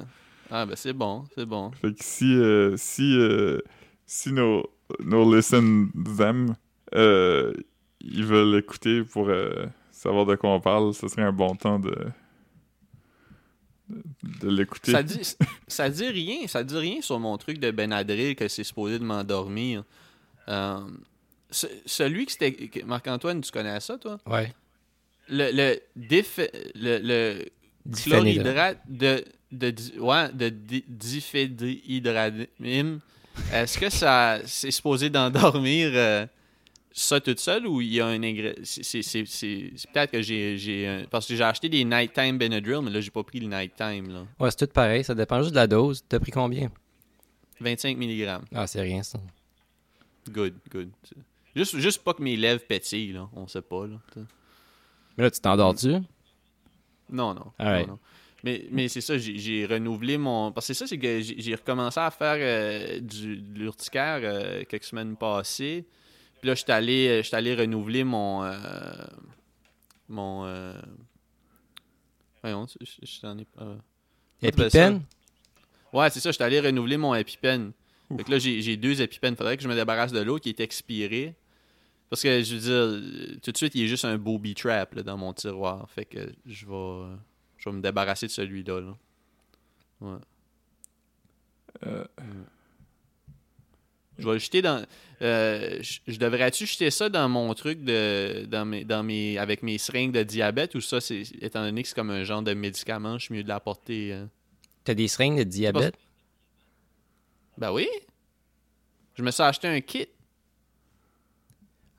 Ah, 0.50 0.66
ben 0.66 0.74
c'est 0.76 0.92
bon, 0.92 1.24
c'est 1.35 1.46
bon. 1.46 1.70
Fait 1.72 1.92
que 1.94 2.03
si, 2.05 2.35
euh, 2.35 2.76
si, 2.76 3.16
euh, 3.16 3.61
si 4.07 4.33
nos, 4.33 4.68
nos 4.98 5.33
listen 5.35 5.90
them, 6.16 6.57
euh, 6.94 7.53
ils 8.00 8.24
veulent 8.24 8.57
écouter 8.59 9.03
pour 9.05 9.29
euh, 9.29 9.66
savoir 9.92 10.26
de 10.26 10.35
quoi 10.35 10.50
on 10.50 10.61
parle, 10.61 10.92
ce 10.92 11.07
serait 11.07 11.22
un 11.22 11.33
bon 11.33 11.55
temps 11.55 11.79
de, 11.79 11.94
de, 13.88 14.03
de 14.40 14.48
l'écouter. 14.50 14.92
Ça 14.92 15.03
dit, 15.03 15.20
ça 15.68 15.88
dit 15.88 16.09
rien, 16.09 16.46
ça 16.46 16.64
dit 16.64 16.76
rien 16.76 17.00
sur 17.00 17.18
mon 17.20 17.37
truc 17.38 17.59
de 17.59 17.70
Benadryl 17.70 18.35
que 18.35 18.48
c'est 18.48 18.64
supposé 18.64 18.98
de 18.98 19.05
m'endormir. 19.05 19.85
Euh, 20.48 20.81
ce- 21.50 21.66
celui 21.87 22.26
que 22.26 22.33
c'était. 22.33 22.57
Marc-Antoine, 22.85 23.40
tu 23.40 23.53
connais 23.53 23.79
ça, 23.81 23.98
toi? 23.98 24.18
Ouais. 24.26 24.53
Le, 25.31 25.51
le, 25.53 25.81
dif- 25.99 26.51
le, 26.75 26.99
le 26.99 27.45
chlorhydrate 27.95 28.79
de, 28.88 29.25
de, 29.53 29.75
ouais, 30.01 30.29
de 30.33 30.53
est-ce 33.52 33.79
que 33.79 33.88
ça 33.90 34.40
c'est 34.44 34.71
supposé 34.71 35.09
d'endormir 35.09 35.90
euh, 35.94 36.27
ça 36.92 37.21
toute 37.21 37.38
seule 37.40 37.67
ou 37.67 37.81
il 37.81 37.94
y 37.94 38.00
a 38.00 38.07
un 38.07 38.23
ingrédient? 38.23 38.61
C'est, 38.65 39.00
peut-être 39.92 40.11
que 40.11 40.21
j'ai, 40.23 41.04
parce 41.11 41.27
que 41.27 41.35
j'ai 41.37 41.44
acheté 41.44 41.69
des 41.69 41.85
nighttime 41.85 42.37
Benadryl 42.38 42.81
mais 42.83 42.90
là 42.90 43.00
j'ai 43.00 43.11
pas 43.11 43.23
pris 43.23 43.40
le 43.40 43.46
nighttime 43.46 44.13
là 44.13 44.27
Ouais, 44.38 44.50
c'est 44.50 44.67
tout 44.67 44.73
pareil. 44.73 45.04
Ça 45.04 45.15
dépend 45.15 45.40
juste 45.40 45.52
de 45.52 45.57
la 45.57 45.67
dose. 45.67 46.02
T'as 46.09 46.19
pris 46.19 46.33
combien? 46.33 46.71
25 47.61 47.96
mg 47.96 48.40
Ah, 48.54 48.67
c'est 48.67 48.81
rien, 48.81 49.02
ça. 49.02 49.21
good 50.31 50.54
good 50.71 50.90
juste, 51.54 51.79
juste 51.79 52.02
pas 52.02 52.15
que 52.15 52.23
mes 52.23 52.37
lèvres 52.37 52.63
pétillent 52.67 53.13
là 53.13 53.29
on 53.35 53.46
sait 53.46 53.63
pas 53.63 53.87
là. 53.87 53.96
Mais 55.17 55.25
là, 55.25 55.31
tu 55.31 55.40
t'endors-tu? 55.40 55.92
Non, 57.11 57.35
non. 57.35 57.52
Alright. 57.58 57.87
non, 57.87 57.94
non. 57.94 57.98
Mais, 58.42 58.67
mais 58.71 58.88
c'est 58.88 59.02
ça, 59.02 59.19
j'ai, 59.19 59.67
renouvelé 59.67 60.17
mon. 60.17 60.50
Parce 60.52 60.67
que 60.67 60.73
c'est 60.73 60.79
ça, 60.79 60.87
c'est 60.87 60.98
que 60.98 61.21
j'ai, 61.21 61.54
recommencé 61.54 62.00
à 62.00 62.11
faire 62.11 62.37
euh, 62.38 63.00
du, 63.00 63.37
de 63.37 63.58
l'urticaire 63.58 64.21
euh, 64.23 64.65
quelques 64.67 64.85
semaines 64.85 65.17
passées. 65.17 65.85
Puis 66.40 66.48
là, 66.48 66.54
j'étais 66.54 66.73
allé, 66.73 67.08
euh, 67.08 67.23
j'étais 67.23 67.37
allé 67.37 67.54
renouveler 67.54 68.04
mon. 68.04 68.42
euh, 68.44 68.54
mon. 70.08 70.46
Euh... 70.46 70.73
Voyons, 72.42 72.67
je, 72.67 72.87
je, 72.87 73.06
je 73.06 73.21
t'en 73.21 73.37
ai 73.37 73.44
pas. 73.44 73.77
Ouais, 75.92 76.08
c'est 76.08 76.21
ça, 76.21 76.31
j'étais 76.31 76.44
allé 76.44 76.61
renouveler 76.61 76.96
mon 76.96 77.15
EpiPen. 77.15 77.73
Fait 78.17 78.25
que 78.25 78.31
là, 78.31 78.38
j'ai, 78.38 78.63
j'ai 78.63 78.77
deux 78.77 79.02
EpiPen. 79.02 79.37
Faudrait 79.37 79.56
que 79.56 79.63
je 79.63 79.69
me 79.69 79.75
débarrasse 79.75 80.13
de 80.13 80.21
l'autre 80.21 80.44
qui 80.44 80.48
est 80.48 80.61
expiré. 80.61 81.35
Parce 82.11 82.23
que, 82.23 82.42
je 82.42 82.56
veux 82.56 82.61
dire, 83.31 83.40
tout 83.40 83.52
de 83.52 83.56
suite, 83.56 83.75
il 83.77 83.85
est 83.85 83.88
juste 83.88 84.04
un 84.04 84.19
booby 84.19 84.54
trap 84.54 84.94
là, 84.96 85.02
dans 85.04 85.17
mon 85.17 85.33
tiroir. 85.33 85.88
Fait 85.90 86.04
que 86.04 86.33
je 86.44 86.67
vais, 86.67 87.17
je 87.56 87.71
vais 87.71 87.77
me 87.77 87.81
débarrasser 87.81 88.27
de 88.27 88.33
celui-là. 88.33 88.81
là. 88.81 88.96
Ouais. 90.00 90.19
Euh, 91.87 92.04
Je 94.19 94.27
vais 94.27 94.33
le 94.35 94.38
jeter 94.38 94.61
dans. 94.61 94.85
euh, 95.23 95.79
je 95.83 96.00
je 96.08 96.19
devrais-tu 96.19 96.67
jeter 96.67 96.90
ça 96.90 97.08
dans 97.08 97.29
mon 97.29 97.54
truc 97.54 97.85
de. 97.85 98.44
Dans 98.46 98.65
mes, 98.67 98.85
dans 98.85 99.02
mes, 99.04 99.38
avec 99.38 99.63
mes 99.63 99.79
seringues 99.79 100.13
de 100.13 100.23
diabète 100.25 100.75
ou 100.75 100.81
ça, 100.81 101.00
c'est 101.00 101.23
étant 101.40 101.63
donné 101.63 101.83
que 101.83 101.88
c'est 101.88 101.94
comme 101.94 102.11
un 102.11 102.25
genre 102.25 102.42
de 102.42 102.52
médicament, 102.54 103.19
je 103.19 103.27
suis 103.27 103.35
mieux 103.35 103.44
de 103.44 103.48
l'apporter. 103.48 104.13
euh? 104.13 104.27
T'as 104.85 104.94
des 104.94 105.08
seringues 105.08 105.38
de 105.38 105.44
diabète? 105.44 105.94
Ben 107.56 107.73
oui! 107.73 107.87
Je 109.15 109.23
me 109.23 109.31
suis 109.31 109.42
acheté 109.42 109.69
un 109.69 109.81
kit. 109.81 110.08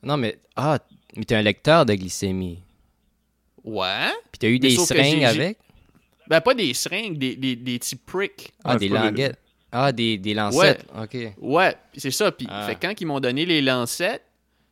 Non, 0.04 0.18
mais. 0.18 0.38
Ah, 0.56 0.80
mais 1.16 1.24
t'as 1.26 1.38
un 1.38 1.42
lecteur 1.42 1.86
de 1.86 1.94
glycémie. 1.94 2.60
Ouais. 3.64 4.10
Puis 4.32 4.40
t'as 4.40 4.48
eu 4.48 4.54
Mais 4.54 4.60
des 4.60 4.76
seringues 4.78 5.24
avec? 5.24 5.58
Ben 6.28 6.40
pas 6.42 6.54
des 6.54 6.74
seringues, 6.74 7.18
des, 7.18 7.36
des, 7.36 7.56
des 7.56 7.78
petits 7.80 7.96
pricks. 7.96 8.52
Ah, 8.64 8.72
Ah, 8.72 8.78
des 8.78 8.88
languettes. 8.90 9.38
Ah, 9.72 9.92
des, 9.92 10.18
des 10.18 10.34
lancettes. 10.34 10.86
OK. 10.98 11.18
Ouais, 11.40 11.76
pis 11.92 12.00
c'est 12.02 12.12
ça. 12.12 12.32
Puis 12.32 12.48
Ah. 12.50 12.68
fait 12.68 12.76
quand 12.76 13.00
ils 13.00 13.06
m'ont 13.06 13.20
donné 13.20 13.46
les 13.46 13.62
lancettes, 13.62 14.24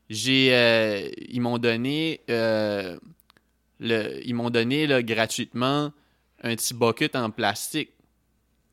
j'ai 0.09 0.49
euh, 0.53 1.07
ils 1.29 1.39
m'ont 1.41 1.57
donné 1.57 2.21
euh, 2.29 2.97
le 3.79 4.19
ils 4.25 4.33
m'ont 4.33 4.49
donné 4.49 4.87
là, 4.87 5.03
gratuitement 5.03 5.91
un 6.41 6.55
petit 6.55 6.73
bucket 6.73 7.15
en 7.15 7.29
plastique. 7.29 7.91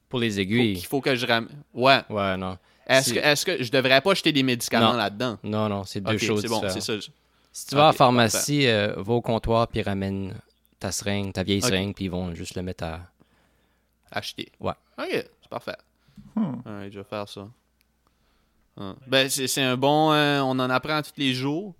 Pour 0.08 0.20
les 0.20 0.30
Faut- 0.30 0.38
aiguilles. 0.38 0.74
qu'il 0.76 0.86
faut 0.86 1.00
que 1.00 1.16
je 1.16 1.26
ramène. 1.26 1.50
Ouais. 1.74 1.98
Ouais, 2.08 2.36
non. 2.36 2.56
Est-ce 2.86 3.44
que 3.44 3.62
je 3.62 3.70
devrais 3.70 4.00
pas 4.00 4.14
jeter 4.14 4.32
des 4.32 4.42
médicaments 4.42 4.92
là-dedans? 4.92 5.38
Non, 5.42 5.68
non, 5.68 5.84
c'est 5.84 6.00
deux 6.00 6.18
choses 6.18 6.42
c'est 6.42 6.48
bon, 6.48 6.60
ça. 6.68 7.00
Si 7.52 7.66
tu 7.66 7.74
vas 7.74 7.84
à 7.84 7.86
la 7.86 7.92
pharmacie, 7.92 8.66
euh, 8.66 8.94
va 8.98 9.14
au 9.14 9.22
comptoir 9.22 9.66
puis 9.68 9.80
ramène 9.82 10.34
ta 10.78 10.92
seringue, 10.92 11.32
ta 11.32 11.42
vieille 11.42 11.62
seringue, 11.62 11.94
puis 11.94 12.04
ils 12.04 12.10
vont 12.10 12.34
juste 12.34 12.54
le 12.54 12.62
mettre 12.62 12.84
à. 12.84 13.00
Acheter. 14.10 14.52
Ouais. 14.60 14.72
OK, 14.98 15.08
c'est 15.10 15.48
parfait. 15.50 15.76
Hmm. 16.34 16.54
Alright, 16.64 16.92
je 16.92 16.98
vais 16.98 17.04
faire 17.04 17.28
ça. 17.28 17.48
Ah. 18.78 18.94
Ben, 19.06 19.28
c'est 19.28 19.62
un 19.62 19.76
bon... 19.76 20.12
euh, 20.12 20.40
on 20.40 20.50
en 20.58 20.70
apprend 20.70 21.00
tous 21.02 21.12
les 21.16 21.32
jours. 21.34 21.74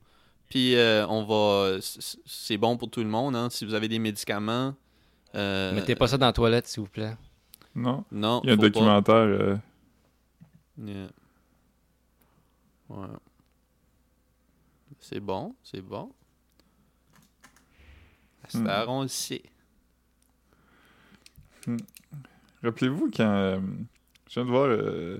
Puis 0.48 0.74
euh, 0.76 1.06
on 1.08 1.24
va... 1.24 1.78
c'est- 1.80 2.56
bon 2.56 2.76
pour 2.76 2.90
tout 2.90 3.00
le 3.00 3.08
monde, 3.08 3.36
hein. 3.36 3.48
Si 3.50 3.64
vous 3.64 3.74
avez 3.74 3.88
des 3.88 3.98
médicaments... 3.98 4.74
euh, 5.34 5.72
Mettez 5.74 5.94
pas 5.94 6.08
ça 6.08 6.16
dans 6.18 6.26
la 6.26 6.32
toilette, 6.32 6.66
s'il 6.66 6.82
vous 6.82 6.88
plaît. 6.88 7.14
Non. 7.74 8.04
Non, 8.10 8.40
Il 8.44 8.48
y 8.48 8.50
a 8.50 8.54
un 8.54 8.56
documentaire. 8.56 9.58
Yeah. 10.78 11.08
Ouais. 12.88 13.06
C'est 15.00 15.20
bon, 15.20 15.54
c'est 15.62 15.80
bon. 15.80 16.12
Hmm. 18.54 18.66
heure, 18.68 18.88
on 18.88 19.02
le 19.02 19.08
sait. 19.08 19.42
Rappelez-vous 22.62 23.10
quand. 23.10 23.24
euh, 23.24 23.60
je 24.28 24.34
viens 24.34 24.44
de 24.44 24.50
voir 24.50 24.66
euh, 24.68 25.18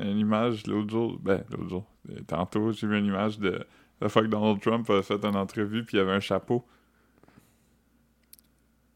une 0.00 0.18
image 0.18 0.66
l'autre 0.66 0.90
jour. 0.90 1.18
Ben, 1.20 1.44
l'autre 1.50 1.68
jour. 1.68 1.84
euh, 2.10 2.20
Tantôt, 2.26 2.72
j'ai 2.72 2.86
vu 2.86 2.98
une 2.98 3.06
image 3.06 3.38
de 3.38 3.64
la 4.00 4.08
fois 4.08 4.22
que 4.22 4.26
Donald 4.28 4.60
Trump 4.60 4.88
a 4.90 5.02
fait 5.02 5.22
une 5.24 5.36
entrevue, 5.36 5.84
puis 5.84 5.96
il 5.96 6.00
avait 6.00 6.12
un 6.12 6.20
chapeau. 6.20 6.64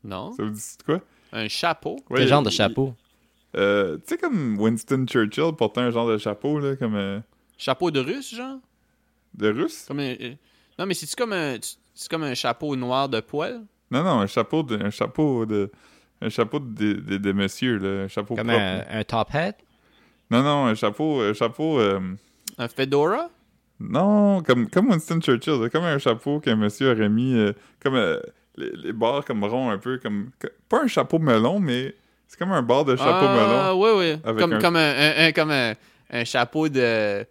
Non? 0.05 0.33
Ça 0.33 0.43
vous 0.45 0.51
dit 0.51 0.61
c'est 0.61 0.83
quoi? 0.83 1.01
Un 1.33 1.49
chapeau? 1.49 1.97
Ouais, 2.11 2.19
Quel 2.21 2.29
genre 2.29 2.43
de 2.43 2.49
il- 2.51 2.53
chapeau? 2.55 2.95
Euh, 3.57 3.97
tu 3.99 4.03
sais, 4.07 4.19
comme 4.19 4.59
Winston 4.59 5.07
Churchill 5.09 5.53
portait 5.57 5.81
un 5.81 5.91
genre 5.91 6.09
de 6.09 6.19
chapeau, 6.19 6.59
là, 6.59 6.77
comme. 6.77 6.95
euh, 6.95 7.21
Chapeau 7.59 7.91
de 7.91 8.01
russe, 8.01 8.35
genre? 8.35 8.59
de 9.35 9.49
russe? 9.51 9.85
Comme 9.89 10.01
un- 10.01 10.15
euh, 10.21 10.35
Non, 10.79 10.87
mais 10.87 10.95
c'est-tu 10.95 11.17
comme 11.17 11.33
un... 11.33 11.57
C'est 11.95 12.11
comme 12.11 12.25
un 12.25 12.35
chapeau 12.35 12.77
noir 12.77 13.09
de 13.09 13.21
poil? 13.21 13.63
Non, 13.91 14.03
non, 14.03 14.21
un 14.21 14.27
chapeau 14.27 14.63
de. 14.63 14.77
Un 14.83 14.91
chapeau 14.91 15.47
de. 15.47 15.71
Un 16.21 16.29
chapeau 16.29 16.59
de, 16.59 16.93
de, 16.95 17.17
de 17.17 17.33
monsieur, 17.33 17.79
là. 17.79 18.05
Un 18.05 18.09
chapeau 18.09 18.35
Comme 18.35 18.49
propre. 18.49 18.61
un, 18.63 18.83
un 18.91 19.05
top 19.05 19.29
hat? 19.35 19.53
Non, 20.31 20.43
non, 20.43 20.67
un 20.67 20.75
chapeau. 20.75 21.21
Un 21.23 21.33
chapeau. 21.33 21.79
euh, 21.81 22.01
Un 22.59 22.69
fedora? 22.69 23.31
Non, 23.81 24.43
comme, 24.43 24.69
comme 24.69 24.89
Winston 24.91 25.21
Churchill, 25.21 25.61
là, 25.61 25.69
comme 25.71 25.85
un 25.85 25.99
chapeau 25.99 26.41
qu'un 26.41 26.57
monsieur 26.57 26.93
aurait 26.93 27.09
mis, 27.11 27.35
euh, 27.35 27.53
comme 27.83 27.95
euh, 27.95 28.19
les, 28.57 28.71
les 28.75 28.93
bords 28.93 29.25
comme 29.25 29.45
ronds 29.45 29.71
un 29.71 29.77
peu, 29.79 29.99
comme 29.99 30.31
pas 30.69 30.83
un 30.83 30.87
chapeau 30.87 31.19
melon, 31.19 31.61
mais 31.61 31.95
c'est 32.27 32.39
comme 32.39 32.53
un 32.53 32.63
bord 32.63 32.85
de 32.85 32.97
chapeau 32.97 33.27
ah, 33.29 33.73
melon. 33.73 33.83
oui, 33.83 33.91
oui. 34.15 34.21
Avec 34.25 34.41
Comme, 34.41 34.53
un- 34.55 34.59
comme, 34.61 34.77
un, 34.77 35.33
comme 35.33 35.51
un, 35.51 36.25
chapeau 36.25 36.69
de, 36.69 37.27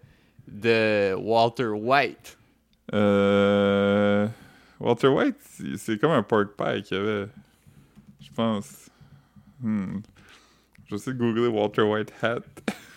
de 0.47 1.13
Walter 1.15 1.67
White. 1.67 2.37
Euh, 2.93 4.27
Walter 4.79 5.07
White, 5.07 5.35
c'est- 5.77 5.97
comme 5.97 6.11
un 6.11 6.23
pork 6.23 6.49
pie 6.57 6.81
qu'il 6.83 6.97
y 6.97 6.99
avait, 6.99 7.27
je 8.21 8.29
pense. 8.35 8.89
Hmm. 9.61 9.99
Je 10.87 10.97
sais 10.97 11.13
googler 11.13 11.47
Walter 11.47 11.81
White 11.81 12.13
hat. 12.21 12.39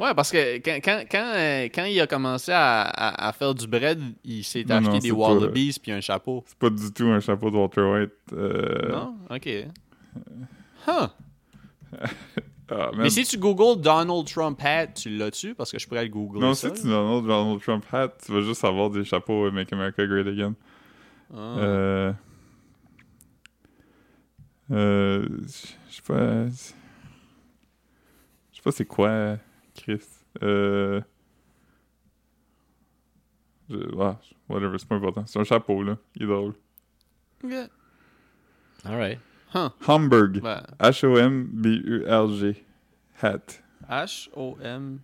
Ouais, 0.00 0.12
parce 0.12 0.32
que 0.32 0.56
quand, 0.58 0.80
quand, 0.82 1.04
quand, 1.08 1.32
euh, 1.36 1.64
quand 1.72 1.84
il 1.84 2.00
a 2.00 2.06
commencé 2.08 2.50
à, 2.50 2.82
à- 2.82 3.28
à 3.28 3.32
faire 3.32 3.54
du 3.54 3.64
bread, 3.68 4.00
il 4.24 4.42
s'est 4.42 4.64
acheté 4.68 4.90
non, 4.90 4.98
des 4.98 5.10
pas- 5.10 5.14
Wallabies 5.16 5.78
puis 5.80 5.92
un 5.92 6.00
chapeau. 6.00 6.42
C'est 6.48 6.58
pas 6.58 6.68
du 6.70 6.92
tout 6.92 7.06
un 7.06 7.20
chapeau 7.20 7.48
de 7.48 7.56
Walter 7.56 7.80
White. 7.82 8.10
euh, 8.32 8.88
Non? 8.90 9.14
Ok. 9.30 9.48
Huh. 10.86 11.08
ah. 12.70 12.90
Mais 12.96 13.10
si 13.10 13.24
tu 13.24 13.38
googles 13.38 13.80
Donald 13.80 14.26
Trump 14.26 14.60
hat, 14.62 14.88
tu 14.88 15.10
l'as-tu? 15.10 15.54
Parce 15.54 15.70
que 15.70 15.78
je 15.78 15.86
pourrais 15.86 16.04
le 16.04 16.10
googler. 16.10 16.40
Non, 16.40 16.54
ça, 16.54 16.74
si 16.74 16.82
tu 16.82 16.88
Donald, 16.88 17.26
Donald 17.26 17.60
Trump 17.60 17.84
hat, 17.92 18.08
tu 18.24 18.32
vas 18.32 18.40
juste 18.40 18.64
avoir 18.64 18.90
des 18.90 19.04
chapeaux 19.04 19.46
euh, 19.46 19.50
Make 19.50 19.72
America 19.72 20.06
Great 20.06 20.26
Again. 20.26 20.54
Ah. 21.32 21.58
Euh. 21.58 22.12
Euh. 24.70 25.28
Je 25.46 25.94
sais 25.94 26.02
pas. 26.06 26.48
Je 26.48 28.56
sais 28.56 28.62
pas 28.62 28.72
c'est 28.72 28.86
quoi, 28.86 29.36
Chris. 29.74 30.02
Euh. 30.42 31.00
Je, 33.70 33.76
ouais, 33.76 34.12
whatever, 34.48 34.78
c'est 34.78 34.88
pas 34.88 34.96
important. 34.96 35.24
C'est 35.26 35.38
un 35.38 35.44
chapeau, 35.44 35.82
là. 35.82 35.96
Il 36.16 36.24
est 36.24 36.26
drôle. 36.26 36.54
Ok. 37.42 37.52
Alright. 38.84 39.18
Huh. 39.54 39.70
Hamburg. 39.86 40.40
Ben, 40.42 40.62
H-O-M-B-U-L-G. 40.80 42.64
Hat. 43.22 43.60
H-O-M. 43.88 44.98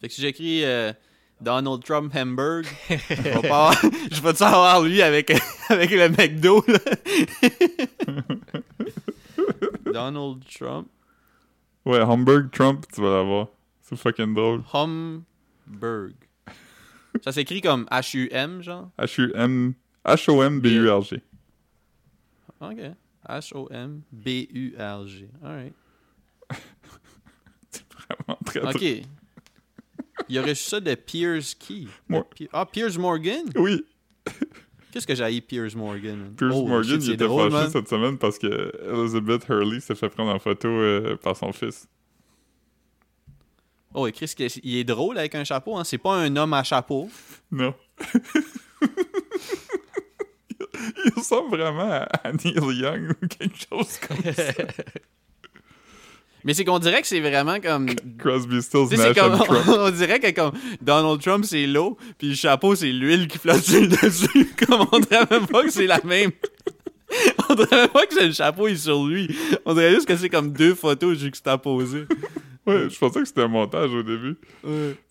Fait 0.00 0.08
que 0.08 0.14
si 0.14 0.20
j'écris 0.20 0.64
euh, 0.64 0.92
Donald 1.40 1.84
Trump 1.84 2.12
Hamburg, 2.14 2.64
je 2.90 2.94
vais 3.14 3.32
pas 3.48 3.68
avoir- 3.70 3.74
je 4.10 4.20
vais 4.20 4.34
savoir 4.34 4.82
lui 4.82 5.00
avec, 5.02 5.30
avec 5.68 5.90
le 5.90 6.08
McDo. 6.08 6.64
Là. 6.66 6.78
Donald 9.92 10.42
Trump 10.58 10.88
Ouais, 11.84 12.00
Hamburg 12.00 12.50
Trump, 12.52 12.84
tu 12.92 13.00
vas 13.02 13.10
l'avoir. 13.18 13.48
C'est 13.82 13.96
fucking 13.96 14.34
drôle. 14.34 14.62
Hamburg. 14.72 16.12
Ça 17.22 17.32
s'écrit 17.32 17.60
comme 17.60 17.86
H-U-M, 17.90 18.62
genre? 18.62 18.90
H-U-M. 18.98 19.74
H-O-M-B-U-L-G. 20.04 21.20
Ok. 22.60 22.78
H-O-M-B-U-R-G. 23.28 25.28
Alright. 25.44 25.74
Vraiment 28.08 28.38
très 28.44 28.60
drôle. 28.60 28.76
Ok. 28.76 28.82
Il 30.28 30.38
a 30.38 30.42
reçu 30.42 30.64
ça 30.64 30.80
de 30.80 30.94
Piers 30.94 31.40
Key. 31.58 31.86
Moi. 32.08 32.26
Ah, 32.52 32.66
Piers 32.66 32.98
Morgan? 32.98 33.44
Oui, 33.56 33.84
Qu'est-ce 34.92 35.06
que 35.06 35.14
j'ai 35.14 35.40
Piers 35.40 35.74
Morgan? 35.74 36.34
Pierce 36.36 36.54
Oh, 36.54 36.66
Morgan, 36.66 36.84
shit, 36.90 36.96
il 36.96 37.02
c'est 37.06 37.12
était 37.14 37.24
drôle, 37.24 37.50
fâché 37.50 37.62
man. 37.64 37.72
cette 37.72 37.88
semaine 37.88 38.18
parce 38.18 38.38
que 38.38 38.72
Elizabeth 38.92 39.46
Hurley 39.48 39.80
s'est 39.80 39.94
fait 39.94 40.10
prendre 40.10 40.30
en 40.34 40.38
photo 40.38 40.68
euh, 40.68 41.16
par 41.16 41.34
son 41.34 41.50
fils. 41.52 41.88
Oh, 43.94 44.06
et 44.06 44.12
Chris, 44.12 44.34
il 44.62 44.76
est 44.76 44.84
drôle 44.84 45.16
avec 45.18 45.34
un 45.34 45.44
chapeau, 45.44 45.76
hein? 45.78 45.84
C'est 45.84 45.96
pas 45.98 46.14
un 46.16 46.36
homme 46.36 46.52
à 46.52 46.62
chapeau. 46.62 47.08
Non. 47.50 47.74
il 51.04 51.12
ressemble 51.14 51.56
vraiment 51.56 52.06
à, 52.22 52.32
Neil 52.32 52.78
Young 52.78 53.10
ou 53.10 53.26
quelque 53.26 53.56
chose 53.70 53.98
comme 54.06 54.32
ça. 54.32 54.52
Mais 56.44 56.54
c'est 56.54 56.64
qu'on 56.64 56.80
dirait 56.80 57.02
que 57.02 57.06
c'est 57.06 57.20
vraiment 57.20 57.60
comme. 57.60 57.88
Crosby, 58.18 58.62
Stills, 58.62 58.88
Nash 58.96 59.14
comme. 59.14 59.38
Trump. 59.38 59.64
On 59.68 59.90
dirait 59.90 60.18
que 60.18 60.30
comme 60.32 60.52
Donald 60.80 61.20
Trump, 61.20 61.44
c'est 61.44 61.66
l'eau, 61.66 61.96
puis 62.18 62.30
le 62.30 62.34
chapeau, 62.34 62.74
c'est 62.74 62.90
l'huile 62.90 63.28
qui 63.28 63.38
flotte 63.38 63.62
sur 63.62 63.80
le 63.80 63.86
dessus. 63.86 64.52
Comme 64.66 64.86
on 64.90 64.98
dirait 64.98 65.26
même 65.30 65.46
pas 65.46 65.62
que 65.62 65.70
c'est 65.70 65.86
la 65.86 66.00
même. 66.02 66.32
On 67.48 67.54
dirait 67.54 67.82
même 67.82 67.88
pas 67.88 68.06
que 68.06 68.14
c'est 68.14 68.26
le 68.26 68.32
chapeau 68.32 68.66
est 68.66 68.76
sur 68.76 69.06
lui. 69.06 69.32
On 69.64 69.74
dirait 69.74 69.92
juste 69.94 70.06
que 70.06 70.16
c'est 70.16 70.30
comme 70.30 70.52
deux 70.52 70.74
photos 70.74 71.16
juxtaposées. 71.16 72.06
Ouais, 72.66 72.88
je 72.88 72.98
pensais 72.98 73.20
que 73.20 73.26
c'était 73.26 73.42
un 73.42 73.48
montage 73.48 73.92
au 73.92 74.02
début. 74.02 74.36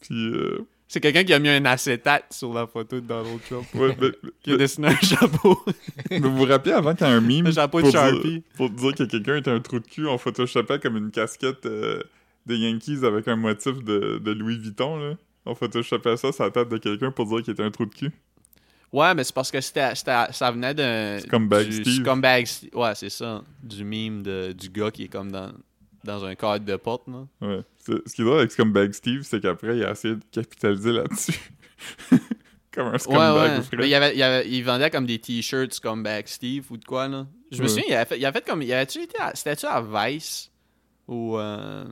Puis, 0.02 0.28
euh, 0.34 0.66
C'est 0.94 1.00
quelqu'un 1.00 1.24
qui 1.24 1.34
a 1.34 1.40
mis 1.40 1.48
un 1.48 1.64
acétate 1.64 2.26
sur 2.32 2.54
la 2.54 2.68
photo 2.68 2.98
de 2.98 3.06
Donald 3.06 3.40
Trump. 3.48 3.66
ouais, 3.76 3.96
mais, 4.02 4.10
Qui 4.44 4.52
a 4.52 4.58
dessiné 4.58 4.90
un 4.90 4.96
chapeau. 4.98 5.58
mais 6.10 6.20
vous 6.20 6.36
vous 6.36 6.44
rappelez 6.44 6.74
avant 6.74 6.94
qu'il 6.94 7.08
y 7.08 7.10
ait 7.10 7.14
un 7.14 7.22
meme 7.22 7.48
Un 7.48 7.52
chapeau 7.54 7.78
de 7.78 7.84
pour, 7.84 7.92
dire, 7.92 8.02
Sharpie. 8.02 8.44
pour 8.58 8.70
dire 8.70 8.96
que 8.96 9.04
quelqu'un 9.04 9.38
était 9.38 9.52
un 9.52 9.62
trou 9.62 9.80
de 9.80 9.88
cul, 9.88 10.06
on 10.06 10.18
photoshopait 10.18 10.80
comme 10.80 10.98
une 10.98 11.10
casquette 11.10 11.66
euh, 11.66 12.04
des 12.46 12.58
Yankees 12.58 13.06
avec 13.06 13.30
un 13.30 13.38
motif 13.38 13.82
de, 13.86 14.20
de 14.22 14.32
Louis 14.34 14.58
Vuitton, 14.58 14.98
là. 14.98 15.14
On 15.46 15.56
photoshopait 15.56 16.18
ça 16.18 16.34
sur 16.34 16.44
la 16.44 16.52
tête 16.52 16.68
de 16.68 16.78
quelqu'un 16.78 17.10
pour 17.10 17.26
dire 17.26 17.42
qu'il 17.42 17.54
était 17.54 17.64
un 17.64 17.72
trou 17.72 17.86
de 17.86 17.96
cul. 17.96 18.12
Ouais, 18.92 19.16
mais 19.16 19.24
c'est 19.24 19.34
parce 19.34 19.50
que 19.50 19.62
c'était, 19.62 19.96
ça 19.96 20.52
venait 20.52 20.74
d'un. 20.74 21.20
Scumbag 21.20 21.68
du 21.68 21.84
Steve. 21.84 22.04
Scumbag. 22.04 22.48
Ouais, 22.74 22.96
c'est 22.96 23.10
ça. 23.10 23.46
Du 23.64 23.86
meme 23.86 24.24
de, 24.24 24.52
du 24.52 24.68
gars 24.68 24.92
qui 24.92 25.04
est 25.04 25.08
comme 25.08 25.32
dans, 25.32 25.54
dans 26.04 26.26
un 26.26 26.36
cadre 26.36 26.66
de 26.66 26.76
porte, 26.76 27.08
là. 27.08 27.26
Ouais. 27.40 27.62
Ce 27.86 28.14
qui 28.14 28.22
est 28.22 28.26
drôle 28.26 28.40
avec 28.40 28.52
Scumbag 28.52 28.92
Steve, 28.94 29.24
c'est 29.24 29.42
qu'après, 29.42 29.78
il 29.78 29.84
a 29.86 29.92
essayé 29.92 30.16
de 30.16 30.22
capitaliser 30.32 30.92
là-dessus. 30.92 31.40
Comme 32.74 32.88
un 32.88 32.92
Ouais, 32.94 33.00
scumbag 33.00 33.60
ouais. 33.60 33.78
Mais 33.78 33.90
il, 33.90 33.96
avait, 33.96 34.16
il, 34.16 34.24
avait- 34.24 34.62
vendait 34.62 34.90
comme 34.90 35.06
des 35.06 35.20
t-shirts 35.20 35.74
Scumbag 35.74 36.26
Steve 36.28 36.64
ou 36.70 36.78
de 36.78 36.86
quoi, 36.86 37.08
là. 37.10 37.28
Je 37.52 37.58
me 37.58 37.64
Ouais. 37.64 37.68
souviens, 37.70 37.84
il 37.90 37.94
avait 37.96 38.06
fait, 38.06 38.18
il 38.18 38.26
avait 38.26 38.40
fait 38.40 38.46
comme. 38.48 38.62
Il 38.62 38.72
avait-tu 38.72 39.00
été 39.02 39.18
C'était-tu 39.34 39.66
à 39.66 39.82
Vice 39.82 40.50
Ou. 41.10 41.38
euh, 41.38 41.84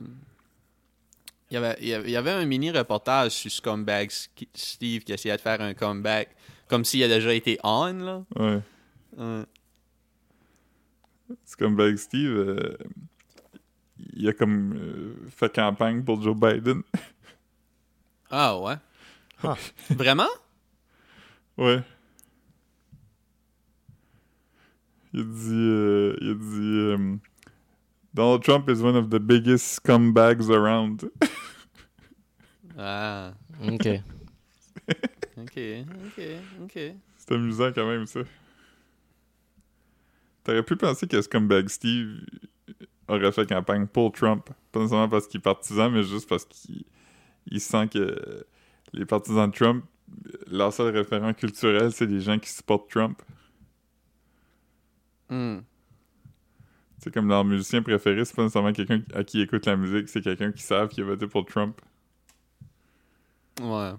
il, 1.50 1.54
y 1.54 1.56
avait, 1.58 1.76
il 1.82 1.92
avait- 1.92 2.16
avait 2.16 2.30
un 2.30 2.46
mini 2.46 2.70
reportage 2.70 3.32
sur 3.32 3.50
Scumbag 3.50 4.10
Steve 4.54 5.02
qui 5.02 5.12
essayait 5.12 5.36
de 5.36 5.40
faire 5.42 5.60
un 5.60 5.74
comeback. 5.74 6.30
Comme 6.68 6.84
s'il 6.86 7.02
a 7.02 7.08
déjà 7.08 7.34
été 7.34 7.58
on, 7.62 7.92
là. 7.92 8.24
Ouais. 8.36 8.60
Ouais. 9.18 9.42
Scumbag 11.44 11.96
Steve, 11.96 12.30
euh, 12.30 12.76
il 14.14 14.28
a 14.28 14.32
comme 14.32 14.74
euh, 14.76 15.14
fait 15.28 15.54
campagne 15.54 16.02
pour 16.02 16.20
Joe 16.22 16.36
Biden. 16.36 16.82
Ah 18.32 18.56
ouais. 18.60 18.76
Ah. 19.42 19.56
Vraiment? 19.88 20.28
Ouais. 21.58 21.82
Il 25.12 25.20
a 25.20 25.24
dit, 25.24 25.50
euh, 25.52 26.16
il 26.20 26.30
a 26.30 26.34
dit 26.34 26.78
euh, 26.78 27.16
Donald 28.14 28.44
Trump 28.44 28.68
is 28.70 28.82
one 28.84 28.94
of 28.94 29.10
the 29.10 29.18
biggest 29.18 29.66
scumbags 29.66 30.48
around. 30.48 31.10
Ah. 32.78 33.34
OK. 33.66 33.86
Ok, 35.36 35.58
ok, 35.58 36.24
ok. 36.62 36.78
C'est 37.16 37.32
amusant 37.32 37.72
quand 37.72 37.86
même, 37.86 38.06
ça. 38.06 38.20
T'aurais 40.44 40.62
pu 40.62 40.76
penser 40.76 41.06
que 41.06 41.20
Scumbag 41.20 41.68
Steve 41.68 42.20
aurait 43.10 43.32
fait 43.32 43.48
campagne 43.48 43.86
pour 43.86 44.12
Trump. 44.12 44.48
Pas 44.72 44.80
nécessairement 44.80 45.08
parce 45.08 45.26
qu'il 45.26 45.38
est 45.38 45.42
partisan, 45.42 45.90
mais 45.90 46.02
juste 46.02 46.28
parce 46.28 46.44
qu'il 46.44 46.84
il 47.46 47.60
sent 47.60 47.88
que 47.88 48.46
les 48.92 49.06
partisans 49.06 49.50
de 49.50 49.54
Trump, 49.54 49.84
leur 50.46 50.72
seul 50.72 50.94
référent 50.94 51.32
culturel, 51.34 51.92
c'est 51.92 52.06
les 52.06 52.20
gens 52.20 52.38
qui 52.38 52.50
supportent 52.50 52.90
Trump. 52.90 53.20
Hmm. 55.28 55.58
C'est 56.98 57.12
comme 57.14 57.28
leur 57.28 57.44
musicien 57.44 57.82
préféré, 57.82 58.24
c'est 58.24 58.36
pas 58.36 58.42
nécessairement 58.42 58.72
quelqu'un 58.72 59.02
à 59.14 59.24
qui 59.24 59.40
écoute 59.40 59.64
la 59.66 59.76
musique, 59.76 60.08
c'est 60.08 60.20
quelqu'un 60.20 60.52
qui 60.52 60.62
savent 60.62 60.88
qu'il 60.88 61.04
a 61.04 61.06
voté 61.06 61.26
pour 61.26 61.46
Trump. 61.46 61.80
Ouais. 63.60 63.92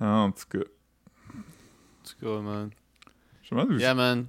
Ah, 0.00 0.18
en 0.18 0.32
tout 0.32 0.44
cas. 0.48 0.58
En 0.58 2.04
tout 2.04 2.16
cas, 2.20 2.40
man. 2.40 2.70
Je 3.42 3.54
me 3.54 3.60
demande 3.60 3.76
où 3.76 3.80
Yeah, 3.80 3.94
man. 3.94 4.26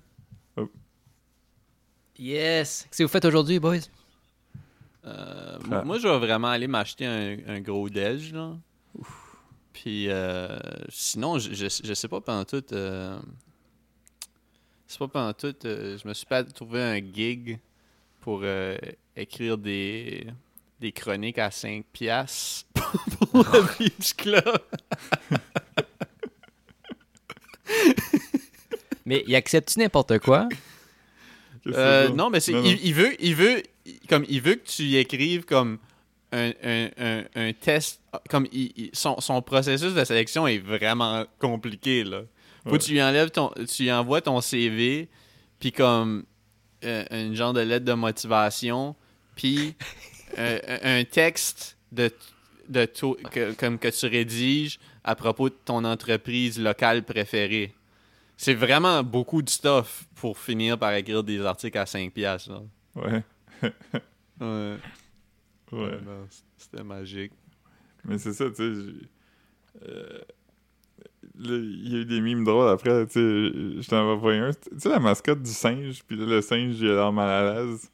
Yes! 2.17 2.83
Qu'est-ce 2.89 2.97
que 2.99 3.03
vous 3.03 3.09
faites 3.09 3.25
aujourd'hui, 3.25 3.59
boys? 3.59 3.77
Euh, 5.05 5.57
Ah. 5.71 5.81
moi- 5.83 5.97
je 5.99 6.07
vais 6.07 6.17
vraiment 6.19 6.47
aller 6.49 6.67
m'acheter 6.67 7.05
un, 7.05 7.37
un 7.47 7.59
gros 7.61 7.89
déj, 7.89 8.33
là. 8.33 8.55
Puis, 9.73 10.07
euh, 10.09 10.57
sinon, 10.89 11.39
je, 11.39 11.53
je, 11.53 11.67
je 11.83 11.93
sais 11.93 12.07
pas 12.07 12.21
pendant 12.21 12.45
tout. 12.45 12.63
Euh, 12.71 13.19
c'est 14.87 14.99
pas 14.99 15.07
pendant 15.07 15.33
tout. 15.33 15.55
euh, 15.65 15.97
je 16.01 16.07
me 16.07 16.13
suis 16.13 16.25
pas 16.27 16.43
trouvé 16.43 16.81
un 16.81 16.97
gig 16.97 17.59
pour 18.21 18.41
euh, 18.43 18.77
écrire 19.17 19.57
des, 19.57 20.27
des 20.79 20.91
chroniques 20.91 21.39
à 21.39 21.49
5 21.51 21.83
piastres 21.91 22.65
pour 23.31 23.43
le 23.43 23.77
Beach 23.79 24.13
Club. 24.13 24.59
Mais 29.05 29.23
il 29.27 29.35
accepte-tu 29.35 29.79
n'importe 29.79 30.19
quoi? 30.19 30.47
Euh, 31.67 32.09
non, 32.09 32.29
mais 32.29 32.39
c'est, 32.39 32.51
Non, 32.51 32.63
il, 32.63 32.71
non. 32.73 32.79
il 32.83 32.93
veut, 32.93 33.15
il 33.23 33.35
veut, 33.35 33.63
comme 34.09 34.25
il 34.27 34.41
veut 34.41 34.55
que 34.55 34.67
tu 34.67 34.83
y 34.83 34.97
écrives 34.97 35.45
comme 35.45 35.77
un, 36.31 36.51
un, 36.63 36.89
un, 36.97 37.23
un 37.35 37.53
test, 37.53 38.01
comme 38.29 38.47
il- 38.51 38.89
son, 38.93 39.19
son 39.21 39.41
processus 39.41 39.93
de 39.93 40.03
sélection 40.03 40.47
est 40.47 40.57
vraiment 40.57 41.25
compliqué 41.39 42.03
là. 42.03 42.21
Faut 42.65 42.71
Ouais. 42.71 42.77
que 42.79 42.83
tu 42.83 42.91
lui 42.91 43.01
enlèves 43.01 43.29
ton, 43.29 43.51
tu 43.69 43.83
lui 43.83 43.91
envoies 43.91 44.21
ton 44.21 44.39
CV, 44.41 45.09
puis 45.59 45.71
comme 45.71 46.23
euh, 46.85 47.03
une 47.11 47.35
genre 47.35 47.53
de 47.53 47.59
lettre 47.61 47.85
de 47.85 47.93
motivation, 47.93 48.95
puis 49.35 49.75
euh, 50.37 50.59
un 50.81 50.99
un 50.99 51.03
texte 51.03 51.77
de 51.91 52.09
de 52.69 52.85
to- 52.85 53.17
que, 53.31 53.51
comme 53.53 53.77
que 53.77 53.89
tu 53.89 54.05
rédiges 54.07 54.79
à 55.03 55.15
propos 55.15 55.49
de 55.49 55.55
ton 55.65 55.83
entreprise 55.83 56.57
locale 56.59 57.03
préférée. 57.03 57.73
C'est 58.43 58.53
vraiment 58.55 59.03
beaucoup 59.03 59.41
de 59.41 59.49
stuff 59.49 60.05
pour 60.15 60.37
finir 60.37 60.77
par 60.77 60.93
écrire 60.93 61.23
des 61.23 61.39
articles 61.45 61.77
à 61.77 61.85
5 61.85 62.11
piastres. 62.13 62.61
Ouais. 62.95 63.23
Ouais. 64.41 64.77
Ouais. 65.71 65.99
C'était 66.57 66.83
magique. 66.83 67.31
Mais 68.03 68.17
c'est 68.17 68.33
ça, 68.33 68.49
tu 68.49 68.55
sais. 68.55 68.91
euh, 69.87 70.19
là, 71.39 71.55
Il 71.57 71.89
y 71.93 71.95
a 71.95 71.99
eu 71.99 72.05
des 72.05 72.19
mimes 72.21 72.43
drôles 72.43 72.69
après, 72.69 73.05
tu 73.07 73.13
sais. 73.13 73.19
Je 73.81 73.87
t'en 73.89 74.17
vais 74.17 74.37
un. 74.39 74.51
Tu 74.51 74.59
sais, 74.77 74.89
la 74.89 74.99
mascotte 74.99 75.41
du 75.41 75.51
singe, 75.51 76.03
puis 76.05 76.17
là, 76.17 76.25
le 76.25 76.41
singe, 76.41 76.75
il 76.79 76.89
a 76.89 76.95
l'air 76.95 77.11
mal 77.13 77.29
à 77.29 77.53
l'aise. 77.63 77.89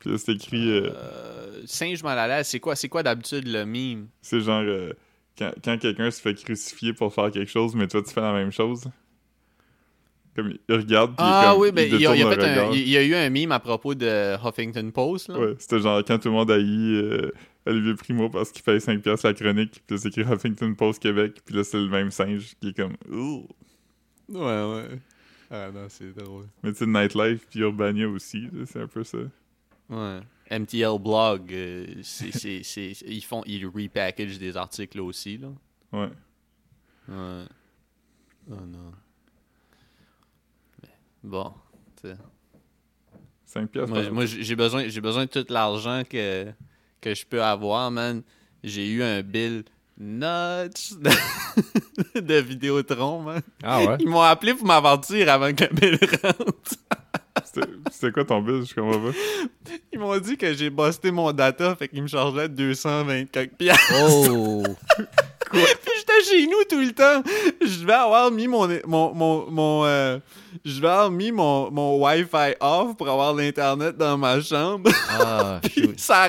Puis 0.00 0.10
là, 0.10 0.18
c'est 0.18 0.32
écrit. 0.32 0.70
euh, 0.70 0.90
Euh, 0.92 1.62
singe 1.66 2.02
mal 2.02 2.18
à 2.18 2.26
l'aise, 2.26 2.48
c'est 2.48 2.60
quoi, 2.60 2.74
c'est 2.74 2.88
quoi 2.88 3.02
d'habitude 3.02 3.46
le 3.46 3.64
meme? 3.64 4.08
c'est 4.22 4.40
genre. 4.40 4.62
euh, 4.62 4.92
quand 5.38 5.52
quand 5.64 5.78
quelqu'un 5.78 6.10
se 6.10 6.20
fait 6.20 6.34
crucifier 6.34 6.92
pour 6.94 7.14
faire 7.14 7.30
quelque 7.30 7.50
chose, 7.50 7.74
mais 7.76 7.86
toi, 7.86 8.02
tu 8.02 8.12
fais 8.12 8.20
la 8.22 8.32
même 8.32 8.50
chose. 8.50 8.84
Comme 10.36 10.52
il 10.68 10.74
regarde, 10.74 11.10
puis 11.16 11.16
Ah 11.20 11.48
comme, 11.52 11.62
oui, 11.62 11.70
mais 11.74 11.88
il 11.88 12.00
y, 12.00 12.06
a, 12.06 12.14
il 12.14 12.20
y 12.20 12.22
a 12.22 12.28
détourne 12.28 12.34
fait 12.34 12.36
le 12.36 12.44
un- 12.46 12.62
regard. 12.66 12.74
il 12.76 12.88
y 12.88 12.96
a 12.98 13.02
eu 13.02 13.14
un 13.14 13.30
meme 13.30 13.52
à 13.52 13.58
propos 13.58 13.94
de 13.94 14.34
Huffington 14.46 14.90
Post. 14.92 15.28
Là. 15.30 15.38
Ouais, 15.38 15.54
c'était 15.58 15.80
genre 15.80 16.02
quand 16.06 16.18
tout 16.18 16.28
le 16.28 16.34
monde 16.34 16.50
haït 16.50 16.96
euh, 17.02 17.30
Olivier 17.66 17.94
Primo 17.94 18.28
parce 18.30 18.52
qu'il 18.52 18.62
paye 18.62 18.78
5$ 18.78 19.00
piastres 19.00 19.26
la 19.26 19.34
chronique, 19.34 19.82
puis 19.86 19.96
là, 19.96 19.98
c'est 20.00 20.08
écrit 20.08 20.22
Huffington 20.30 20.74
Post 20.74 21.00
Québec, 21.02 21.40
puis 21.44 21.54
là, 21.56 21.64
c'est 21.64 21.78
le 21.78 21.88
même 21.88 22.10
singe 22.10 22.54
qui 22.60 22.68
est 22.68 22.76
comme. 22.76 22.96
Ouh. 23.10 23.46
Ouais, 24.28 24.40
ouais. 24.40 24.98
Ah 25.50 25.70
non, 25.72 25.86
c'est 25.88 26.12
drôle. 26.16 26.44
Mais 26.62 26.72
tu 26.72 26.78
sais, 26.78 26.86
Nightlife 26.86 27.46
puis 27.48 27.60
Urbania 27.60 28.08
aussi, 28.08 28.42
là, 28.52 28.64
c'est 28.66 28.80
un 28.80 28.88
peu 28.88 29.04
ça. 29.04 29.18
Ouais. 29.88 30.18
MTL 30.50 30.98
Blog, 31.00 31.52
euh, 31.52 31.86
c'est, 32.02 32.32
c'est, 32.32 32.62
c'est- 32.62 33.00
ils 33.06 33.20
font, 33.24 33.42
ils 33.46 33.64
repackagent 33.66 34.38
des 34.38 34.56
articles 34.56 35.00
aussi, 35.00 35.38
là. 35.38 35.48
Ouais. 35.92 36.10
Ouais. 37.08 37.44
Oh 38.50 38.54
non. 38.66 38.92
Bon, 41.26 41.52
tu 42.00 42.08
sais. 42.08 42.16
5 43.46 43.68
piastres. 43.68 43.90
Moi, 43.92 44.10
moi, 44.10 44.26
j'ai 44.26 44.54
besoin, 44.54 44.88
j'ai 44.88 45.00
besoin 45.00 45.24
de 45.24 45.30
tout 45.30 45.44
l'argent 45.48 46.02
que, 46.08 46.46
que 47.00 47.14
je 47.14 47.26
peux 47.26 47.42
avoir, 47.42 47.90
man. 47.90 48.22
J'ai 48.62 48.88
eu 48.88 49.02
un 49.02 49.22
bill 49.22 49.64
nuts 49.98 50.94
de, 51.00 52.20
de 52.20 52.34
Vidéotron, 52.34 53.22
man. 53.22 53.42
Ah 53.64 53.82
ouais? 53.82 53.96
Ils 53.98 54.08
m'ont 54.08 54.20
appelé 54.20 54.54
pour 54.54 54.68
m'avertir 54.68 55.28
avant 55.28 55.52
que 55.52 55.64
le 55.64 55.74
bill 55.74 55.98
rentre. 56.22 56.76
C'était 57.90 58.12
quoi 58.12 58.24
ton 58.24 58.40
bill? 58.40 58.64
Je 58.64 58.72
comprends 58.72 59.10
pas. 59.10 59.16
Ils 59.92 59.98
m'ont 59.98 60.16
dit 60.18 60.36
que 60.36 60.54
j'ai 60.54 60.70
busté 60.70 61.10
mon 61.10 61.32
data, 61.32 61.74
fait 61.74 61.88
qu'ils 61.88 62.02
me 62.02 62.08
chargeaient 62.08 62.48
220 62.48 63.24
quelques 63.32 63.54
piastres. 63.54 63.94
Oh! 64.00 64.62
Puis 65.50 65.60
j'étais 65.60 65.95
chez 66.24 66.46
nous 66.46 66.64
tout 66.68 66.80
le 66.80 66.92
temps. 66.92 67.22
Je 67.60 67.80
devais 67.80 67.92
avoir 67.92 68.30
mis 68.30 68.48
mon 68.48 68.68
mon 68.86 69.14
mon, 69.14 69.50
mon 69.50 69.84
euh, 69.84 70.18
je 70.64 70.76
devais 70.76 70.88
avoir 70.88 71.10
mis 71.10 71.32
mon, 71.32 71.70
mon 71.70 72.02
Wi-Fi 72.04 72.54
off 72.60 72.96
pour 72.96 73.08
avoir 73.08 73.34
l'internet 73.34 73.96
dans 73.96 74.16
ma 74.16 74.40
chambre. 74.40 74.90
Ah, 75.10 75.60
puis 75.62 75.94
ça 75.96 76.28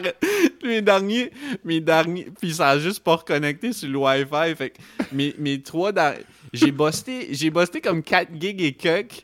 mes 0.63 0.81
derniers 0.81 1.31
mes 1.63 1.79
derniers 1.79 2.27
puis 2.39 2.53
ça 2.53 2.69
a 2.69 2.79
juste 2.79 3.01
pas 3.01 3.15
reconnecté 3.15 3.73
sur 3.73 3.89
le 3.89 3.97
Wi-Fi 3.97 4.55
fait 4.55 4.71
que 4.71 4.77
mes, 5.11 5.33
mes 5.38 5.61
trois 5.61 5.91
j'ai 6.53 6.71
busté 6.71 7.29
j'ai 7.31 7.49
busté 7.49 7.81
comme 7.81 8.03
4 8.03 8.29
gigs 8.39 8.61
et 8.61 8.73
quelques 8.73 9.23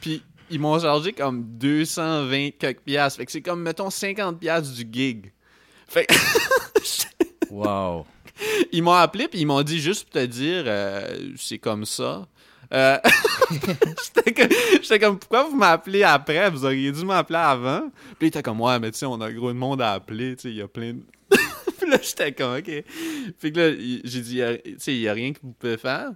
puis 0.00 0.22
ils 0.50 0.58
m'ont 0.58 0.78
chargé 0.80 1.12
comme 1.12 1.44
220 1.58 2.50
quelques 2.58 2.80
piastres. 2.80 3.18
Fait 3.18 3.26
que 3.26 3.32
c'est 3.32 3.42
comme 3.42 3.62
mettons 3.62 3.90
50 3.90 4.40
piastres 4.40 4.74
du 4.74 4.88
gig. 4.90 5.32
Fait 5.86 6.06
que 6.06 6.14
Wow. 7.50 8.06
ils 8.72 8.82
m'ont 8.82 8.92
appelé 8.92 9.28
puis 9.28 9.40
ils 9.40 9.46
m'ont 9.46 9.62
dit 9.62 9.80
juste 9.80 10.04
pour 10.04 10.20
te 10.20 10.26
dire 10.26 10.64
euh, 10.66 11.32
c'est 11.36 11.58
comme 11.58 11.84
ça. 11.84 12.26
Euh, 12.72 12.98
J'étais 14.82 14.98
comme, 15.00 15.18
pourquoi 15.18 15.44
vous 15.44 15.56
m'appelez 15.56 16.04
après? 16.04 16.50
Vous 16.50 16.64
auriez 16.64 16.92
dû 16.92 17.04
m'appeler 17.04 17.38
avant. 17.38 17.90
Puis 18.18 18.26
il 18.26 18.28
était 18.28 18.42
comme, 18.42 18.60
ouais, 18.60 18.78
mais 18.78 18.92
tu 18.92 18.98
sais, 18.98 19.06
on 19.06 19.20
a 19.20 19.32
gros 19.32 19.52
de 19.52 19.58
monde 19.58 19.82
à 19.82 19.94
appeler, 19.94 20.36
tu 20.36 20.42
sais, 20.42 20.50
il 20.50 20.56
y 20.56 20.62
a 20.62 20.68
plein 20.68 20.94
de... 20.94 21.02
puis 21.80 21.90
là, 21.90 21.98
j'étais 22.00 22.32
comme, 22.32 22.58
ok. 22.58 22.84
Puis 23.40 23.50
là, 23.50 23.72
j'ai 23.72 24.20
dit, 24.20 24.40
tu 24.64 24.74
sais, 24.78 24.94
il 24.94 25.00
y 25.00 25.08
a 25.08 25.12
rien 25.12 25.32
que 25.32 25.40
vous 25.42 25.52
pouvez 25.52 25.76
faire. 25.76 26.12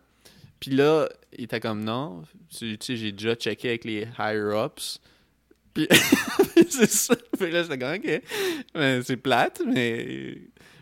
Puis 0.60 0.70
là, 0.70 1.08
il 1.36 1.44
était 1.44 1.60
comme, 1.60 1.82
non, 1.82 2.22
tu 2.56 2.76
sais, 2.80 2.96
j'ai 2.96 3.12
déjà 3.12 3.34
checké 3.34 3.68
avec 3.68 3.84
les 3.84 4.06
higher-ups. 4.18 5.00
Puis 5.74 5.88
c'est 6.70 6.90
ça. 6.90 7.16
Puis 7.38 7.50
là, 7.50 7.62
j'étais 7.64 7.78
comme, 7.78 7.94
OK. 7.94 8.22
Mais 8.76 9.02
c'est 9.02 9.16
plate, 9.16 9.60
mais. 9.66 10.38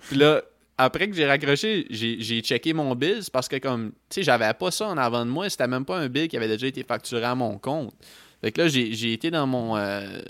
Puis 0.09 0.18
là, 0.18 0.43
après 0.78 1.08
que 1.08 1.14
j'ai 1.14 1.26
raccroché, 1.26 1.86
j'ai 1.90 2.40
checké 2.40 2.72
mon 2.72 2.94
bill 2.94 3.20
parce 3.32 3.48
que, 3.48 3.56
comme, 3.56 3.90
tu 4.08 4.16
sais, 4.16 4.22
j'avais 4.22 4.52
pas 4.54 4.70
ça 4.70 4.88
en 4.88 4.96
avant 4.96 5.24
de 5.24 5.30
moi. 5.30 5.48
C'était 5.50 5.68
même 5.68 5.84
pas 5.84 5.98
un 5.98 6.08
bill 6.08 6.28
qui 6.28 6.36
avait 6.36 6.48
déjà 6.48 6.66
été 6.66 6.82
facturé 6.82 7.24
à 7.24 7.34
mon 7.34 7.58
compte. 7.58 7.94
Fait 8.40 8.52
que 8.52 8.62
là, 8.62 8.68
j'ai 8.68 9.12
été 9.12 9.30
dans 9.30 9.46
mon 9.46 9.76
euh, 9.76 10.20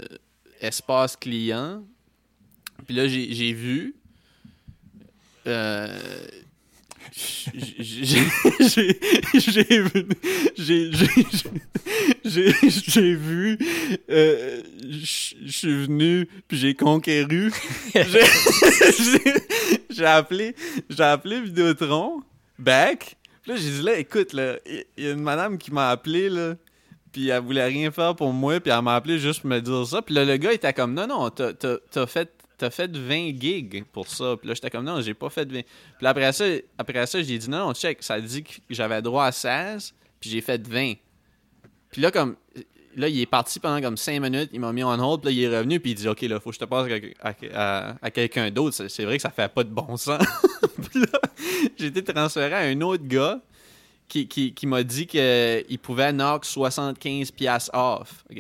espace 0.60 1.16
client. 1.16 1.82
Puis 2.86 2.94
là, 2.94 3.06
j'ai 3.08 3.52
vu. 3.52 3.94
Euh, 5.46 5.98
j'ai 12.24 13.14
vu 13.14 13.58
euh, 14.10 14.62
je 14.90 15.50
suis 15.50 15.86
venu 15.86 16.28
puis 16.48 16.56
j'ai 16.56 16.74
conquéru. 16.74 17.52
J'ai 19.90 20.06
appelé 20.06 20.54
j'ai 20.88 21.02
appelé 21.04 21.40
Vidéotron 21.40 22.22
back. 22.58 23.16
Puis 23.42 23.52
là 23.52 23.58
j'ai 23.58 23.70
dit 23.70 23.82
là 23.82 23.98
écoute 23.98 24.32
là 24.32 24.56
il 24.66 25.04
y, 25.04 25.08
a 25.08 25.12
une 25.12 25.22
madame 25.22 25.58
qui 25.58 25.72
m'a 25.72 25.90
appelé 25.90 26.30
là 26.30 26.54
puis 27.12 27.28
elle 27.28 27.42
voulait 27.42 27.66
rien 27.66 27.90
faire 27.90 28.16
pour 28.16 28.32
moi 28.32 28.58
puis 28.60 28.72
elle 28.72 28.82
m'a 28.82 28.94
appelé 28.96 29.18
juste 29.18 29.40
pour 29.42 29.50
me 29.50 29.60
dire 29.60 29.86
ça. 29.86 30.00
Puis 30.02 30.14
là 30.14 30.24
le 30.24 30.36
gars 30.36 30.52
était 30.52 30.72
comme 30.72 30.94
non 30.94 31.06
non 31.06 31.30
t'as 31.30 32.06
fait 32.06 32.30
t'as 32.62 32.70
fait 32.70 32.96
20 32.96 33.40
gigs 33.40 33.84
pour 33.92 34.06
ça. 34.08 34.36
Puis 34.38 34.46
là 34.48 34.54
j'étais 34.54 34.70
comme 34.70 34.84
non 34.84 35.00
j'ai 35.00 35.14
pas 35.14 35.28
fait 35.30 35.44
20 35.50 35.60
puis 35.98 36.06
après 36.06 36.32
ça 36.32 36.44
après 36.78 37.06
ça 37.06 37.20
j'ai 37.22 37.36
dit 37.38 37.50
non 37.50 37.66
non 37.66 37.74
check. 37.74 38.02
Ça 38.02 38.20
dit 38.20 38.42
que 38.44 38.52
j'avais 38.70 39.02
droit 39.02 39.24
à 39.26 39.32
16 39.32 39.92
puis 40.20 40.30
j'ai 40.30 40.40
fait 40.40 40.66
20 40.66 40.94
puis 41.90 42.00
là 42.00 42.10
comme 42.10 42.36
là 42.96 43.08
il 43.08 43.20
est 43.20 43.26
parti 43.26 43.58
pendant 43.58 43.80
comme 43.80 43.96
5 43.96 44.20
minutes 44.20 44.50
il 44.52 44.60
m'a 44.60 44.72
mis 44.72 44.82
en 44.82 44.98
hold 45.00 45.22
puis 45.22 45.34
là 45.34 45.40
il 45.40 45.42
est 45.44 45.58
revenu 45.58 45.80
puis 45.80 45.90
il 45.92 45.94
dit 45.94 46.08
ok 46.08 46.20
là 46.22 46.38
faut 46.40 46.50
que 46.50 46.54
je 46.54 46.60
te 46.60 46.64
passe 46.66 46.86
à, 47.52 47.96
à- 48.00 48.10
quelqu'un 48.10 48.50
d'autre. 48.50 48.86
C'est 48.88 49.04
vrai 49.04 49.16
que 49.16 49.22
ça 49.22 49.30
fait 49.30 49.48
pas 49.52 49.64
de 49.64 49.70
bon 49.70 49.96
sens. 49.96 50.22
Puis 50.90 51.00
là 51.00 51.18
j'ai 51.76 51.86
été 51.86 52.02
transféré 52.04 52.54
à 52.54 52.58
un 52.60 52.80
autre 52.82 53.04
gars 53.06 53.40
qui, 54.08 54.28
qui, 54.28 54.52
qui 54.54 54.66
m'a 54.66 54.82
dit 54.82 55.06
qu'il 55.06 55.78
pouvait 55.80 56.12
knock 56.12 56.44
75 56.44 57.30
pièces 57.30 57.70
off. 57.72 58.24
OK? 58.30 58.38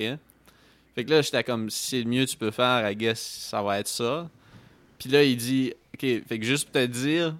Fait 0.94 1.04
que 1.04 1.10
là, 1.10 1.22
j'étais 1.22 1.42
comme, 1.42 1.70
si 1.70 1.88
c'est 1.88 2.02
le 2.02 2.10
mieux 2.10 2.24
que 2.24 2.30
tu 2.30 2.36
peux 2.36 2.50
faire, 2.50 2.88
I 2.90 2.94
guess, 2.94 3.20
ça 3.20 3.62
va 3.62 3.78
être 3.80 3.88
ça. 3.88 4.28
Puis 4.98 5.08
là, 5.08 5.22
il 5.22 5.36
dit, 5.36 5.72
OK, 5.94 6.00
fait 6.00 6.38
que 6.38 6.44
juste 6.44 6.66
pour 6.66 6.74
te 6.74 6.86
dire, 6.86 7.36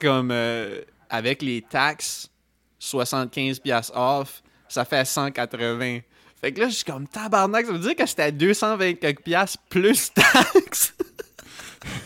comme, 0.00 0.30
euh, 0.30 0.82
avec 1.10 1.42
les 1.42 1.62
taxes, 1.62 2.30
75 2.78 3.58
pièces 3.58 3.92
off, 3.94 4.42
ça 4.68 4.84
fait 4.84 5.04
180. 5.04 6.00
Fait 6.40 6.52
que 6.52 6.60
là, 6.60 6.68
je 6.68 6.74
suis 6.76 6.84
comme, 6.84 7.08
tabarnak, 7.08 7.66
ça 7.66 7.72
veut 7.72 7.78
dire 7.80 7.96
que 7.96 8.06
c'était 8.06 8.22
à 8.22 8.30
220 8.30 8.94
quelques 8.94 9.22
piastres 9.22 9.58
plus 9.68 10.12
taxes. 10.12 10.94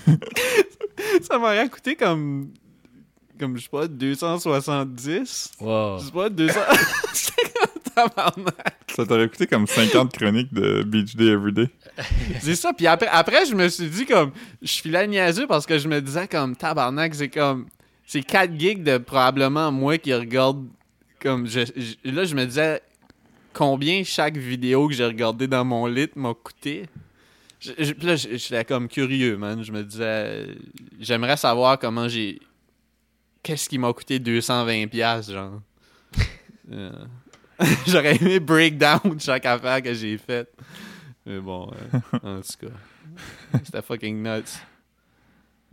ça 1.22 1.38
m'aurait 1.38 1.68
coûté 1.68 1.96
comme, 1.96 2.50
comme, 3.38 3.58
je 3.58 3.64
sais 3.64 3.68
pas, 3.68 3.86
270. 3.86 5.52
Wow. 5.60 5.98
Je 5.98 6.04
sais 6.06 6.12
pas, 6.12 6.30
200. 6.30 6.60
Ça 8.88 9.06
t'aurait 9.06 9.28
coûté 9.28 9.46
comme 9.46 9.66
50 9.66 10.12
chroniques 10.16 10.52
de 10.52 10.82
Beach 10.82 11.14
Day 11.16 11.28
Everyday. 11.28 11.68
C'est 12.40 12.54
ça. 12.54 12.72
Puis 12.72 12.86
après, 12.86 13.08
après, 13.08 13.46
je 13.46 13.54
me 13.54 13.68
suis 13.68 13.88
dit 13.88 14.06
comme. 14.06 14.32
Je 14.60 14.72
filais 14.80 15.06
niaiseux 15.06 15.46
parce 15.46 15.66
que 15.66 15.78
je 15.78 15.88
me 15.88 16.00
disais 16.00 16.26
comme 16.28 16.56
tabarnak, 16.56 17.14
c'est 17.14 17.28
comme. 17.28 17.66
C'est 18.06 18.22
4 18.22 18.58
gigs 18.58 18.82
de 18.82 18.98
probablement 18.98 19.70
moi 19.72 19.98
qui 19.98 20.12
regarde. 20.14 20.66
Comme. 21.20 21.46
Je, 21.46 21.60
je- 21.76 22.10
là, 22.10 22.24
je 22.24 22.34
me 22.34 22.44
disais 22.46 22.80
combien 23.52 24.02
chaque 24.04 24.36
vidéo 24.36 24.88
que 24.88 24.94
j'ai 24.94 25.04
regardé 25.06 25.46
dans 25.46 25.64
mon 25.64 25.86
lit 25.86 26.08
m'a 26.16 26.34
coûté? 26.34 26.86
Je- 27.60 27.72
je- 27.78 28.06
là, 28.06 28.16
j'étais 28.16 28.64
comme 28.64 28.88
curieux, 28.88 29.36
man. 29.36 29.62
Je 29.62 29.72
me 29.72 29.82
disais. 29.84 30.46
J'aimerais 31.00 31.36
savoir 31.36 31.78
comment 31.78 32.08
j'ai. 32.08 32.40
Qu'est-ce 33.42 33.68
qui 33.68 33.76
m'a 33.78 33.92
coûté 33.92 34.18
220$, 34.18 34.88
piastres, 34.88 35.32
genre. 35.32 35.60
Euh, 36.70 36.92
J'aurais 37.86 38.16
aimé 38.16 38.40
breakdown 38.40 39.18
chaque 39.20 39.46
affaire 39.46 39.82
que 39.82 39.94
j'ai 39.94 40.18
faite. 40.18 40.52
Mais 41.26 41.38
bon, 41.40 41.70
euh, 41.70 42.18
en 42.38 42.40
tout 42.40 42.66
cas. 42.66 42.72
C'était 43.64 43.82
fucking 43.82 44.22
nuts. 44.22 44.58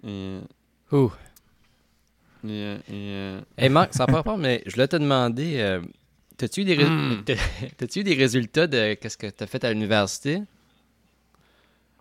Yeah, 0.03 0.41
Ouh. 0.91 1.11
yeah, 2.43 2.77
yeah. 2.89 3.41
Hey 3.57 3.69
Marc, 3.69 3.93
sans 3.93 4.05
pas 4.05 4.17
rapport, 4.17 4.37
mais 4.37 4.61
je 4.65 4.71
voulais 4.73 4.87
te 4.87 4.95
demander, 4.95 5.59
euh, 5.59 5.81
t'as-tu 6.37 6.61
eu, 6.61 6.65
des 6.65 6.77
Hmm. 6.77 7.23
eu 7.95 8.03
des 8.03 8.13
résultats 8.15 8.67
de 8.67 8.93
qu'est-ce 8.93 9.17
que 9.17 9.27
t'as 9.27 9.47
fait 9.47 9.63
à 9.63 9.71
l'université? 9.73 10.41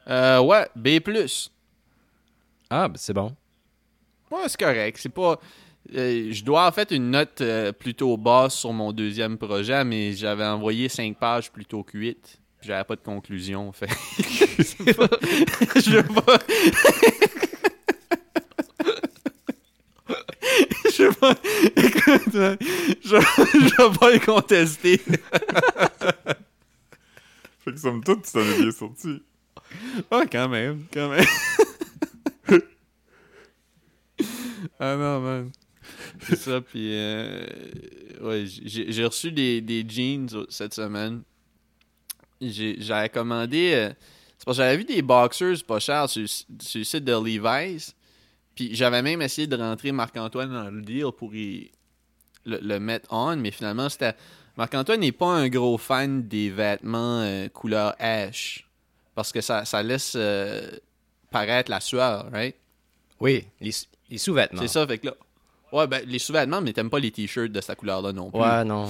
Euh, 0.09 0.41
ouais, 0.41 0.68
B+. 0.76 1.01
Ah, 2.70 2.89
ben 2.89 2.97
c'est 2.97 3.12
bon. 3.12 3.34
Ouais, 4.30 4.49
c'est 4.49 4.59
correct. 4.61 4.99
C'est 5.01 5.09
pas... 5.09 5.39
euh, 5.95 6.28
je 6.32 6.45
dois 6.45 6.66
en 6.66 6.72
fait 6.72 6.91
une 6.91 7.11
note 7.11 7.41
euh, 7.41 7.72
plutôt 7.72 8.16
basse 8.16 8.55
sur 8.55 8.72
mon 8.72 8.93
deuxième 8.93 9.39
projet, 9.39 9.84
mais 9.84 10.12
j'avais 10.12 10.45
envoyé 10.47 10.89
5 10.89 11.18
pages 11.18 11.51
plutôt 11.51 11.82
que 11.82 11.97
8. 11.99 12.39
Puis 12.61 12.68
j'avais 12.68 12.84
pas 12.84 12.97
de 12.97 13.01
conclusion, 13.03 13.70
fait. 13.72 13.86
pas- 13.86 13.95
je 15.80 15.91
veux 15.91 16.03
pas. 16.03 16.39
je 20.09 21.03
veux 21.05 21.12
pas. 21.12 21.34
Écoute, 21.76 22.34
euh, 22.34 22.57
je, 23.05 23.16
je 23.16 23.76
vais 23.76 23.99
pas 23.99 24.11
le 24.12 24.18
contester. 24.18 25.01
Fait 27.64 27.72
que 27.72 27.76
somme 27.78 28.03
toute, 28.03 28.24
tu 28.24 28.32
t'en 28.32 28.41
es 28.41 28.59
bien 28.62 28.70
sorti. 28.72 29.22
Ouais, 30.11 30.26
quand 30.30 30.49
même, 30.49 30.84
quand 30.93 31.09
même. 31.11 31.24
ah 34.80 34.97
non, 34.97 35.20
man. 35.20 35.51
C'est 36.20 36.36
ça, 36.36 36.60
puis... 36.60 36.90
euh, 36.92 37.46
ouais, 38.20 38.44
j'ai 38.46 39.04
reçu 39.04 39.32
des, 39.32 39.60
des 39.60 39.84
jeans 39.88 40.28
cette 40.48 40.74
semaine. 40.74 41.22
J'avais 42.40 43.08
commandé... 43.08 43.72
euh, 43.74 43.92
c'est 44.38 44.44
parce 44.44 44.58
que 44.58 44.62
j'avais 44.62 44.76
vu 44.76 44.84
des 44.84 45.02
boxers 45.02 45.64
pas 45.66 45.80
chers 45.80 46.08
sur, 46.08 46.28
sur 46.28 46.78
le 46.78 46.84
site 46.84 47.04
de 47.04 47.12
Levi's. 47.12 47.94
Puis 48.54 48.74
j'avais 48.74 49.02
même 49.02 49.20
essayé 49.22 49.46
de 49.46 49.56
rentrer 49.56 49.92
Marc-Antoine 49.92 50.52
dans 50.52 50.70
le 50.70 50.82
deal 50.82 51.06
pour 51.16 51.34
y- 51.34 51.70
le, 52.44 52.58
le 52.62 52.80
mettre 52.80 53.08
on, 53.12 53.36
mais 53.36 53.50
finalement, 53.50 53.88
c'était... 53.88 54.14
Marc-Antoine 54.56 55.00
n'est 55.00 55.12
pas 55.12 55.30
un 55.30 55.48
gros 55.48 55.78
fan 55.78 56.26
des 56.26 56.50
vêtements 56.50 57.20
euh, 57.20 57.48
couleur 57.48 57.94
ash. 57.98 58.66
Parce 59.14 59.32
que 59.32 59.40
ça, 59.40 59.64
ça 59.64 59.82
laisse 59.82 60.16
paraître 61.30 61.70
la 61.70 61.80
sueur, 61.80 62.30
right? 62.30 62.54
Oui, 63.18 63.44
les, 63.60 63.72
les 64.10 64.18
sous-vêtements. 64.18 64.62
C'est 64.62 64.68
ça, 64.68 64.86
fait 64.86 64.98
que 64.98 65.06
là. 65.08 65.16
Ouais, 65.72 65.86
ben, 65.86 66.02
les 66.06 66.18
sous-vêtements, 66.18 66.60
mais 66.60 66.72
t'aimes 66.72 66.90
pas 66.90 66.98
les 66.98 67.10
t-shirts 67.10 67.52
de 67.52 67.60
cette 67.60 67.78
couleur-là 67.78 68.12
non 68.12 68.30
plus. 68.30 68.40
Ouais, 68.40 68.64
non. 68.64 68.88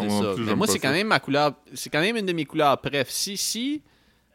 C'est 0.00 0.10
ça. 0.10 0.32
plus, 0.34 0.44
Mais 0.44 0.54
moi, 0.56 0.66
c'est 0.66 0.78
quand 0.78 0.90
même 0.92 1.06
ma 1.06 1.20
couleur. 1.20 1.54
C'est 1.74 1.90
quand 1.90 2.00
même 2.00 2.16
une 2.16 2.26
de 2.26 2.32
mes 2.32 2.44
couleurs. 2.44 2.78
Bref, 2.82 3.08
si, 3.08 3.36
si 3.36 3.82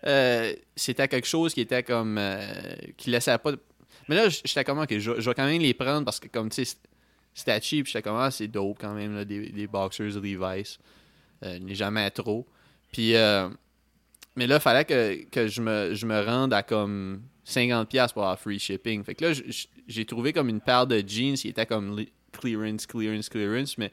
euh, 0.08 0.54
c'était 0.76 1.08
quelque 1.08 1.28
chose 1.28 1.54
qui 1.54 1.62
était 1.62 1.84
comme. 1.84 2.18
euh, 2.18 2.74
qui 2.98 3.10
laissait 3.10 3.38
pas. 3.38 3.52
de- 3.52 3.60
Mais 4.08 4.16
là, 4.16 4.30
j'étais 4.30 4.64
comme, 4.64 4.80
ok, 4.80 4.98
je, 4.98 5.20
je 5.20 5.30
vais 5.30 5.36
quand 5.36 5.46
même 5.46 5.62
les 5.62 5.74
prendre 5.74 6.06
parce 6.06 6.20
que, 6.20 6.28
comme, 6.28 6.50
tu 6.50 6.64
sais, 6.66 6.78
c'était 7.34 7.60
cheap. 7.62 7.86
J'étais 7.88 8.02
comme, 8.02 8.18
ah, 8.18 8.32
c'est 8.32 8.48
dope 8.48 8.78
quand 8.80 8.94
même, 8.94 9.16
là, 9.16 9.26
des, 9.26 9.50
des 9.50 9.68
boxers 9.68 10.20
Levi's. 10.22 10.80
Euh, 11.44 11.60
n'est 11.60 11.76
jamais 11.76 12.10
trop. 12.12 12.48
Puis, 12.92 13.16
euh, 13.16 13.50
mais 14.36 14.48
là, 14.48 14.56
il 14.56 14.62
fallait 14.62 14.86
que, 14.86 15.24
que 15.30 15.48
je, 15.48 15.62
me, 15.62 15.94
je 15.94 16.06
me 16.06 16.24
rende 16.24 16.54
à 16.54 16.64
comme 16.64 17.22
50$ 17.48 18.14
pour 18.14 18.24
avoir 18.24 18.40
free 18.40 18.60
shipping. 18.60 19.04
Fait 19.04 19.16
que 19.16 19.26
là, 19.26 19.34
j'ai 19.88 20.06
trouvé 20.06 20.34
comme 20.34 20.50
une 20.50 20.62
paire 20.62 20.88
de 20.88 21.04
jeans 21.06 21.36
qui 21.36 21.50
était 21.50 21.66
comme 21.66 22.06
clearance, 22.32 22.86
clearance, 22.86 23.30
clearance. 23.30 23.78
Mais 23.78 23.92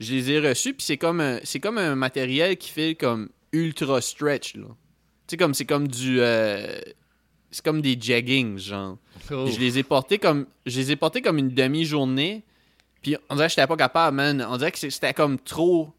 je 0.00 0.14
les 0.14 0.30
ai 0.32 0.40
reçus, 0.40 0.74
puis 0.74 0.84
c'est 0.84 0.96
comme, 0.98 1.20
un- 1.20 1.40
c'est 1.44 1.60
comme 1.60 1.78
un 1.78 1.94
matériel 1.94 2.56
qui 2.56 2.70
fait 2.70 2.94
comme 2.94 3.28
ultra 3.52 4.00
stretch, 4.00 4.54
là. 4.56 4.66
Tu 5.26 5.32
sais, 5.32 5.36
comme, 5.36 5.54
c'est 5.54 5.66
comme 5.66 5.88
du... 5.88 6.20
euh, 6.20 6.80
c'est 7.50 7.64
comme 7.64 7.80
des 7.80 7.98
jeggings, 8.00 8.58
genre. 8.58 8.98
Oh. 9.30 9.46
Je 9.46 9.58
les 9.58 9.78
ai 9.78 9.82
portés 9.82 10.18
comme 10.18 10.46
je 10.66 10.78
les 10.80 10.92
ai 10.92 10.96
portés 10.96 11.22
comme 11.22 11.38
une 11.38 11.48
demi-journée. 11.50 12.42
Puis 13.02 13.16
on 13.30 13.36
dirait 13.36 13.46
que 13.48 13.54
j'étais 13.54 13.66
pas 13.66 13.76
capable, 13.76 14.16
man. 14.16 14.46
On 14.50 14.56
dirait 14.58 14.72
que 14.72 14.78
c'était 14.78 15.14
comme 15.14 15.38
trop 15.38 15.90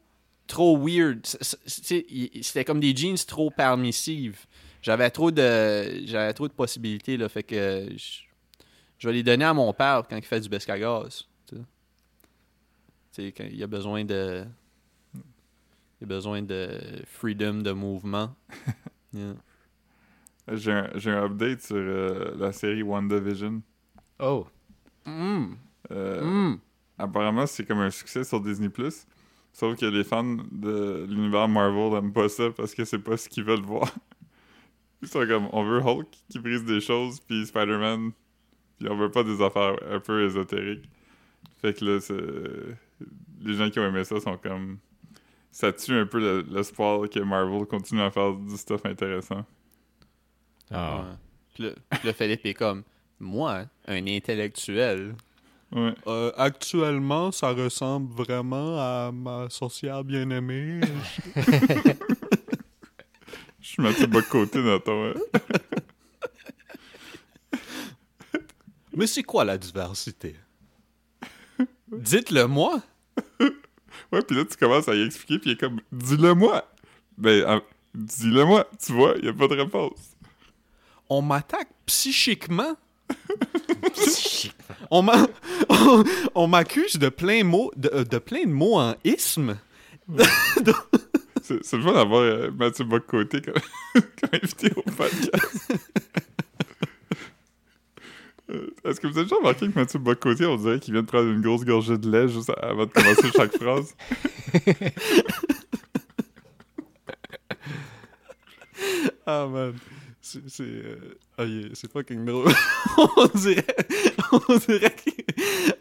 trop 0.48 0.78
weird. 0.78 1.26
C'était 1.66 2.66
comme 2.66 2.80
des 2.80 2.96
jeans 2.96 3.16
trop 3.28 3.50
permissives. 3.52 4.46
J'avais 4.82 5.10
trop 5.10 5.32
de 5.32 6.06
j'avais 6.06 6.34
trop 6.34 6.48
de 6.48 6.54
possibilités 6.54 7.18
là, 7.18 7.28
fait 7.30 7.44
que 7.44 7.88
je, 7.98 8.22
je 8.98 9.08
vais 9.08 9.14
les 9.14 9.24
donner 9.24 9.46
à 9.46 9.54
mon 9.54 9.74
père 9.74 10.04
quand 10.10 10.16
il 10.18 10.24
fait 10.26 10.40
du 10.40 10.50
bescagaz. 10.50 11.26
Tu 11.48 11.56
sais. 11.56 11.62
Tu 13.12 13.24
sais, 13.24 13.32
quand 13.32 13.46
il 13.52 13.62
a 13.62 13.68
besoin 13.68 14.06
de 14.06 14.46
il 16.02 16.06
a 16.06 16.08
besoin 16.08 16.42
de 16.42 16.80
freedom 17.06 17.56
de 17.62 17.72
mouvement. 17.72 18.36
Yeah. 19.12 19.34
J'ai 20.52 20.72
un, 20.72 20.90
un 20.94 21.26
update 21.26 21.62
sur 21.62 21.76
euh, 21.78 22.36
la 22.38 22.52
série 22.52 22.84
WandaVision. 22.84 23.64
Oh. 24.20 24.46
Mm. 25.06 25.54
Euh, 25.90 26.22
Mm. 26.24 26.60
Apparemment, 27.00 27.48
c'est 27.48 27.66
comme 27.66 27.80
un 27.80 27.90
succès 27.90 28.24
sur 28.24 28.40
Disney+. 28.40 28.70
Sauf 29.52 29.80
que 29.80 29.86
les 29.88 30.04
fans 30.04 30.38
de 30.52 31.08
l'univers 31.10 31.48
Marvel 31.48 31.92
n'aiment 31.94 32.14
pas 32.14 32.30
ça 32.30 32.52
parce 32.56 32.76
que 32.76 32.86
c'est 32.86 33.00
pas 33.00 33.18
ce 33.18 33.28
qu'ils 33.28 33.46
veulent 33.46 33.64
voir. 33.66 33.92
Ils 35.02 35.08
sont 35.08 35.26
comme, 35.26 35.48
on 35.54 35.64
veut 35.64 35.80
Hulk 35.82 36.08
qui 36.30 36.40
brise 36.40 36.66
des 36.66 36.82
choses, 36.82 37.20
puis 37.22 37.46
Spider-Man, 37.46 38.12
puis 38.78 38.90
on 38.90 38.98
veut 38.98 39.12
pas 39.12 39.24
des 39.24 39.42
affaires 39.42 39.76
un 39.90 40.00
peu 40.00 40.26
ésotériques. 40.26 40.90
Fait 41.62 41.74
que 41.74 41.86
là, 41.86 42.00
c'est... 42.02 42.14
les 43.42 43.54
gens 43.54 43.70
qui 43.70 43.80
ont 43.80 43.86
aimé 43.88 44.04
ça 44.04 44.20
sont 44.20 44.38
comme... 44.38 44.80
Ça 45.52 45.74
tue 45.74 45.94
un 45.94 46.06
peu 46.06 46.20
le- 46.20 46.46
l'espoir 46.52 47.10
que 47.10 47.20
Marvel 47.20 47.66
continue 47.66 48.02
à 48.02 48.12
faire 48.12 48.34
du 48.34 48.56
stuff 48.56 48.86
intéressant. 48.86 49.46
Ah. 50.70 51.06
Ouais. 51.60 51.74
Puis 51.90 52.08
là, 52.08 52.14
Philippe 52.14 52.46
est 52.46 52.54
comme, 52.54 52.84
moi, 53.20 53.66
un 53.88 54.06
intellectuel. 54.08 55.16
Ouais. 55.72 55.94
Euh, 56.08 56.32
actuellement, 56.38 57.32
ça 57.32 57.52
ressemble 57.52 58.14
vraiment 58.14 58.78
à 58.80 59.12
ma 59.12 59.50
sorcière 59.50 60.04
bien-aimée. 60.04 60.82
Je 63.62 63.68
suis 63.68 63.82
Mathieu 63.84 64.08
Bocoté 64.08 64.64
dans 64.64 64.80
ton... 64.80 65.06
euh, 65.08 65.14
Mais 68.96 69.08
c'est 69.08 69.24
quoi 69.24 69.46
la 69.46 69.58
diversité? 69.58 70.36
Dites-le 71.92 72.46
moi. 72.48 72.82
Ouais, 74.12 74.24
puis 74.24 74.36
là, 74.36 74.44
tu 74.44 74.58
commences 74.58 74.88
à 74.88 74.96
y 74.96 75.04
expliquer, 75.04 75.38
puis 75.38 75.50
il 75.52 75.54
est 75.54 75.60
comme, 75.60 75.82
dis-le-moi! 75.92 76.68
Ben, 77.16 77.44
euh, 77.48 77.60
dis-le-moi! 77.94 78.68
Tu 78.84 78.92
vois, 78.92 79.14
il 79.22 79.28
a 79.30 79.34
pas 79.34 79.48
de 79.48 79.54
réponse. 79.56 80.16
On 81.10 81.22
m'attaque 81.22 81.70
psychiquement. 81.86 82.76
on 84.90 85.04
m'a- 85.04 85.28
on- 86.34 86.48
m'accuse 86.48 86.98
de 86.98 87.10
plein 87.10 87.44
de, 87.76 87.90
euh, 87.94 88.04
de 88.04 88.18
plein 88.18 88.46
de 88.46 88.52
mots 88.52 88.80
en 88.80 88.96
isme. 89.04 89.60
C'est 91.62 91.78
le 91.78 91.84
fun 91.84 91.94
d'avoir 91.94 92.22
euh, 92.22 92.52
Mathieu 92.52 92.86
Bocoté 92.86 93.42
comme, 93.42 93.54
comme 93.94 94.30
invité 94.34 94.72
au 94.76 94.82
podcast. 94.84 95.74
Euh, 98.52 98.68
Est-ce 98.84 99.00
que 99.00 99.08
vous 99.08 99.18
avez 99.18 99.26
déjà 99.26 99.36
remarqué 99.36 99.68
que 99.70 99.78
Mathieu 99.78 100.00
Bocoté, 100.00 100.46
on 100.46 100.58
dirait 100.58 100.80
qu'il 100.80 100.94
vient 100.94 101.04
de 101.04 101.08
prendre 101.08 101.30
une 101.30 101.42
grosse 101.42 101.64
gorgée 101.66 101.98
de 101.98 102.10
lait 102.10 102.28
juste 102.28 102.52
avant 102.62 102.86
de 102.86 102.92
commencer 102.92 103.30
chaque 103.36 103.56
phrase? 103.58 103.96
Ah 109.26 109.46
man, 109.48 109.74
c'est 110.32 110.48
c'est 110.50 110.64
euh, 110.64 111.18
ah, 111.38 111.44
est- 111.44 111.74
c'est 111.76 111.92
fucking 111.92 112.24
drôle. 112.26 112.52
on 113.18 113.26
dirait 113.38 113.66
on 114.32 114.58
dirait 114.58 114.96
qu'il- 114.96 115.14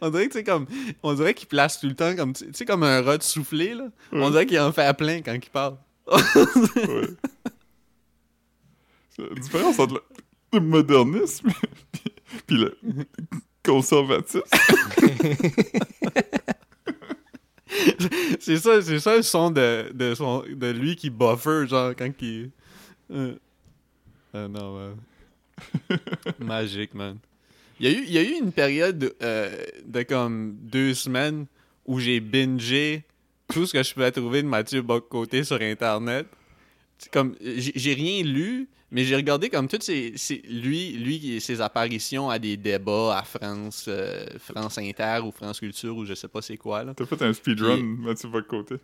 on 0.01 0.11
dirait 0.11 0.27
que 0.29 0.33
c'est 0.35 0.45
comme 0.45 0.67
on 1.03 1.15
dirait 1.15 1.35
qu'il 1.35 1.49
place 1.49 1.81
tout 1.81 1.87
le 1.89 1.95
temps 1.95 2.15
comme 2.17 2.33
tu 2.33 2.47
sais 2.53 2.65
comme 2.65 2.83
un 2.83 3.03
rat 3.03 3.21
soufflé 3.21 3.75
là. 3.75 3.89
On 4.13 4.31
dirait 4.31 4.47
qu'il 4.47 4.59
en 4.61 4.73
fait 4.73 4.85
à 4.85 4.95
plein 4.95 5.21
quand 5.23 5.35
il 5.35 5.51
parle. 5.51 5.77
Ouais. 6.11 7.09
C'est 9.11 9.29
la 9.29 9.35
différence 9.41 9.79
entre 9.79 10.03
le 10.53 10.61
modernisme 10.61 11.49
puis 12.47 12.57
le 12.57 12.79
conservatisme. 13.65 14.41
c'est 18.41 18.57
ça, 18.59 18.81
c'est 18.83 18.99
ça 19.01 19.17
le 19.17 19.23
son 19.23 19.51
de, 19.51 19.91
de, 19.93 20.15
son, 20.15 20.43
de 20.49 20.71
lui 20.71 20.97
qui 20.97 21.11
buffer, 21.11 21.67
genre, 21.67 21.93
quand 21.97 22.11
il... 22.23 22.51
Euh. 23.11 23.35
Ah 24.35 24.49
non, 24.49 24.75
man. 24.79 24.97
Magique, 26.39 26.95
man. 26.95 27.19
Il 27.81 27.91
y, 27.91 27.95
a 27.95 27.99
eu, 27.99 28.05
il 28.05 28.13
y 28.13 28.19
a 28.19 28.23
eu 28.23 28.33
une 28.41 28.53
période 28.53 29.15
euh, 29.23 29.65
de 29.85 30.03
comme 30.03 30.57
deux 30.63 30.95
semaines 30.95 31.47
où 31.87 32.01
j'ai 32.01 32.21
bingé 32.21 33.05
tout 33.53 33.67
ce 33.67 33.73
que 33.73 33.83
je 33.83 33.95
pouvais 33.95 34.11
trouver 34.11 34.43
de 34.43 34.49
Mathieu 34.49 34.83
Bocoté 34.83 35.45
sur 35.45 35.61
Internet. 35.61 36.27
Comme, 37.13 37.37
j'ai 37.41 37.95
rien 37.95 38.25
lu, 38.25 38.69
mais 38.91 39.05
j'ai 39.05 39.15
regardé 39.15 39.49
comme 39.49 39.69
toutes 39.69 39.85
ces, 39.85 40.13
ces- 40.17 40.43
lui, 40.49 40.93
lui, 40.95 41.41
ses 41.41 41.61
apparitions 41.61 42.29
à 42.29 42.41
des 42.41 42.57
débats 42.57 43.17
à 43.19 43.23
France, 43.23 43.85
euh, 43.87 44.27
France 44.41 44.79
Inter 44.79 45.21
ou 45.25 45.31
France 45.31 45.61
Culture 45.61 45.97
ou 45.97 46.05
je 46.05 46.15
sais 46.15 46.27
pas 46.29 46.43
c'est 46.43 46.57
quoi, 46.57 46.83
là. 46.83 46.95
T'as 46.95 47.07
fait 47.07 47.23
un 47.23 47.33
speedrun, 47.33 47.81
Mathieu 48.01 48.29
Bocoté? 48.29 48.77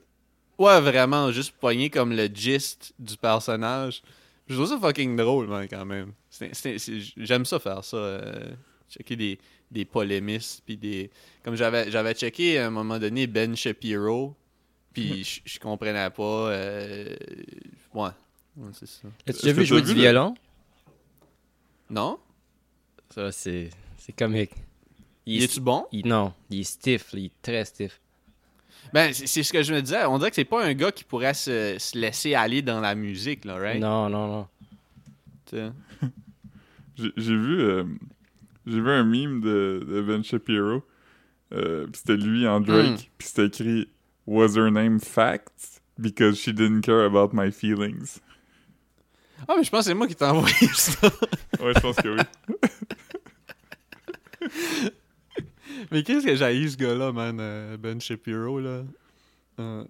Ouais, 0.56 0.80
vraiment, 0.80 1.32
juste 1.32 1.52
poigner 1.58 1.90
comme 1.90 2.12
le 2.12 2.26
gist 2.26 2.94
du 3.00 3.16
personnage. 3.16 4.02
Je 4.46 4.54
trouve 4.54 4.68
ça 4.68 4.78
fucking 4.78 5.16
drôle, 5.16 5.46
man, 5.48 5.66
quand 5.68 5.84
même. 5.86 6.12
C'est- 6.28 6.54
c'est- 6.54 6.78
c'est- 6.78 7.00
J'aime 7.16 7.44
ça 7.44 7.58
faire 7.58 7.82
ça. 7.84 7.96
euh, 7.96 8.54
checker 8.90 9.16
des, 9.16 9.38
des 9.70 9.84
polémistes, 9.84 10.62
puis 10.66 10.76
des... 10.76 11.10
Comme 11.42 11.56
j'avais 11.56 11.90
j'avais 11.90 12.14
checké 12.14 12.58
à 12.58 12.66
un 12.66 12.70
moment 12.70 12.98
donné 12.98 13.26
Ben 13.26 13.56
Shapiro, 13.56 14.36
puis 14.92 15.24
je 15.44 15.58
comprenais 15.58 16.10
pas... 16.10 16.50
euh, 16.50 17.16
Ouais, 17.94 18.10
Ouais, 18.56 18.70
c'est 18.72 18.86
ça. 18.86 19.08
As-tu 19.26 19.40
déjà 19.46 19.52
vu 19.52 19.64
jouer 19.64 19.82
du 19.82 19.94
violon? 19.94 20.34
Non? 21.90 22.18
Ça, 23.10 23.32
c'est 23.32 23.70
c'est 23.98 24.12
comique. 24.14 24.52
Il 25.26 25.40
est- 25.40 25.44
est-tu 25.46 25.60
bon? 25.60 25.86
il- 25.92 26.06
non, 26.06 26.34
il 26.50 26.60
est 26.60 26.64
stiff, 26.64 27.12
là, 27.14 27.18
il 27.20 27.24
est 27.26 27.42
très 27.42 27.64
stiff. 27.64 28.00
Ben, 28.92 29.12
c'est 29.12 29.42
ce 29.42 29.52
que 29.52 29.62
je 29.62 29.74
me 29.74 29.80
disais. 29.80 30.04
On 30.04 30.18
dirait 30.18 30.30
que 30.30 30.36
c'est 30.36 30.44
pas 30.44 30.64
un 30.64 30.74
gars 30.74 30.92
qui 30.92 31.04
pourrait 31.04 31.34
se, 31.34 31.76
se 31.78 31.98
laisser 31.98 32.34
aller 32.34 32.62
dans 32.62 32.80
la 32.80 32.94
musique, 32.94 33.44
là, 33.44 33.56
right? 33.56 33.80
Non, 33.80 34.08
non, 34.08 34.28
non. 34.28 34.46
Tu 35.46 35.56
sais. 35.56 35.72
J'ai 37.16 37.36
vu, 37.36 37.60
euh, 37.60 37.82
j'ai 38.66 38.80
vu 38.80 38.88
un 38.88 39.02
meme 39.02 39.40
de, 39.40 39.84
de 39.84 40.00
Ben 40.00 40.22
Shapiro. 40.22 40.84
Euh, 41.52 41.88
c'était 41.92 42.16
lui 42.16 42.46
en 42.46 42.60
Drake. 42.60 42.86
Mm. 42.86 42.96
Puis 43.18 43.28
c'était 43.28 43.46
écrit 43.46 43.88
Was 44.26 44.56
her 44.56 44.70
name 44.70 45.00
Facts? 45.00 45.80
Because 45.98 46.38
she 46.38 46.48
didn't 46.48 46.82
care 46.82 47.04
about 47.04 47.30
my 47.32 47.50
feelings. 47.50 48.20
Ah, 49.48 49.54
mais 49.56 49.64
je 49.64 49.70
pense 49.70 49.80
que 49.80 49.90
c'est 49.90 49.94
moi 49.94 50.06
qui 50.06 50.14
t'ai 50.14 50.24
envoyé 50.24 50.68
ça. 50.72 51.08
Ouais, 51.60 51.72
je 51.74 51.80
pense 51.80 51.96
que 51.96 52.08
oui. 52.08 52.22
Mais 55.90 56.02
qu'est-ce 56.02 56.26
que 56.26 56.34
j'ai 56.34 56.68
ce 56.68 56.76
gars-là, 56.76 57.12
man, 57.12 57.38
euh, 57.40 57.76
Ben 57.76 58.00
Shapiro, 58.00 58.60
là? 58.60 58.82
Euh. 59.60 59.84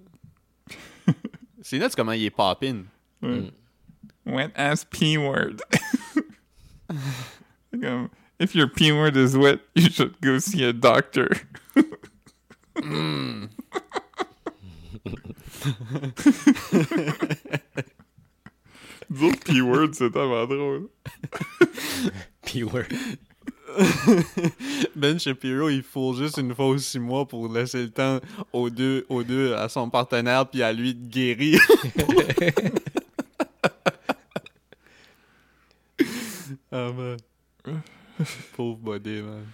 c'est 1.62 1.78
nuts 1.78 1.94
comment 1.96 2.12
il 2.12 2.24
est 2.24 2.30
poppin. 2.30 2.84
Ouais. 3.22 3.40
Mm. 3.40 3.50
Wet 4.26 4.50
ass 4.54 4.84
P-word. 4.84 5.62
Comme, 7.80 8.08
If 8.38 8.54
your 8.54 8.68
P-word 8.68 9.16
is 9.16 9.36
wet, 9.36 9.60
you 9.74 9.90
should 9.90 10.20
go 10.20 10.38
see 10.38 10.64
a 10.64 10.72
doctor. 10.72 11.28
Mm. 12.76 13.48
Nous 19.10 19.22
autres, 19.22 19.40
P-word, 19.44 19.94
c'est 19.94 20.10
tellement 20.10 20.46
drôle. 20.46 20.88
Ouais. 22.54 22.86
Ben 24.96 25.18
Shapiro, 25.18 25.68
il 25.68 25.82
faut 25.82 26.14
juste 26.14 26.38
une 26.38 26.54
fois 26.54 26.68
ou 26.68 26.78
six 26.78 26.98
mois 26.98 27.26
pour 27.26 27.52
laisser 27.52 27.82
le 27.82 27.90
temps 27.90 28.20
aux 28.52 28.70
deux, 28.70 29.04
aux 29.08 29.22
deux 29.22 29.54
à 29.54 29.68
son 29.68 29.90
partenaire, 29.90 30.48
puis 30.48 30.62
à 30.62 30.72
lui 30.72 30.94
de 30.94 31.06
guérir. 31.08 31.60
ah, 36.72 36.90
man. 36.92 37.16
Pauvre 38.56 38.78
body, 38.78 39.22
man. 39.22 39.44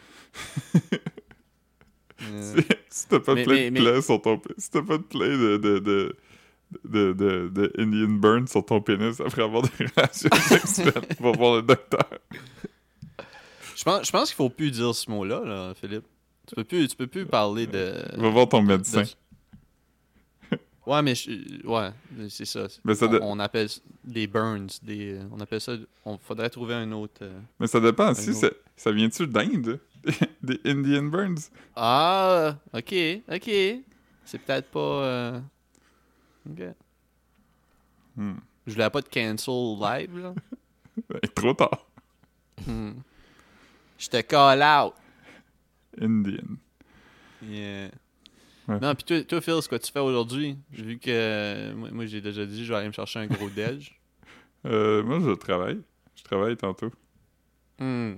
Si 2.91 3.09
t'as 3.09 3.21
pas 3.21 3.33
de 3.33 3.37
Mais- 3.39 3.45
plein 3.45 3.55
mais- 3.55 3.71
de 3.71 3.77
plaies 3.81 4.03
sur 4.03 4.21
ton... 4.21 4.41
Si 4.59 4.71
t'as 4.71 4.83
pas 4.83 4.99
de 4.99 5.05
de... 5.13 5.57
de, 5.57 5.79
de 5.79 6.17
de, 6.85 7.13
de, 7.13 7.49
de 7.53 7.73
Indian 7.79 8.07
burn 8.11 8.47
sur 8.47 8.65
ton 8.65 8.81
pénis 8.81 9.21
après 9.21 9.43
avoir 9.43 9.63
des 9.65 9.71
relations 9.97 10.29
sexuelles. 10.37 10.93
Va 11.19 11.33
voir 11.33 11.57
le 11.57 11.63
docteur. 11.63 12.09
Je 13.81 13.85
pense, 13.85 14.07
je 14.07 14.13
pense 14.13 14.29
qu'il 14.29 14.37
faut 14.37 14.51
plus 14.51 14.71
dire 14.71 14.95
ce 14.95 15.11
mot-là, 15.11 15.41
là, 15.43 15.73
Philippe. 15.75 16.05
Tu 16.47 16.55
peux 16.55 16.65
plus, 16.65 16.87
tu 16.87 16.97
peux 16.97 17.07
plus 17.07 17.25
parler 17.25 17.67
de. 17.67 17.95
Va 18.21 18.29
voir 18.29 18.47
ton 18.47 18.61
médecin. 18.61 19.03
de- 19.05 19.09
Ouais, 20.87 21.01
mais 21.03 21.15
je- 21.15 21.65
ouais, 21.67 21.91
c'est 22.29 22.45
ça. 22.45 22.67
Mais 22.85 22.95
ça 22.95 23.07
on, 23.07 23.11
de- 23.13 23.21
on 23.23 23.39
appelle 23.39 23.69
des 24.05 24.27
burns, 24.27 24.67
des, 24.83 25.19
on 25.33 25.41
appelle 25.41 25.61
ça. 25.63 25.77
On 26.05 26.19
faudrait 26.19 26.51
trouver 26.51 26.75
un 26.75 26.93
autre. 26.93 27.21
euh. 27.23 27.39
Mais 27.59 27.67
ça 27.69 27.81
dépend. 27.81 28.13
Si 28.13 28.31
Un 28.31 28.33
ça, 28.35 28.49
ça 28.77 28.93
vient-tu 28.93 29.27
d'Inde? 29.27 29.79
Des 30.43 30.61
Indian 30.67 31.05
burns? 31.05 31.51
Ah, 31.77 32.57
ok, 32.75 32.95
ok. 33.33 33.51
C'est 34.25 34.39
peut-être 34.39 34.69
pas. 34.71 34.81
euh, 35.05 35.41
Ok. 36.51 36.63
Hmm. 38.17 38.35
Je 38.67 38.73
voulais 38.75 38.91
pas 38.91 39.01
de 39.01 39.09
cancel 39.09 39.79
live 39.81 40.19
là. 40.19 40.35
Ben, 41.09 41.21
trop 41.35 41.55
tard. 41.55 41.87
Hmm. 42.67 42.93
Je 44.01 44.09
te 44.09 44.21
call 44.23 44.63
out. 44.63 44.95
Indian. 46.01 46.57
Yeah. 47.43 47.91
Ouais. 48.69 48.79
Non, 48.81 48.95
puis 48.95 49.05
toi, 49.05 49.23
toi, 49.25 49.41
Phil, 49.41 49.61
ce 49.63 49.69
que 49.69 49.77
tu 49.77 49.93
fais 49.93 50.01
aujourd'hui, 50.01 50.57
vu 50.71 50.99
que 50.99 51.73
moi, 51.75 51.91
moi, 51.93 52.07
j'ai 52.07 52.21
déjà 52.21 52.47
dit, 52.47 52.65
je 52.65 52.73
vais 52.73 52.79
aller 52.79 52.89
me 52.89 52.93
chercher 52.93 53.19
un 53.21 53.27
gros 53.27 53.49
déj. 53.51 53.97
Euh, 54.67 55.03
moi, 55.03 55.21
je 55.21 55.31
travaille. 55.37 55.81
Je 56.15 56.23
travaille 56.23 56.55
tantôt. 56.55 56.91
Hmm. 57.79 58.17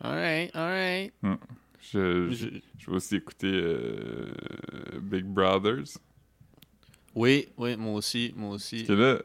Alright, 0.00 0.54
alright. 0.54 1.12
Hmm. 1.22 1.34
Je, 1.80 2.30
je, 2.30 2.46
Je- 2.78 2.86
vais 2.90 2.96
aussi 2.96 3.16
écouter 3.16 3.50
euh, 3.52 4.30
Big 5.02 5.24
Brothers. 5.24 5.98
Oui, 7.16 7.48
oui, 7.56 7.76
moi 7.76 7.94
aussi, 7.94 8.32
moi 8.36 8.50
aussi. 8.54 8.84
Parce 8.84 8.88
que 8.88 8.92
là, 8.92 9.22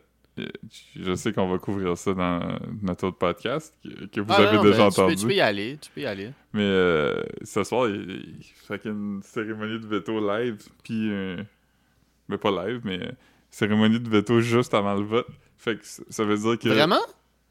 je 0.95 1.13
sais 1.15 1.31
qu'on 1.31 1.47
va 1.47 1.57
couvrir 1.59 1.97
ça 1.97 2.13
dans 2.13 2.59
notre 2.81 3.07
autre 3.07 3.17
podcast 3.17 3.73
que, 4.11 4.19
vous 4.21 4.27
Ah, 4.29 4.37
avez 4.47 4.57
non, 4.57 4.63
déjà 4.63 4.77
ben, 4.77 4.89
tu 4.89 4.95
peux- 4.95 5.01
entendu. 5.01 5.15
Tu 5.15 5.27
peux, 5.27 5.33
y 5.33 5.41
aller, 5.41 5.77
tu 5.79 5.91
peux 5.91 6.01
y 6.01 6.05
aller. 6.05 6.31
Mais 6.53 6.63
euh, 6.63 7.21
ce 7.43 7.63
soir, 7.63 7.87
il, 7.89 8.35
il 8.71 8.79
une 8.89 9.21
cérémonie 9.23 9.79
de 9.79 9.85
veto 9.87 10.19
live, 10.19 10.57
puis... 10.83 11.11
euh, 11.11 11.43
mais 12.29 12.37
pas 12.37 12.51
live, 12.65 12.81
mais 12.83 12.99
euh, 13.03 13.11
cérémonie 13.51 13.99
de 13.99 14.09
veto 14.09 14.39
juste 14.39 14.73
avant 14.73 14.95
le 14.95 15.03
vote. 15.03 15.27
Fait 15.57 15.77
que 15.77 15.85
ça 15.85 16.23
veut 16.23 16.37
dire 16.37 16.57
que... 16.57 16.69
Vraiment? 16.69 17.01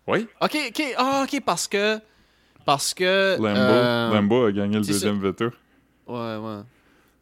Oui, 0.09 0.27
Ok, 0.41 0.57
ok, 0.71 0.83
ah, 0.99 1.25
ok, 1.25 1.41
parce 1.45 1.69
que. 1.69 1.99
Parce 2.65 2.93
que. 2.95 3.37
Lambo, 3.37 3.49
euh, 3.49 4.11
Lambo 4.13 4.45
a 4.47 4.53
gagné 4.53 4.77
le 4.77 4.83
deuxième 4.85 5.21
veto. 5.21 5.47
Ouais, 6.09 6.37
ouais. 6.37 6.61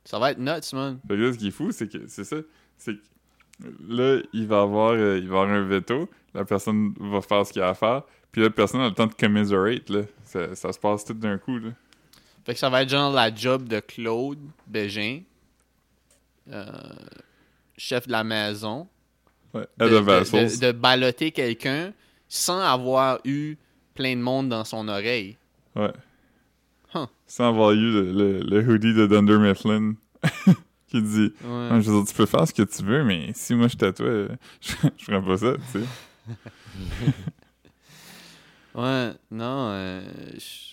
Ça 0.04 0.18
va 0.18 0.30
être 0.32 0.38
nuts, 0.38 0.72
man. 0.72 0.98
Fait 1.06 1.14
que 1.14 1.20
là, 1.20 1.32
ce 1.32 1.38
qui 1.38 1.48
est 1.48 1.50
fou, 1.50 1.70
c'est 1.72 1.88
que 1.92 2.06
c'est 2.06 2.24
ça. 2.24 2.36
C'est 2.78 2.94
que 2.94 3.00
là, 3.88 4.20
il 4.32 4.46
va 4.46 4.62
avoir, 4.62 4.92
euh, 4.92 5.18
il 5.18 5.28
va 5.28 5.40
avoir 5.42 5.56
un 5.56 5.64
veto. 5.64 6.08
La 6.34 6.44
personne 6.44 6.94
va 6.98 7.20
faire 7.20 7.46
ce 7.46 7.52
qu'il 7.52 7.62
a 7.62 7.70
à 7.70 7.74
faire. 7.74 8.02
Puis 8.32 8.42
là, 8.42 8.50
personne 8.50 8.80
n'a 8.80 8.88
le 8.88 8.94
temps 8.94 9.06
de 9.06 9.14
commiserate. 9.14 9.88
Là. 9.90 10.02
Ça, 10.24 10.54
ça 10.54 10.72
se 10.72 10.78
passe 10.78 11.04
tout 11.04 11.14
d'un 11.14 11.38
coup. 11.38 11.58
Là. 11.58 11.70
Fait 12.44 12.54
que 12.54 12.58
ça 12.60 12.70
va 12.70 12.82
être 12.82 12.88
genre 12.88 13.12
la 13.12 13.34
job 13.34 13.66
de 13.68 13.80
Claude 13.80 14.38
Bégin, 14.66 15.20
euh, 16.52 16.64
chef 17.76 18.06
de 18.06 18.12
la 18.12 18.24
maison, 18.24 18.88
Ouais. 19.52 19.66
de, 19.78 19.88
de- 19.88 19.96
Vassals. 19.96 20.58
de- 20.60 20.66
de 20.66 20.72
balloter 20.72 21.32
quelqu'un 21.32 21.92
sans 22.28 22.60
avoir 22.60 23.18
eu 23.24 23.56
plein 23.94 24.14
de 24.16 24.20
monde 24.22 24.48
dans 24.48 24.64
son 24.64 24.86
oreille. 24.88 25.36
Ouais. 25.74 25.92
Huh. 26.94 27.06
Sans 27.26 27.48
avoir 27.48 27.72
eu 27.72 27.92
le, 27.92 28.12
le- 28.12 28.40
le 28.40 28.68
hoodie 28.68 28.94
de 28.94 29.06
Dunder 29.06 29.38
Mifflin 29.38 29.94
qui 30.90 31.02
dit 31.02 31.32
Ouais. 31.44 31.68
Ah, 31.70 31.80
je 31.80 31.90
veux 31.90 31.98
dire, 32.02 32.08
Tu 32.08 32.14
peux 32.14 32.26
faire 32.26 32.46
ce 32.46 32.52
que 32.52 32.62
tu 32.62 32.82
veux, 32.82 33.04
mais 33.04 33.30
si 33.34 33.54
moi 33.54 33.68
toi, 33.68 33.92
euh, 34.00 34.28
je, 34.60 34.72
je 34.98 35.04
ferais 35.04 35.22
pas 35.22 35.36
ça. 35.36 35.54
Tu 35.72 35.80
sais. 35.80 35.86
Ouais, 38.74 39.12
non. 39.30 39.68
euh, 39.70 40.02
je- 40.38 40.70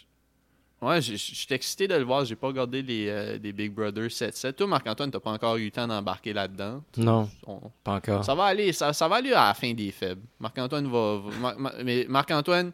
Ouais, 0.80 1.02
je 1.02 1.14
je- 1.14 1.18
je 1.18 1.34
suis 1.34 1.48
excité 1.56 1.88
de 1.88 1.96
le 1.96 2.04
voir. 2.04 2.24
J'ai 2.24 2.36
pas 2.36 2.46
regardé 2.46 2.84
les, 2.84 3.08
euh, 3.10 3.40
des 3.40 3.52
Big 3.52 3.74
Brother 3.74 4.12
7-7. 4.12 4.54
Toi, 4.58 4.68
Marc-Antoine, 4.68 5.10
t'as 5.10 5.20
pas 5.20 5.32
encore 5.32 5.56
eu 5.58 5.66
le 5.66 5.72
temps 5.72 5.88
d'embarquer 5.88 6.34
là-dedans? 6.34 6.84
Non, 6.98 7.28
On- 7.48 7.60
pas 7.84 7.96
encore. 7.96 8.24
Ça 8.24 8.36
va 8.36 8.44
aller, 8.46 8.72
ça, 8.74 8.94
ça 8.94 9.08
va 9.08 9.16
aller 9.16 9.34
à 9.34 9.48
la 9.48 9.54
fin 9.56 9.74
des 9.74 9.90
faibles. 9.92 10.22
Marc-Antoine 10.40 10.86
va. 10.88 11.18
va- 11.18 11.38
Mar- 11.40 11.60
Mar- 11.60 11.74
mais 11.84 12.06
Marc-Antoine, 12.08 12.72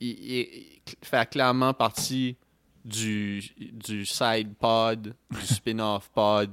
il, 0.00 0.08
il- 0.08 0.48
il 0.86 0.94
fait 1.02 1.28
clairement 1.28 1.74
partie 1.74 2.36
du, 2.88 3.40
du 3.72 4.06
side 4.06 4.54
pod, 4.58 5.14
du 5.30 5.46
spin-off 5.46 6.08
pod 6.14 6.50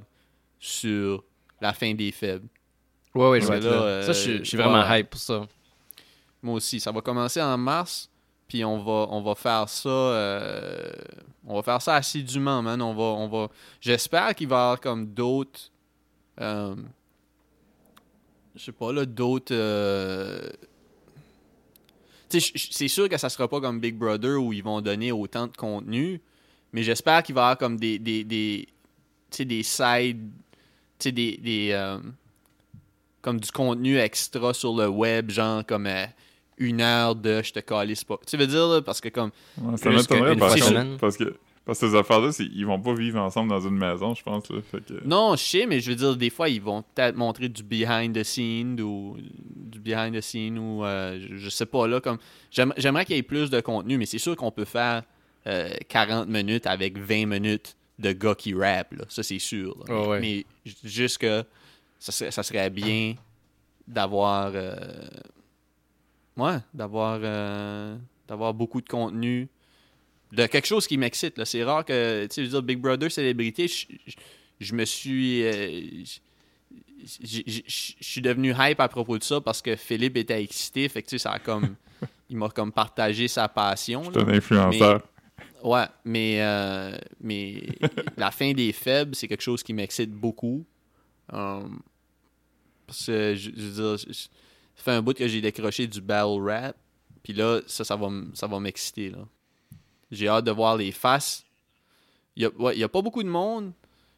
sur 0.60 1.24
la 1.62 1.74
fin 1.74 1.94
des 1.94 2.12
faibles. 2.12 2.48
Ouais, 3.14 3.30
ouais, 3.30 3.42
je 3.42 3.48
là, 3.48 3.54
euh, 3.56 4.02
Ça, 4.04 4.12
je 4.14 4.20
suis- 4.20 4.38
je 4.40 4.44
suis 4.44 4.58
vraiment 4.58 4.82
ouais. 4.88 5.00
hype 5.02 5.10
pour 5.12 5.20
ça. 5.20 5.48
Moi 6.42 6.56
aussi. 6.56 6.80
Ça 6.80 6.92
va 6.92 7.02
commencer 7.02 7.42
en 7.42 7.58
mars, 7.58 8.10
puis 8.48 8.64
on 8.66 8.84
va, 8.84 9.08
on 9.10 9.22
va 9.22 9.36
faire 9.36 9.70
ça. 9.70 9.90
euh, 9.90 10.92
on 11.48 11.56
va 11.56 11.64
faire 11.64 11.82
ça 11.82 11.96
assidûment, 11.96 12.62
man. 12.62 12.82
On 12.82 12.94
va, 12.94 13.04
on 13.04 13.28
va. 13.30 13.50
J'espère 13.80 14.36
qu'il 14.36 14.48
va 14.50 14.56
y 14.56 14.60
avoir 14.60 14.82
comme 14.82 15.08
d'autres. 15.14 15.72
euh, 16.42 16.76
je 18.56 18.64
sais 18.66 18.72
pas 18.72 18.92
là, 18.92 19.06
d'autres. 19.06 19.54
euh, 19.56 20.50
tu 20.50 20.50
sais, 20.50 20.50
je- 20.50 20.50
je- 20.52 22.15
c'est 22.30 22.88
sûr 22.88 23.08
que 23.10 23.18
ça 23.18 23.30
sera 23.30 23.48
pas 23.48 23.62
comme 23.62 23.80
Big 23.80 23.96
Brother 23.96 24.38
où 24.42 24.52
ils 24.54 24.64
vont 24.64 24.82
donner 24.82 25.12
autant 25.12 25.48
de 25.48 25.56
contenu, 25.56 26.22
mais 26.74 26.84
j'espère 26.84 27.24
qu'il 27.24 27.36
va 27.36 27.42
y 27.42 27.44
avoir 27.44 27.58
comme 27.58 27.78
des, 27.78 28.00
des, 28.00 28.24
des, 28.24 28.68
des 29.40 29.64
sides, 29.64 30.30
des, 31.04 31.12
des 31.38 31.70
euh, 31.72 31.98
comme 33.22 33.40
du 33.40 33.52
contenu 33.52 33.98
extra 33.98 34.54
sur 34.54 34.76
le 34.76 34.88
web, 34.88 35.30
genre 35.30 35.66
comme 35.66 35.88
euh, 35.88 36.06
une 36.58 36.82
heure 36.82 37.16
de 37.16 37.42
je 37.44 37.54
te 37.54 37.60
calisse 37.60 38.04
pas. 38.04 38.20
Tu 38.28 38.38
veux 38.38 38.48
dire, 38.48 38.68
là, 38.68 38.82
parce 38.82 39.02
que 39.02 39.10
comme, 39.10 39.32
Ouais, 39.62 39.78
ça 39.78 39.90
m'étonnerait 39.90 40.32
qu'une 40.32 40.40
par 40.40 40.50
fois 40.50 40.58
contre, 40.58 40.70
semaine. 40.70 40.98
parce 41.00 41.18
que 41.18 41.36
parce 41.66 41.80
que 41.80 41.90
ces 41.90 41.96
affaires-là, 41.96 42.30
ils 42.40 42.66
vont 42.66 42.80
pas 42.80 42.94
vivre 42.94 43.20
ensemble 43.20 43.50
dans 43.50 43.60
une 43.62 43.78
maison, 43.78 44.14
je 44.14 44.24
pense. 44.24 44.50
Là. 44.50 44.62
Fait 44.62 44.84
que... 44.86 45.04
non, 45.06 45.36
je 45.36 45.44
sais, 45.44 45.66
mais 45.66 45.80
je 45.80 45.90
veux 45.90 45.96
dire, 45.96 46.16
des 46.16 46.30
fois, 46.30 46.48
ils 46.50 46.62
vont 46.62 46.84
peut-être 46.84 47.16
montrer 47.16 47.50
du 47.50 47.64
behind 47.64 48.16
the 48.16 48.24
scene 48.24 48.80
ou 48.82 49.18
du 49.56 49.80
behind 49.80 50.16
the 50.16 50.22
scene 50.22 50.58
ou 50.60 50.86
euh, 50.86 51.20
je, 51.32 51.50
sais 51.50 51.66
pas, 51.66 51.88
là, 51.88 52.00
comme, 52.00 52.18
j'aime- 52.52 52.74
j'aimerais 52.78 53.06
qu'il 53.06 53.16
y 53.16 53.20
ait 53.20 53.24
plus 53.24 53.50
de 53.50 53.60
contenu, 53.62 53.98
mais 53.98 54.06
c'est 54.06 54.20
sûr 54.20 54.36
qu'on 54.36 54.52
peut 54.52 54.66
faire 54.66 55.04
euh, 55.48 55.70
40 55.90 56.28
minutes 56.28 56.68
avec 56.68 56.98
20 56.98 57.26
minutes 57.26 57.76
de 58.00 58.12
gars 58.12 58.36
qui 58.36 58.54
rap, 58.54 58.94
là. 58.94 59.06
Ça, 59.10 59.24
c'est 59.24 59.40
sûr. 59.40 59.76
là. 59.88 59.94
Ouais, 60.02 60.08
ouais. 60.08 60.20
Mais 60.20 60.46
juste 60.84 61.18
que 61.20 61.44
ça 61.98 62.12
serait, 62.12 62.32
ça 62.32 62.44
serait 62.44 62.70
bien 62.70 63.16
d'avoir. 63.88 64.52
euh, 64.54 64.76
ouais, 66.38 66.58
d'avoir. 66.74 67.20
euh, 67.24 67.96
d'avoir 68.28 68.54
beaucoup 68.56 68.82
de 68.82 68.88
contenu. 68.90 69.48
De 70.32 70.46
quelque 70.48 70.68
chose 70.68 70.88
qui 70.88 70.98
m'excite. 70.98 71.44
C'est 71.46 71.64
rare 71.64 71.86
que. 71.86 72.26
Tu 72.26 72.34
sais, 72.34 72.42
je 72.42 72.48
veux 72.48 72.52
dire, 72.52 72.64
Big 72.64 72.80
Brother 72.80 73.12
célébrité, 73.12 73.68
je, 74.60 74.76
me 74.76 74.86
suis. 74.86 75.44
euh, 75.44 76.04
je 77.24 77.62
suis 78.02 78.22
devenu 78.22 78.54
hype 78.58 78.80
à 78.80 78.88
propos 78.88 79.18
de 79.18 79.24
ça 79.24 79.40
parce 79.40 79.62
que 79.62 79.76
Philippe 79.76 80.18
était 80.18 80.44
excité. 80.44 80.90
Fait 80.90 81.02
que, 81.02 81.08
tu 81.08 81.18
sais, 81.18 81.24
ça 81.24 81.32
a 81.32 81.40
comme. 81.40 81.76
il 82.30 82.38
m'a 82.38 82.50
comme 82.50 82.72
partagé 82.72 83.28
sa 83.28 83.48
passion. 83.48 84.12
Suis 84.12 84.22
un 84.22 84.28
influenceur. 84.30 85.02
Ouais, 85.64 85.86
mais, 86.04 86.38
euh, 86.42 86.96
mais 87.22 87.64
la 88.18 88.32
fin 88.32 88.52
des 88.54 88.72
faibles, 88.72 89.16
c'est 89.16 89.28
quelque 89.28 89.42
chose 89.42 89.64
qui 89.64 89.74
m'excite 89.74 90.12
beaucoup. 90.12 90.66
Um, 91.32 91.80
parce 92.86 93.08
que, 93.08 93.36
je, 93.36 93.50
je 93.56 93.62
veux 93.62 93.96
dire, 93.96 94.16
ça 94.76 94.84
fait 94.84 94.92
un 94.92 95.02
bout 95.02 95.18
que 95.18 95.28
j'ai 95.28 95.42
décroché 95.42 95.88
du 95.88 96.02
battle 96.02 96.40
rap. 96.40 96.76
Puis 97.24 97.34
là, 97.34 97.62
ça, 97.66 97.84
ça 97.84 97.96
va, 97.96 98.10
ça 98.34 98.46
va 98.46 98.60
m'exciter, 98.60 99.10
là. 99.10 99.28
J'ai 100.12 100.28
hâte 100.28 100.46
de 100.46 100.52
voir 100.52 100.78
les 100.78 100.92
faces. 100.92 101.46
Il 102.36 102.44
y 102.44 102.46
a, 102.46 102.50
ouais, 102.60 102.88
pas 102.88 103.02
beaucoup 103.02 103.24
de 103.24 103.30
monde. 103.30 103.72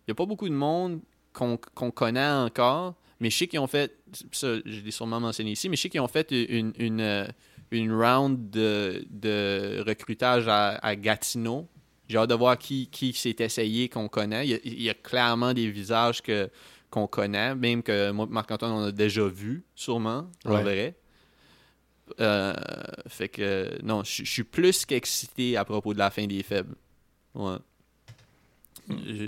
Il 0.08 0.12
y 0.12 0.14
a 0.14 0.16
pas 0.16 0.26
beaucoup 0.26 0.50
de 0.50 0.54
monde 0.54 1.02
qu'on 1.34 1.58
connaît 1.92 2.28
encore. 2.28 2.96
Mais 3.20 3.30
je 3.30 3.38
sais 3.38 3.48
qu'ils 3.48 3.60
ont 3.60 3.68
fait. 3.68 3.96
Ça, 4.32 4.56
je 4.66 4.82
l'ai 4.82 4.92
sûrement 4.92 5.20
mentionné 5.20 5.52
ici. 5.52 5.70
Mais 5.70 5.76
je 5.76 5.82
sais 5.84 5.90
qu'ils 5.90 6.02
ont 6.02 6.08
fait 6.08 6.32
une, 6.32 6.74
une, 6.78 7.02
euh, 7.02 7.28
une 7.72 7.92
round 7.92 8.50
de, 8.50 9.06
de 9.10 9.84
recrutage 9.86 10.48
à, 10.48 10.76
à 10.76 10.96
Gatineau. 10.96 11.68
J'ai 12.08 12.18
hâte 12.18 12.30
de 12.30 12.36
voir 12.36 12.58
qui, 12.58 12.88
qui 12.88 13.14
s'est 13.14 13.36
essayé 13.40 13.90
qu'on 13.90 14.08
connaît. 14.08 14.48
Il 14.48 14.52
y, 14.52 14.54
a, 14.54 14.60
il 14.64 14.82
y 14.82 14.90
a 14.90 14.94
clairement 14.94 15.54
des 15.54 15.70
visages 15.70 16.22
que 16.22 16.50
qu'on 16.90 17.06
connaît, 17.06 17.54
même 17.54 17.84
que 17.84 18.12
moi, 18.12 18.28
Marc-Antoine, 18.30 18.72
on 18.72 18.84
a 18.86 18.92
déjà 18.94 19.28
vu, 19.28 19.66
sûrement, 19.76 20.32
en 20.46 20.54
Ouais. 20.64 20.96
Euh, 22.20 22.53
fait 23.08 23.30
que, 23.30 23.82
non, 23.84 24.03
je 24.03 24.24
suis 24.24 24.43
plus 24.43 24.86
qu'excité 24.86 25.58
à 25.58 25.66
propos 25.66 25.93
de 25.93 25.99
la 25.99 26.10
fin 26.10 26.26
des 26.28 26.43
faibles. 26.43 26.76
Ouais. 27.36 27.58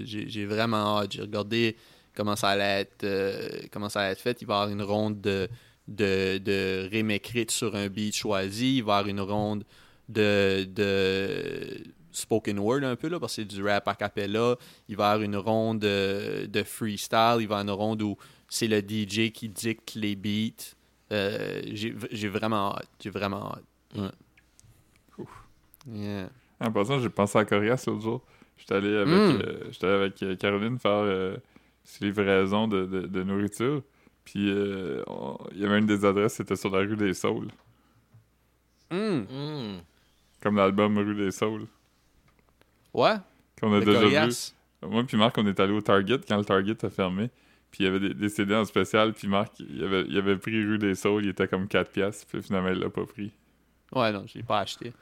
J'ai- 0.05 0.45
vraiment 0.45 0.99
hâte. 0.99 1.11
J'ai 1.13 1.21
regardé 1.21 1.75
comment 2.15 2.35
ça 2.35 2.49
allait 2.49 2.81
être, 2.81 3.03
euh, 3.03 3.49
comment 3.71 3.89
ça 3.89 4.01
allait 4.01 4.13
être 4.13 4.21
fait. 4.21 4.41
Il 4.41 4.47
va 4.47 4.53
y 4.53 4.57
avoir 4.57 4.69
une 4.69 4.81
ronde 4.81 5.19
de, 5.21 5.49
de, 5.87 6.37
de 6.37 7.45
sur 7.49 7.75
un 7.75 7.87
beat 7.87 8.15
choisi. 8.15 8.77
Il 8.77 8.83
va 8.83 8.97
y 8.97 8.99
avoir 8.99 9.07
une 9.07 9.21
ronde 9.21 9.63
de, 10.07 10.63
de 10.63 11.83
spoken 12.11 12.59
word 12.59 12.83
un 12.83 12.95
peu, 12.95 13.09
là, 13.09 13.19
parce 13.19 13.35
que 13.35 13.41
c'est 13.41 13.45
du 13.47 13.61
rap 13.63 13.87
a 13.87 13.95
cappella. 13.95 14.55
Il 14.87 14.95
va 14.95 15.03
y 15.03 15.07
avoir 15.13 15.21
une 15.25 15.35
ronde 15.37 15.79
de, 15.79 16.45
de 16.47 16.63
freestyle. 16.63 17.37
Il 17.41 17.47
va 17.47 17.57
y 17.57 17.59
avoir 17.59 17.61
une 17.61 17.71
ronde 17.71 18.01
où 18.01 18.17
c'est 18.47 18.67
le 18.67 18.79
DJ 18.81 19.31
qui 19.31 19.49
dicte 19.49 19.95
les 19.95 20.15
beats. 20.15 20.75
Euh, 21.11 21.61
J'ai 21.73 21.95
j'ai 22.11 22.27
vraiment 22.27 22.75
hâte. 22.75 22.87
J'ai 22.99 23.09
vraiment 23.09 23.51
hâte. 23.53 23.63
Ouais. 23.95 25.25
Yeah. 25.87 26.29
En 26.59 26.71
passant, 26.71 26.99
j'ai 26.99 27.09
pensé 27.09 27.37
à 27.37 27.45
Corias 27.45 27.83
l'autre 27.87 28.01
jour. 28.01 28.21
J'étais 28.57 28.75
allé 28.75 28.95
avec, 28.97 29.07
Mm. 29.07 29.41
euh, 29.41 29.63
j'étais 29.71 29.87
allé 29.87 29.95
avec 29.95 30.23
euh, 30.23 30.35
Caroline 30.35 30.77
faire 30.77 30.91
euh, 30.91 31.37
ses 31.83 32.05
livraisons 32.05 32.67
de, 32.67 32.85
de, 32.85 33.01
de 33.07 33.23
nourriture. 33.23 33.81
Puis 34.25 34.49
euh, 34.51 35.01
on- 35.07 35.37
il 35.53 35.59
y 35.61 35.65
avait 35.65 35.79
une 35.79 35.85
des 35.85 36.03
adresses, 36.05 36.33
c'était 36.35 36.55
sur 36.57 36.69
la 36.69 36.79
rue 36.79 36.97
des 36.97 37.13
Saules. 37.13 37.47
Mm. 38.91 38.97
Hmm. 39.29 39.77
Comme 40.41 40.55
l'album 40.57 40.97
Rue 40.97 41.15
des 41.15 41.31
Saules. 41.31 41.65
Ouais. 42.93 43.15
Qu'on 43.59 43.73
a 43.73 43.79
Le 43.79 43.85
déjà 43.85 44.01
Corias. 44.01 44.53
vu. 44.83 44.87
Moi 44.89 45.03
puis 45.05 45.17
Marc, 45.17 45.37
on 45.37 45.45
est 45.47 45.59
allé 45.59 45.73
au 45.73 45.81
Target 45.81 46.19
quand 46.27 46.37
le 46.37 46.45
Target 46.45 46.85
a 46.85 46.89
fermé. 46.89 47.29
Puis 47.71 47.83
il 47.83 47.85
y 47.85 47.89
avait 47.89 47.99
des, 47.99 48.13
des 48.13 48.29
CD 48.29 48.55
en 48.55 48.65
spécial. 48.65 49.13
Puis 49.13 49.27
Marc, 49.27 49.59
il 49.59 49.83
avait, 49.83 50.05
il 50.07 50.17
avait 50.17 50.37
pris 50.37 50.63
Rue 50.63 50.77
des 50.79 50.95
Saules. 50.95 51.25
Il 51.25 51.29
était 51.29 51.47
comme 51.47 51.67
4 51.67 51.91
piastres. 51.91 52.25
Puis 52.27 52.41
finalement, 52.41 52.69
il 52.69 52.79
l'a 52.79 52.89
pas 52.89 53.05
pris. 53.05 53.31
Ouais, 53.93 54.11
non, 54.11 54.25
je 54.27 54.37
l'ai 54.37 54.43
pas 54.43 54.59
acheté. 54.59 54.93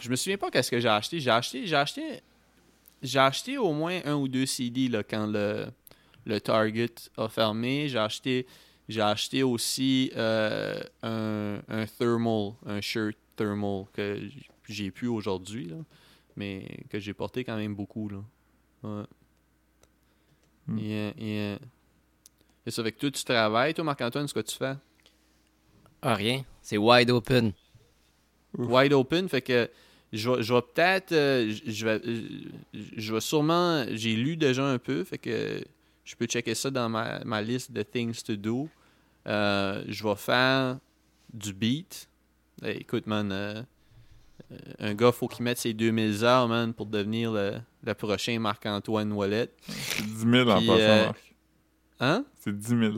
je 0.00 0.08
me 0.10 0.16
souviens 0.16 0.38
pas 0.38 0.50
qu'est-ce 0.50 0.70
que 0.70 0.80
j'ai 0.80 0.88
acheté. 0.88 1.20
J'ai 1.20 1.30
acheté, 1.30 1.66
j'ai 1.66 1.76
acheté, 1.76 2.22
j'ai 3.02 3.18
acheté 3.18 3.58
au 3.58 3.72
moins 3.72 4.00
un 4.04 4.14
ou 4.14 4.28
deux 4.28 4.46
CD 4.46 4.88
là, 4.88 5.02
quand 5.02 5.26
le, 5.26 5.66
le 6.26 6.40
Target 6.40 6.94
a 7.16 7.28
fermé. 7.28 7.88
J'ai 7.88 7.98
acheté, 7.98 8.46
j'ai 8.88 9.00
acheté 9.02 9.42
aussi 9.42 10.10
euh, 10.16 10.80
un, 11.02 11.60
un 11.68 11.86
thermal, 11.86 12.52
un 12.66 12.80
shirt 12.80 13.16
thermal 13.36 13.84
que 13.92 14.20
j'ai 14.68 14.90
plus 14.90 15.08
aujourd'hui. 15.08 15.66
là. 15.66 15.76
mais 16.36 16.64
que 16.88 16.98
j'ai 16.98 17.12
porté 17.12 17.44
quand 17.44 17.56
même 17.56 17.74
beaucoup, 17.74 18.08
là. 18.08 18.22
Ouais. 18.82 19.04
Hmm. 20.66 20.78
Yeah, 20.78 21.12
yeah. 21.18 21.58
Ça 22.70 22.82
fait 22.82 22.92
que 22.92 22.98
toi, 23.00 23.10
tu 23.10 23.24
travailles, 23.24 23.74
toi, 23.74 23.84
Marc-Antoine, 23.84 24.28
ce 24.28 24.34
que 24.34 24.40
tu 24.40 24.56
fais? 24.56 24.74
Ah, 26.02 26.14
rien. 26.14 26.44
C'est 26.62 26.78
wide 26.78 27.10
open. 27.10 27.52
Ouf. 28.56 28.68
Wide 28.70 28.92
open, 28.92 29.28
fait 29.28 29.42
que 29.42 29.70
je 30.12 30.30
vais, 30.30 30.42
je 30.42 30.54
vais 30.54 30.62
peut-être. 30.62 31.12
euh, 31.12 31.50
je- 31.50 31.70
je 31.70 31.86
vais, 31.86 32.00
euh, 32.06 32.22
je 32.96 33.14
vais 33.14 33.20
sûrement. 33.20 33.84
J'ai 33.90 34.14
lu 34.16 34.36
déjà 34.36 34.64
un 34.64 34.78
peu, 34.78 35.04
fait 35.04 35.18
que 35.18 35.62
je 36.04 36.16
peux 36.16 36.26
checker 36.26 36.54
ça 36.54 36.70
dans 36.70 36.88
ma, 36.88 37.22
ma 37.24 37.42
liste 37.42 37.70
de 37.72 37.82
things 37.82 38.22
to 38.22 38.34
do. 38.36 38.68
Euh, 39.28 39.84
je 39.86 40.02
vais 40.02 40.16
faire 40.16 40.78
du 41.32 41.52
beat. 41.52 42.08
Écoute, 42.64 43.06
man, 43.06 43.30
euh, 43.30 43.62
un 44.80 44.94
gars, 44.94 45.12
faut 45.12 45.28
qu'il 45.28 45.44
mette 45.44 45.58
ses 45.58 45.72
2000 45.74 46.24
heures, 46.24 46.48
man, 46.48 46.72
pour 46.74 46.86
devenir 46.86 47.30
le, 47.32 47.58
le 47.84 47.94
prochain 47.94 48.38
Marc-Antoine 48.40 49.12
Wallet. 49.12 49.48
C'est 49.68 50.02
10 50.02 50.18
000 50.30 50.48
en 50.50 50.54
passant, 50.54 50.66
euh, 50.68 51.06
Marc. 51.06 51.29
Hein? 52.00 52.24
C'est 52.38 52.56
10 52.56 52.68
000. 52.68 52.92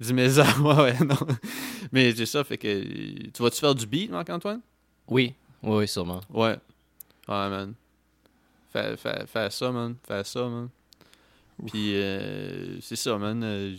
10 0.00 0.32
000 0.34 0.38
heures, 0.38 0.64
ouais, 0.64 0.82
ouais, 0.98 1.04
non. 1.04 1.16
Mais 1.92 2.14
c'est 2.14 2.26
ça, 2.26 2.42
fait 2.44 2.56
que. 2.58 2.82
Tu 3.30 3.42
vas-tu 3.42 3.60
faire 3.60 3.74
du 3.74 3.86
beat, 3.86 4.10
Marc-Antoine? 4.10 4.60
Oui, 5.08 5.34
oui, 5.62 5.76
oui, 5.78 5.88
sûrement. 5.88 6.20
Ouais. 6.30 6.56
Ouais, 7.28 7.48
man. 7.50 7.74
Fais, 8.72 8.96
fais, 8.96 9.26
fais 9.26 9.50
ça, 9.50 9.70
man. 9.70 9.96
Fais 10.06 10.24
ça, 10.24 10.48
man. 10.48 10.68
Puis, 11.66 11.94
euh, 11.96 12.80
c'est 12.80 12.96
ça, 12.96 13.18
man. 13.18 13.42
Euh, 13.44 13.76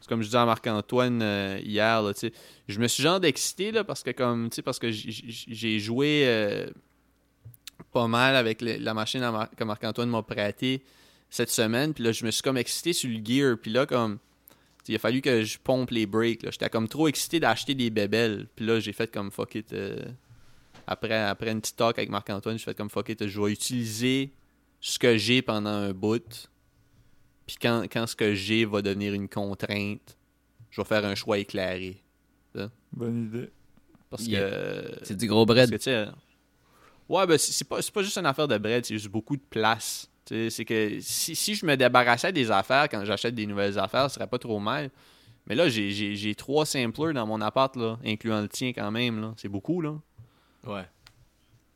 c'est 0.00 0.08
comme 0.08 0.20
je 0.20 0.26
disais 0.26 0.38
à 0.38 0.44
Marc-Antoine 0.44 1.22
euh, 1.22 1.58
hier, 1.64 2.02
là, 2.02 2.12
tu 2.12 2.20
sais. 2.20 2.32
Je 2.68 2.78
me 2.78 2.86
suis 2.88 3.02
genre 3.02 3.24
excité, 3.24 3.72
là, 3.72 3.82
parce 3.84 4.02
que, 4.02 4.10
comme, 4.10 4.50
tu 4.50 4.56
sais, 4.56 4.62
parce 4.62 4.78
que 4.78 4.90
j'ai 4.90 5.78
joué 5.78 6.24
euh, 6.26 6.68
pas 7.92 8.06
mal 8.06 8.36
avec 8.36 8.60
le- 8.60 8.76
la 8.76 8.92
machine 8.94 9.22
à 9.22 9.32
Mar- 9.32 9.50
que 9.56 9.64
Marc-Antoine 9.64 10.10
m'a 10.10 10.22
prêtée 10.22 10.82
cette 11.30 11.50
semaine. 11.50 11.92
Puis 11.94 12.04
là, 12.04 12.12
je 12.12 12.24
me 12.24 12.30
suis 12.30 12.42
comme 12.42 12.56
excité 12.56 12.92
sur 12.92 13.10
le 13.10 13.24
gear. 13.24 13.56
Puis 13.60 13.70
là, 13.70 13.86
comme, 13.86 14.18
tu 14.18 14.54
sais, 14.84 14.92
il 14.92 14.96
a 14.96 14.98
fallu 14.98 15.20
que 15.20 15.42
je 15.42 15.58
pompe 15.58 15.90
les 15.90 16.06
breaks, 16.06 16.42
là. 16.42 16.50
J'étais 16.50 16.68
comme 16.70 16.88
trop 16.88 17.08
excité 17.08 17.40
d'acheter 17.40 17.74
des 17.74 17.90
bébelles. 17.90 18.48
Puis 18.56 18.64
là, 18.66 18.80
j'ai 18.80 18.92
fait 18.92 19.10
comme 19.12 19.30
fuck 19.30 19.54
it. 19.56 19.72
euh, 19.72 20.04
après, 20.86 21.14
après 21.20 21.50
une 21.50 21.60
petite 21.60 21.76
talk 21.76 21.98
avec 21.98 22.10
Marc-Antoine, 22.10 22.58
j'ai 22.58 22.64
fait 22.64 22.76
comme 22.76 22.90
fuck 22.90 23.08
it, 23.08 23.26
je 23.26 23.40
vais 23.40 23.50
utiliser 23.52 24.32
ce 24.80 24.98
que 24.98 25.16
j'ai 25.16 25.42
pendant 25.42 25.70
un 25.70 25.92
bout. 25.92 26.48
Puis 27.46 27.56
quand, 27.60 27.82
quand 27.90 28.06
ce 28.06 28.14
que 28.16 28.34
j'ai 28.34 28.64
va 28.64 28.82
devenir 28.82 29.12
une 29.14 29.28
contrainte, 29.28 30.16
je 30.70 30.80
vais 30.80 30.84
faire 30.86 31.04
un 31.04 31.14
choix 31.14 31.38
éclairé. 31.38 32.02
Bonne 32.92 33.26
idée. 33.26 33.50
Parce 34.08 34.26
Yeah. 34.26 34.48
que. 34.48 34.98
C'est 35.02 35.16
du 35.16 35.26
gros 35.26 35.44
Parce 35.44 35.56
bread. 35.56 35.70
que, 35.70 35.76
tu 35.76 35.82
sais, 35.82 36.06
ouais, 37.08 37.26
ben, 37.26 37.36
c'est 37.36 37.52
c'est 37.52 37.64
pas, 37.68 37.82
c'est 37.82 37.92
pas 37.92 38.02
juste 38.02 38.16
une 38.18 38.26
affaire 38.26 38.46
de 38.48 38.56
bread, 38.56 38.84
c'est 38.86 38.94
juste 38.94 39.08
beaucoup 39.08 39.36
de 39.36 39.42
place. 39.50 40.08
Tu 40.26 40.34
sais, 40.34 40.50
C'est 40.50 40.64
que 40.64 40.98
si, 41.00 41.34
si 41.34 41.54
je 41.54 41.64
me 41.64 41.76
débarrassais 41.76 42.32
des 42.32 42.50
affaires 42.50 42.88
quand 42.90 43.04
j'achète 43.04 43.34
des 43.34 43.46
nouvelles 43.46 43.78
affaires, 43.78 44.10
ce 44.10 44.16
serait 44.16 44.26
pas 44.26 44.38
trop 44.38 44.58
mal. 44.58 44.90
Mais 45.46 45.54
là, 45.54 45.68
j'ai- 45.68 45.92
j'ai 45.92 46.16
j'ai 46.16 46.34
trois 46.34 46.66
samplers 46.66 47.12
dans 47.14 47.26
mon 47.26 47.40
appart, 47.40 47.74
là, 47.76 47.98
incluant 48.04 48.40
le 48.42 48.48
tien 48.48 48.72
quand 48.72 48.90
même. 48.90 49.20
là. 49.20 49.32
C'est 49.36 49.48
beaucoup, 49.48 49.80
là. 49.80 49.94
Ouais. 50.66 50.84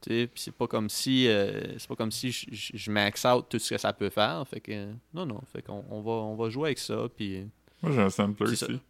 Tu 0.02 0.10
sais, 0.10 0.26
puis 0.26 0.42
c'est 0.42 0.54
pas 0.54 0.66
comme 0.66 0.88
si 0.88 1.28
euh, 1.28 1.78
c'est 1.78 1.86
pas 1.86 1.94
comme 1.94 2.10
si 2.10 2.32
je, 2.32 2.46
je- 2.50 2.72
je 2.74 2.90
max 2.90 3.24
out 3.24 3.46
tout 3.48 3.58
ce 3.60 3.70
que 3.70 3.78
ça 3.78 3.92
peut 3.92 4.08
faire. 4.10 4.42
Fait 4.48 4.58
que 4.60 4.86
non 5.14 5.24
non, 5.26 5.40
fait 5.52 5.62
qu'on 5.62 5.84
on 5.90 6.00
va 6.00 6.10
on 6.12 6.34
va 6.36 6.48
jouer 6.50 6.68
avec 6.70 6.78
ça 6.78 7.06
puis 7.14 7.46
Moi, 7.82 7.92
j'ai 7.92 8.00
un 8.00 8.10
sampler 8.10 8.50
ici. 8.52 8.80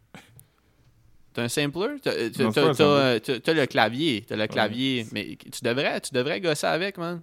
t'as 1.34 1.42
un 1.44 1.48
sampler, 1.48 1.88
t'as 2.02 2.12
sampler. 2.32 3.20
t'as- 3.20 3.40
t'as 3.40 3.52
le 3.52 3.66
clavier, 3.66 4.24
t'as 4.26 4.36
le 4.36 4.46
clavier, 4.46 5.06
mais 5.12 5.36
tu 5.36 5.60
devrais 5.62 6.00
tu 6.00 6.14
devrais 6.14 6.40
gosser 6.40 6.66
avec 6.68 6.96
man. 6.96 7.20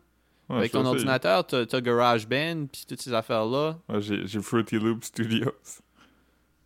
Ouais, 0.50 0.58
avec 0.60 0.72
ton 0.72 0.82
sais. 0.84 0.88
ordinateur, 0.90 1.46
t'as 1.46 1.66
t'as 1.66 1.82
GarageBand 1.82 2.68
puis 2.72 2.86
toutes 2.88 3.02
ces 3.02 3.14
affaires 3.14 3.46
là. 3.46 3.78
Ouais, 3.90 4.02
j'ai 4.02 4.42
Fruity 4.42 4.78
Loop 4.80 5.04
Studios. 5.04 5.52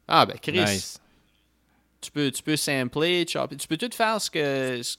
Ah 0.07 0.25
ben 0.25 0.37
Chris, 0.41 0.59
Nice. 0.59 1.01
tu 1.99 2.11
peux 2.11 2.29
tu 2.31 2.43
peux 2.43 2.55
sampler, 2.55 3.25
chopper, 3.27 3.57
tu 3.57 3.67
peux 3.67 3.77
tout 3.77 3.89
faire 3.91 4.21
ce 4.21 4.29
que 4.29 4.81
ce- 4.83 4.97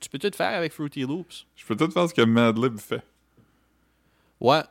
tu 0.00 0.08
peux 0.10 0.18
tout 0.18 0.30
faire 0.36 0.56
avec 0.58 0.72
Fruity 0.72 1.02
Loops. 1.02 1.46
Je 1.56 1.64
peux 1.64 1.76
tout 1.76 1.90
faire 1.90 2.08
ce 2.08 2.14
que 2.14 2.22
Madlib 2.22 2.78
fait. 2.78 3.02
Ouais. 4.40 4.62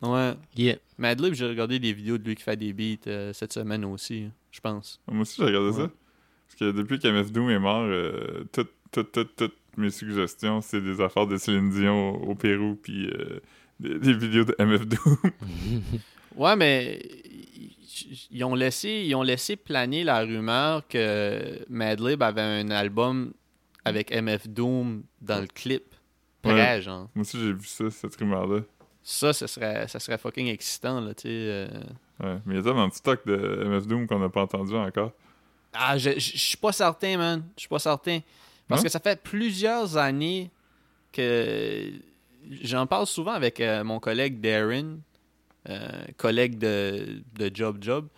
Ouais. 0.00 0.34
Yeah. 0.56 0.76
Madlib, 0.98 1.34
j'ai 1.34 1.46
regardé 1.46 1.78
des 1.78 1.92
vidéos 1.92 2.18
de 2.18 2.24
lui 2.24 2.34
qui 2.34 2.42
fait 2.42 2.56
des 2.56 2.72
beats 2.72 3.06
euh, 3.08 3.32
cette 3.32 3.52
semaine 3.52 3.84
aussi, 3.84 4.28
je 4.50 4.60
pense. 4.60 5.00
Moi 5.08 5.22
aussi, 5.22 5.36
j'ai 5.38 5.44
regardé 5.46 5.70
Ouais. 5.70 5.84
ça. 5.86 5.90
Parce 6.48 6.58
que 6.58 6.70
depuis 6.76 6.98
qu'MF 6.98 7.30
Doom 7.32 7.50
est 7.50 7.58
mort, 7.58 7.82
euh, 7.84 8.44
toutes, 8.52 8.72
toutes, 8.90 9.12
toutes, 9.12 9.36
toutes 9.36 9.56
mes 9.76 9.90
suggestions, 9.90 10.60
c'est 10.60 10.80
des 10.80 11.00
affaires 11.00 11.26
de 11.26 11.36
Céline 11.36 11.70
Dion 11.70 12.14
au 12.22 12.34
Pérou, 12.34 12.76
puis 12.82 13.08
euh, 13.08 13.40
des, 13.80 13.98
des 13.98 14.12
vidéos 14.14 14.44
de 14.44 14.54
MF 14.58 14.86
Doom. 14.86 15.16
Ouais, 16.34 16.56
mais 16.56 16.98
ils- 18.30 18.42
ont 18.44 18.54
laissé, 18.54 19.02
ils 19.06 19.14
ont 19.14 19.22
laissé 19.22 19.54
planer 19.56 20.02
la 20.02 20.20
rumeur 20.20 20.86
que 20.88 21.58
Madlib 21.68 22.22
avait 22.22 22.40
un 22.40 22.70
album 22.70 23.32
avec 23.84 24.10
MF 24.10 24.48
Doom 24.48 25.02
dans 25.20 25.40
le 25.42 25.46
clip. 25.46 25.84
Prêt, 26.40 26.54
Ouais. 26.54 26.82
genre. 26.82 27.08
Moi 27.14 27.20
aussi, 27.22 27.38
j'ai 27.38 27.52
vu 27.52 27.66
ça, 27.66 27.90
cette 27.90 28.16
rumeur-là. 28.16 28.60
Ça, 29.02 29.32
ça 29.32 29.46
serait, 29.46 29.86
ça 29.88 29.98
serait 30.00 30.16
fucking 30.18 30.46
excitant, 30.48 31.00
là, 31.00 31.12
tu 31.14 31.22
sais. 31.22 31.28
euh. 31.28 31.66
Ouais. 32.20 32.38
Mais 32.46 32.54
il 32.54 32.56
y 32.56 32.60
a 32.60 32.62
tellement 32.62 32.88
de 32.88 32.94
stock 32.94 33.26
de 33.26 33.64
MF 33.66 33.86
Doom 33.86 34.06
qu'on 34.06 34.18
n'a 34.18 34.28
pas 34.28 34.42
entendu 34.42 34.74
encore. 34.74 35.12
Ah, 35.74 35.98
je 35.98 36.18
suis 36.18 36.56
pas 36.56 36.72
certain, 36.72 37.16
man. 37.18 37.44
Je 37.56 37.60
suis 37.60 37.68
pas 37.68 37.78
certain. 37.78 38.20
Parce 38.68 38.80
Non? 38.80 38.84
que 38.84 38.90
ça 38.90 39.00
fait 39.00 39.20
plusieurs 39.22 39.96
années 39.96 40.50
que 41.12 41.90
j'en 42.62 42.86
parle 42.86 43.06
souvent 43.06 43.32
avec 43.32 43.60
euh, 43.60 43.84
mon 43.84 44.00
collègue 44.00 44.40
Darren, 44.40 44.98
euh, 45.68 45.88
collègue 46.16 46.58
de, 46.58 47.22
de 47.38 47.50
Job 47.54 47.78
Job, 47.80 48.08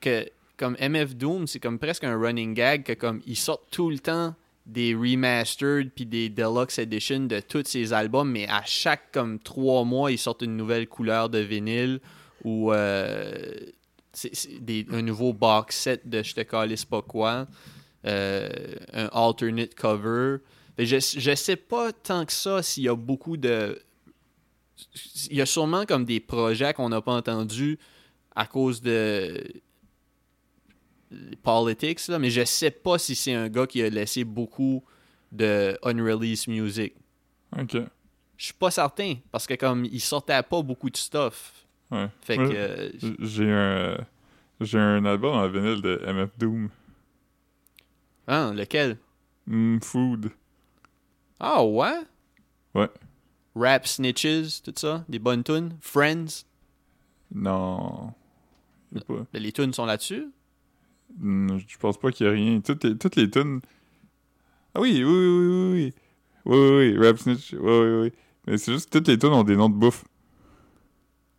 que 0.00 0.26
comme 0.56 0.76
MF 0.78 1.14
Doom, 1.16 1.46
c'est 1.46 1.60
comme 1.60 1.78
presque 1.78 2.04
un 2.04 2.18
running 2.18 2.52
gag 2.54 2.82
que 2.84 2.92
comme 2.92 3.22
ils 3.26 3.36
sortent 3.36 3.70
tout 3.70 3.88
le 3.90 3.98
temps 3.98 4.34
des 4.66 4.94
remastered 4.94 5.90
puis 5.90 6.04
des 6.04 6.28
deluxe 6.28 6.78
edition 6.78 7.20
de 7.20 7.40
tous 7.40 7.64
ces 7.66 7.92
albums, 7.92 8.30
mais 8.30 8.46
à 8.48 8.62
chaque 8.66 9.10
comme 9.12 9.38
trois 9.38 9.84
mois, 9.84 10.12
ils 10.12 10.18
sortent 10.18 10.42
une 10.42 10.56
nouvelle 10.56 10.86
couleur 10.86 11.30
de 11.30 11.38
vinyle 11.38 12.00
ou 12.44 12.72
euh, 12.72 13.32
c'est- 14.12 14.34
c'est 14.34 14.62
des- 14.62 14.86
un 14.92 15.00
nouveau 15.02 15.32
box 15.32 15.76
set 15.76 16.08
de 16.08 16.22
je 16.22 16.34
te 16.34 16.42
calisse 16.42 16.84
pas 16.84 17.00
quoi, 17.00 17.46
un 18.04 19.08
alternate 19.12 19.74
cover. 19.74 20.38
Je, 20.78 20.96
je 21.18 21.34
sais 21.34 21.56
pas 21.56 21.92
tant 21.92 22.24
que 22.24 22.32
ça 22.32 22.62
s'il 22.62 22.84
y 22.84 22.88
a 22.88 22.94
beaucoup 22.94 23.36
de. 23.36 23.80
Il 25.30 25.36
y 25.36 25.40
a 25.42 25.46
sûrement 25.46 25.84
comme 25.84 26.04
des 26.06 26.20
projets 26.20 26.72
qu'on 26.72 26.88
n'a 26.88 27.02
pas 27.02 27.12
entendus 27.12 27.78
à 28.34 28.46
cause 28.46 28.80
de 28.80 29.44
politics, 31.42 32.06
là, 32.08 32.18
mais 32.18 32.30
je 32.30 32.44
sais 32.44 32.70
pas 32.70 32.98
si 32.98 33.14
c'est 33.14 33.34
un 33.34 33.48
gars 33.48 33.66
qui 33.66 33.82
a 33.82 33.90
laissé 33.90 34.24
beaucoup 34.24 34.84
de 35.32 35.76
unreleased 35.82 36.48
music. 36.48 36.94
Ok. 37.58 37.76
Je 38.36 38.44
suis 38.44 38.54
pas 38.54 38.70
certain, 38.70 39.16
parce 39.30 39.46
que 39.46 39.54
comme 39.54 39.84
il 39.84 40.00
sortait 40.00 40.42
pas 40.42 40.62
beaucoup 40.62 40.88
de 40.88 40.96
stuff. 40.96 41.66
Ouais. 41.90 42.08
Fait 42.22 42.36
Moi, 42.38 42.48
que. 42.48 42.54
euh, 42.54 42.90
J'ai 43.18 43.44
un, 43.50 43.56
euh, 43.56 43.98
j'ai 44.60 44.78
un 44.78 45.04
album 45.04 45.34
en 45.34 45.48
vinyle 45.48 45.82
de 45.82 46.00
MF 46.06 46.30
Doom. 46.38 46.70
Hein, 48.30 48.54
lequel? 48.54 48.96
Mm, 49.46 49.78
food. 49.80 50.30
Ah 51.38 51.64
ouais? 51.64 52.00
Ouais. 52.74 52.88
Rap 53.56 53.86
Snitches, 53.86 54.62
tout 54.62 54.72
ça, 54.76 55.04
des 55.08 55.18
bonnes 55.18 55.42
tunes? 55.42 55.76
Friends, 55.80 56.44
Non. 57.34 58.12
Pas. 59.06 59.26
ben, 59.32 59.42
les 59.42 59.52
tunes 59.52 59.72
sont 59.72 59.86
là-dessus? 59.86 60.26
Mm, 61.18 61.58
Je 61.66 61.78
pense 61.78 61.98
pas 61.98 62.10
qu'il 62.12 62.26
y 62.26 62.28
a 62.28 62.32
rien. 62.32 62.60
Toutes 62.60 62.84
les, 62.84 62.96
toutes 62.96 63.16
les 63.16 63.30
tunes. 63.30 63.60
Ah 64.74 64.80
oui, 64.80 65.02
oui, 65.02 65.04
oui, 65.04 65.28
oui, 65.28 65.72
oui, 65.72 65.94
oui. 66.46 66.96
Oui. 66.96 67.06
Rap 67.06 67.18
Snitch. 67.18 67.52
Oui, 67.52 67.60
oui, 67.60 68.00
oui. 68.02 68.12
Mais 68.46 68.58
c'est 68.58 68.72
juste 68.72 68.90
toutes 68.90 69.08
les 69.08 69.18
tunes 69.18 69.30
ont 69.32 69.42
des 69.44 69.56
noms 69.56 69.68
de 69.68 69.74
bouffe. 69.74 70.04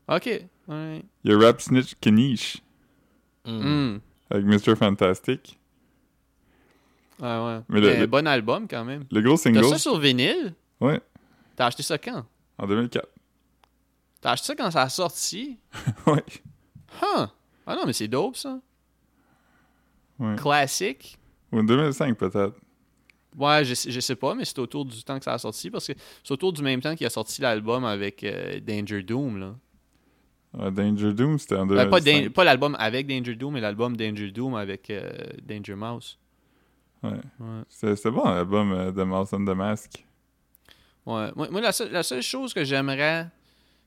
Ok. 0.08 0.28
Ouais. 0.68 1.04
Il 1.24 1.32
y 1.32 1.34
a 1.34 1.38
Rap 1.38 1.62
Snitch 1.62 1.96
Kanish 2.02 2.62
Mm. 3.46 3.98
Avec 4.30 4.46
Mr. 4.46 4.76
Fantastic. 4.76 5.58
Ouais, 7.22 7.28
ouais. 7.46 7.60
Mais 7.70 8.00
le- 8.00 8.08
bon 8.08 8.28
album 8.28 8.68
quand 8.68 8.84
même. 8.84 9.06
Le 9.12 9.22
gros 9.22 9.36
T'as 9.36 9.44
single, 9.44 9.64
ça 9.66 9.78
sur 9.78 10.00
vinyle? 10.00 10.54
Ouais. 10.80 11.00
T'as 11.56 11.68
acheté 11.68 11.84
ça 11.84 11.98
quand? 11.98 12.26
En 12.58 12.68
2004. 12.68 13.08
T'as 14.20 14.32
acheté 14.32 14.48
ça 14.48 14.56
quand 14.56 14.72
ça 14.72 14.82
a 14.84 14.90
sorti? 14.90 15.58
Ouais. 16.08 16.24
Huh. 17.02 17.28
Ah 17.68 17.76
non, 17.76 17.84
mais 17.86 17.94
c'est 17.94 18.08
dope 18.08 18.36
ça. 18.36 18.60
ouais. 20.20 20.36
Classique. 20.36 21.18
Ou 21.52 21.60
en 21.60 21.64
2005 21.64 22.18
peut-être. 22.18 22.56
Ouais, 23.38 23.64
je, 23.64 23.74
sais- 23.76 23.92
je 23.92 24.00
sais 24.02 24.16
pas, 24.16 24.36
mais 24.36 24.44
c'est 24.44 24.60
autour 24.60 24.84
du 24.84 25.02
temps 25.04 25.18
que 25.18 25.24
ça 25.24 25.34
a 25.34 25.38
sorti 25.38 25.70
parce 25.70 25.88
que 25.88 25.94
c'est 26.24 26.32
autour 26.34 26.52
du 26.52 26.62
même 26.62 26.82
temps 26.82 26.96
qu'il 26.96 27.08
a 27.08 27.10
sorti 27.10 27.42
l'album 27.42 27.86
avec 27.86 28.24
euh, 28.24 28.60
Danger 28.60 29.04
Doom 29.04 29.38
là. 29.40 29.56
Ouais, 30.54 30.70
Danger 30.72 31.14
Doom, 31.14 31.40
c'était 31.40 31.56
en 31.56 31.66
Ben, 31.66 31.86
2005. 31.86 31.90
pas 31.92 32.00
Dan- 32.02 32.30
pas 32.32 32.44
l'album 32.44 32.76
avec 32.78 33.08
Danger 33.08 33.36
Doom, 33.36 33.54
mais 33.54 33.62
l'album 33.62 33.96
Danger 33.96 34.32
Doom 34.32 34.56
avec 34.56 34.90
euh, 34.90 35.10
Danger 35.44 35.76
Mouse. 35.76 36.20
Ouais. 37.04 37.12
Ouais. 37.40 37.64
C'était 37.70 37.96
c'était 37.96 38.12
bon 38.12 38.24
l'album 38.26 38.72
euh, 38.72 38.92
de 38.92 39.04
Mouse 39.04 39.34
and 39.34 39.46
the 39.46 39.56
Mask. 39.56 40.06
Ouais. 41.06 41.32
Moi, 41.36 41.50
moi, 41.50 41.62
la, 41.62 41.72
seule, 41.72 41.92
la 41.92 42.04
seule 42.04 42.22
chose 42.22 42.54
que 42.54 42.64
j'aimerais 42.64 43.28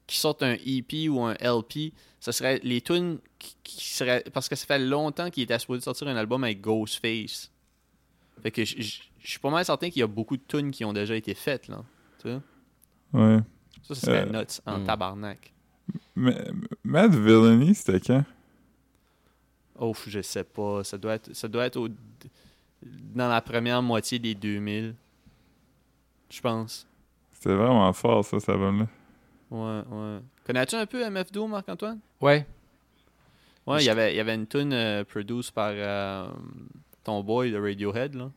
qu'ils 0.06 0.18
sortent 0.18 0.42
un 0.42 0.56
EP 0.66 1.08
ou 1.08 1.22
un 1.22 1.34
LP, 1.34 1.92
ce 2.20 2.32
serait 2.32 2.60
les 2.62 2.80
tunes 2.80 3.18
qui, 3.38 3.56
qui 3.62 3.88
seraient. 3.88 4.24
Parce 4.32 4.48
que 4.48 4.56
ça 4.56 4.66
fait 4.66 4.78
longtemps 4.78 5.30
qu'il 5.30 5.44
était 5.44 5.58
supposé 5.58 5.80
sortir 5.82 6.08
un 6.08 6.16
album 6.16 6.42
avec 6.44 6.60
Ghostface. 6.60 7.50
Fait 8.42 8.50
que 8.50 8.64
je 8.64 9.00
suis 9.22 9.38
pas 9.38 9.50
mal 9.50 9.64
certain 9.64 9.88
qu'il 9.90 10.00
y 10.00 10.02
a 10.02 10.06
beaucoup 10.08 10.36
de 10.36 10.42
tunes 10.46 10.70
qui 10.70 10.84
ont 10.84 10.92
déjà 10.92 11.14
été 11.14 11.34
faites, 11.34 11.68
là. 11.68 11.82
Tu 12.20 12.28
sais? 12.28 12.38
Ouais. 13.12 13.38
Ça, 13.82 13.94
ce 13.94 14.00
serait 14.06 14.26
Euh, 14.28 14.40
nuts 14.42 14.60
en 14.66 14.80
hmm. 14.80 14.84
tabarnak. 14.84 15.54
Mais, 16.16 16.44
Mad 16.82 17.14
Villainy, 17.14 17.74
c'était 17.74 18.00
quand? 18.00 18.24
Oh, 19.78 19.94
je 20.06 20.20
sais 20.20 20.44
pas. 20.44 20.84
Ça 20.84 20.98
doit 20.98 21.14
être, 21.14 21.32
ça 21.34 21.48
doit 21.48 21.66
être 21.66 21.76
au- 21.76 21.88
dans 23.14 23.28
la 23.28 23.40
première 23.40 23.82
moitié 23.82 24.18
des 24.18 24.34
2000. 24.34 24.94
Je 26.30 26.40
pense. 26.40 26.86
C'était 27.32 27.54
vraiment 27.54 27.92
fort, 27.92 28.24
ça, 28.24 28.40
cet 28.40 28.48
album-là. 28.48 28.86
Ouais, 29.50 29.82
ouais. 29.88 30.18
Connais-tu 30.46 30.74
un 30.76 30.86
peu 30.86 31.02
MF 31.08 31.30
Doom, 31.32 31.50
Marc-Antoine? 31.50 32.00
Ouais. 32.20 32.46
Ouais, 33.66 33.82
il 33.82 33.86
y 33.86 33.90
avait, 33.90 34.12
il 34.12 34.16
y 34.16 34.20
avait 34.20 34.34
une 34.34 34.46
tune 34.46 34.72
euh, 34.72 35.04
produite 35.04 35.50
par 35.52 35.70
euh, 35.74 36.28
ton 37.02 37.22
boy 37.22 37.50
de 37.50 37.58
Radiohead, 37.58 38.14
là. 38.14 38.30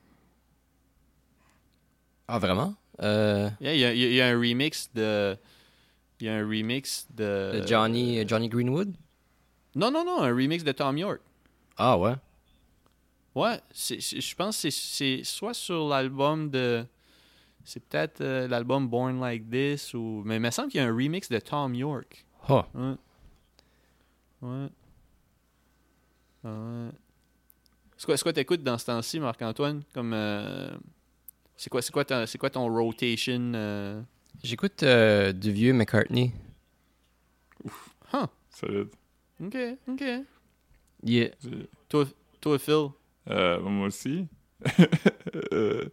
Ah, 2.27 2.39
vraiment? 2.39 2.75
Euh, 3.01 3.49
Yeah, 3.59 3.73
Il 3.73 3.77
y, 3.77 3.81
y 3.81 3.85
a- 3.85 3.93
il 3.93 4.13
y 4.13 4.21
a 4.21 4.27
un 4.27 4.37
remix 4.39 4.89
de... 4.93 5.37
Il 6.19 6.25
y 6.27 6.29
a 6.29 6.35
un 6.35 6.47
remix 6.47 7.07
de... 7.13 7.59
de 7.61 7.67
Johnny, 7.67 8.27
Johnny 8.27 8.49
Greenwood? 8.49 8.93
Non, 9.75 9.91
non, 9.91 10.03
non, 10.03 10.21
un 10.23 10.29
remix 10.33 10.63
de 10.63 10.71
Tom 10.71 10.97
York. 10.97 11.21
Ah, 11.77 11.97
ouais. 11.97 12.15
Ouais, 13.37 13.59
c'est- 13.71 14.01
c'est- 14.01 14.19
je 14.21 14.35
pense 14.35 14.55
que 14.61 14.69
c'est- 14.69 15.17
c'est 15.17 15.23
soit 15.23 15.53
sur 15.53 15.87
l'album 15.89 16.49
de... 16.49 16.85
C'est 17.63 17.81
peut-être 17.81 18.21
euh, 18.21 18.47
l'album 18.47 18.87
Born 18.87 19.19
Like 19.19 19.49
This, 19.49 19.93
ou... 19.93 20.23
Mais 20.25 20.37
il 20.37 20.39
me 20.39 20.49
semble 20.49 20.69
qu'il 20.71 20.79
y 20.79 20.83
a 20.83 20.87
un 20.87 20.91
remix 20.95 21.29
de 21.29 21.37
Tom 21.39 21.75
York. 21.75 22.25
Ah. 22.49 22.65
Ouais. 22.73 22.95
Ouais. 24.41 24.67
Ah 26.43 26.47
Ouais. 26.49 26.89
C'est 27.97 28.05
quoi, 28.05 28.17
c'est 28.17 28.23
quoi 28.23 28.33
t'écoutes 28.33 28.63
dans 28.63 28.77
ce 28.77 28.85
temps-ci, 28.85 29.19
Marc-Antoine? 29.19 29.83
Comme... 29.93 30.13
euh, 30.13 30.75
C'est 31.57 31.69
quoi, 31.69 31.81
c'est 31.81 31.91
quoi, 31.91 32.05
c'est 32.25 32.37
quoi 32.37 32.49
ton 32.49 32.67
rotation? 32.73 33.51
euh? 33.55 34.01
J'écoute 34.43 34.81
euh, 34.83 35.31
du 35.33 35.51
vieux 35.51 35.73
McCartney. 35.73 36.31
Solide. 38.49 38.87
Ok, 39.43 39.55
ok. 39.87 40.03
Yeah. 41.03 41.29
Toi, 41.89 42.05
toi 42.41 42.57
Phil? 42.57 42.87
Euh, 43.29 43.59
moi 43.61 43.87
aussi. 43.87 44.27
Euh, 45.53 45.85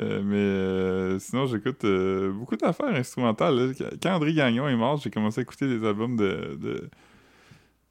euh, 0.00 0.22
mais 0.22 0.36
euh, 0.36 1.18
sinon, 1.18 1.46
j'écoute 1.46 1.84
euh, 1.84 2.30
beaucoup 2.32 2.56
d'affaires 2.56 2.86
instrumentales. 2.94 3.72
Quand 4.02 4.14
André 4.14 4.32
Gagnon 4.34 4.68
est 4.68 4.76
mort, 4.76 4.96
j'ai 4.98 5.10
commencé 5.10 5.40
à 5.40 5.42
écouter 5.42 5.66
des 5.68 5.84
albums 5.86 6.16
de, 6.16 6.56
de- 6.60 6.90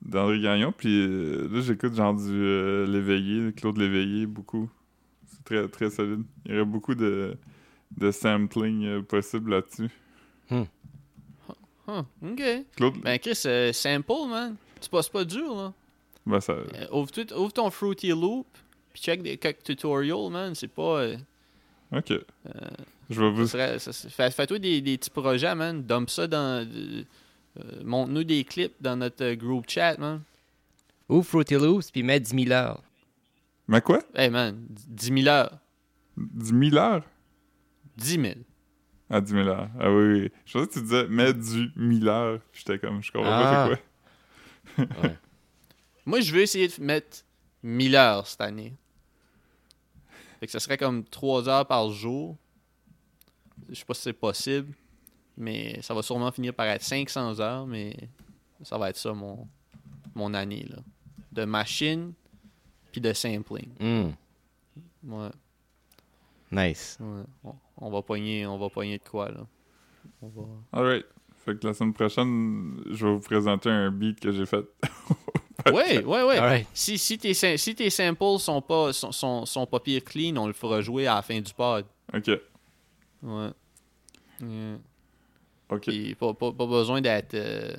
d'André 0.02 0.40
Gagnon. 0.40 0.72
Puis 0.76 1.02
euh, 1.08 1.48
là, 1.52 1.62
j'écoute 1.62 1.94
genre 1.96 2.14
du 2.14 2.24
euh, 2.32 2.86
Léveillé, 2.86 3.52
Claude 3.54 3.78
Léveillé, 3.78 4.26
beaucoup. 4.26 4.70
C'est 5.28 5.44
très, 5.44 5.68
très 5.68 5.90
solide. 5.90 6.24
Il 6.46 6.52
y 6.52 6.56
aurait 6.56 6.66
beaucoup 6.66 6.96
de, 6.96 7.36
de 7.98 8.12
sampling 8.12 8.86
euh, 8.86 9.02
possible 9.02 9.52
là-dessus. 9.52 9.90
Huh, 10.52 12.04
ok. 12.22 12.42
Claude, 12.76 12.94
Ben 13.04 13.18
Chris, 13.20 13.42
euh, 13.46 13.74
sample, 13.74 14.14
man. 14.30 14.56
C'est 14.80 14.92
pas, 14.92 15.02
pas 15.12 15.26
dur, 15.26 15.56
là. 15.56 15.74
ben, 16.26 16.40
ça, 16.40 16.54
Euh, 16.54 16.66
ouvre, 16.92 17.10
ouvre 17.38 17.52
ton 17.54 17.70
Fruity 17.72 18.10
Loop, 18.10 18.48
puis 18.94 19.02
check 19.02 19.22
des 19.22 19.38
quelques 19.38 19.64
tutorials, 19.64 20.30
man. 20.32 20.56
C'est 20.56 20.68
pas... 20.68 21.00
euh, 21.02 21.18
ok. 21.92 22.14
Je 23.10 23.22
vais 23.22 23.32
vous. 23.32 23.48
Fais-toi 23.48 24.60
des, 24.60 24.82
des 24.82 24.98
petits 24.98 25.10
projets, 25.10 25.56
man. 25.56 25.82
Dump 25.84 26.10
ça 26.10 26.28
dans... 26.28 26.66
euh, 26.68 27.04
euh, 27.60 27.84
Montre-nous 27.84 28.24
des 28.24 28.44
clips 28.44 28.76
dans 28.82 28.96
notre 28.96 29.24
euh, 29.24 29.36
group 29.36 29.66
chat, 29.68 29.98
man. 29.98 30.22
Ou 31.10 31.24
Fruity 31.24 31.56
Loops, 31.56 31.90
puis 31.92 32.04
mets 32.04 32.20
10 32.20 32.44
000 32.46 32.52
heures. 32.52 32.84
Mais 33.68 33.82
quoi? 33.82 34.02
Hey, 34.16 34.30
man. 34.30 34.64
10 34.70 35.24
000 35.24 35.28
heures. 35.28 35.58
10 36.18 36.70
000 36.72 36.78
heures? 36.78 37.04
10 37.98 38.22
000. 38.22 38.34
Ah, 39.10 39.20
10 39.22 39.32
000 39.32 39.48
heures. 39.48 39.70
Ah 39.80 39.92
oui, 39.92 40.04
oui. 40.22 40.32
Je 40.46 40.54
pensais 40.54 40.68
que 40.68 40.74
tu 40.74 40.82
disais, 40.84 41.08
mets 41.08 41.34
du 41.34 41.72
1000 41.76 42.08
heures. 42.08 42.40
J'étais 42.54 42.78
comme, 42.78 43.02
je 43.02 43.12
comprends 43.12 43.30
Ah. 43.32 43.70
pas 43.70 43.76
c'est 44.78 44.88
quoi. 44.88 45.10
Moi, 46.06 46.22
je 46.22 46.32
veux 46.34 46.42
essayer 46.42 46.68
de 46.68 46.74
mettre 46.84 47.24
1000 47.64 47.96
heures 47.96 48.28
cette 48.28 48.42
année. 48.42 48.74
Fait 50.40 50.46
que 50.46 50.52
ça 50.52 50.60
serait 50.60 50.78
comme 50.78 51.04
3 51.04 51.50
heures 51.50 51.66
par 51.66 51.90
jour. 51.92 52.38
Je 53.70 53.76
sais 53.76 53.86
pas 53.86 53.94
si 53.94 54.02
c'est 54.04 54.14
possible. 54.14 54.74
Mais 55.38 55.82
ça 55.82 55.94
va 55.94 56.02
sûrement 56.02 56.32
finir 56.32 56.54
par 56.54 56.66
être 56.68 56.82
500 56.84 57.40
heures. 57.40 57.66
Mais 57.68 57.96
ça 58.64 58.78
va 58.78 58.90
être 58.90 58.98
ça 58.98 59.14
mon, 59.14 59.48
mon 60.16 60.34
année. 60.34 60.66
Là. 60.70 60.78
De 61.32 61.46
machine 61.46 62.14
puis 62.92 63.02
de 63.02 63.14
sampling. 63.14 63.70
Hmm. 63.80 64.12
Ouais, 65.04 65.30
Nice. 66.52 66.98
ouais. 67.00 67.24
On, 67.44 67.54
on 67.78 67.90
va 67.92 68.02
pogner, 68.02 68.46
on 68.48 68.58
va 68.58 68.70
pogner 68.70 68.98
de 68.98 69.04
quoi 69.08 69.30
là. 69.30 69.46
On 70.22 70.28
va... 70.30 70.42
Alright. 70.72 71.06
Fait 71.46 71.58
que 71.58 71.68
la 71.68 71.74
semaine 71.74 71.94
prochaine, 71.94 72.82
je 72.90 73.06
vais 73.06 73.14
vous 73.14 73.22
présenter 73.22 73.70
un 73.70 73.92
beat 73.92 74.20
que 74.20 74.32
j'ai 74.32 74.46
fait. 74.46 74.66
Ouais, 75.68 76.04
ouais, 76.04 76.24
ouais. 76.24 76.38
Alright. 76.38 76.68
Si, 76.74 76.98
si, 76.98 77.18
tes, 77.18 77.34
si 77.34 77.76
tes 77.76 77.90
samples 77.90 78.40
sont 78.40 78.62
pas, 78.62 78.94
sont, 78.94 79.12
sont, 79.12 79.46
sont 79.46 79.66
pas 79.66 79.80
pire 79.80 80.04
clean, 80.04 80.36
on 80.38 80.48
le 80.48 80.54
fera 80.54 80.82
jouer 80.82 81.08
à 81.08 81.16
la 81.16 81.22
fin 81.22 81.40
du 81.40 81.54
pod. 81.54 81.86
Ok. 82.14 82.30
Ouais. 83.24 83.50
Yeah. 84.42 84.78
Ok. 85.70 85.82
Puis 85.88 86.16
pas, 86.16 86.34
pas, 86.34 86.52
pas 86.52 86.66
besoin 86.66 87.02
d'être 87.02 87.34
euh, 87.34 87.76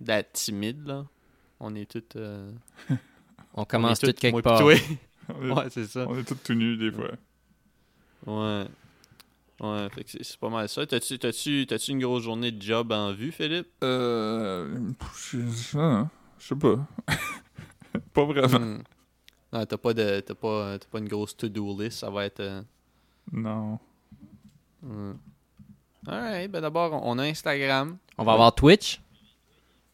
d'être 0.00 0.32
timide 0.32 0.86
là. 0.86 1.06
On 1.60 1.74
est 1.74 1.90
tous 1.90 2.18
euh, 2.18 2.52
On 3.54 3.64
commence 3.64 4.00
tout 4.00 4.12
quelque 4.12 4.40
part. 4.40 4.64
ouais, 4.64 4.76
c'est 5.70 5.86
ça. 5.86 6.06
on 6.08 6.18
est 6.18 6.24
tous 6.24 6.34
tout 6.34 6.54
nus 6.54 6.76
des 6.76 6.92
fois. 6.92 7.12
Ouais. 8.26 8.66
Ouais, 9.60 9.88
fait 9.94 10.04
que 10.04 10.10
c'est- 10.10 10.36
pas 10.36 10.48
mal 10.48 10.68
ça. 10.68 10.84
T'as-tu 10.86 11.18
t'as-tu 11.18 11.66
t'as-tu 11.66 11.92
une 11.92 12.00
grosse 12.00 12.24
journée 12.24 12.50
de 12.50 12.60
job 12.60 12.90
en 12.92 13.12
vue, 13.12 13.30
Philippe? 13.32 13.68
Euh. 13.84 14.76
Je 15.22 15.46
sais 16.38 16.56
pas. 16.56 16.78
pas 18.12 18.24
vraiment. 18.24 18.58
Hmm. 18.58 18.82
Non, 19.52 19.64
t'as 19.66 19.76
pas 19.76 19.94
de 19.94 20.20
t'as 20.20 20.34
pas 20.34 20.78
t'as 20.78 20.88
pas 20.88 20.98
une 20.98 21.08
grosse 21.08 21.36
to-do 21.36 21.80
list, 21.80 21.98
ça 22.00 22.10
va 22.10 22.24
être 22.24 22.40
euh, 22.40 22.62
Non. 23.32 23.78
hmm. 24.82 25.12
Alright, 26.08 26.50
ben 26.50 26.60
d'abord 26.60 27.00
on 27.04 27.18
a 27.18 27.22
Instagram. 27.24 27.96
On 28.18 28.24
va 28.24 28.32
avoir 28.32 28.54
Twitch? 28.54 29.00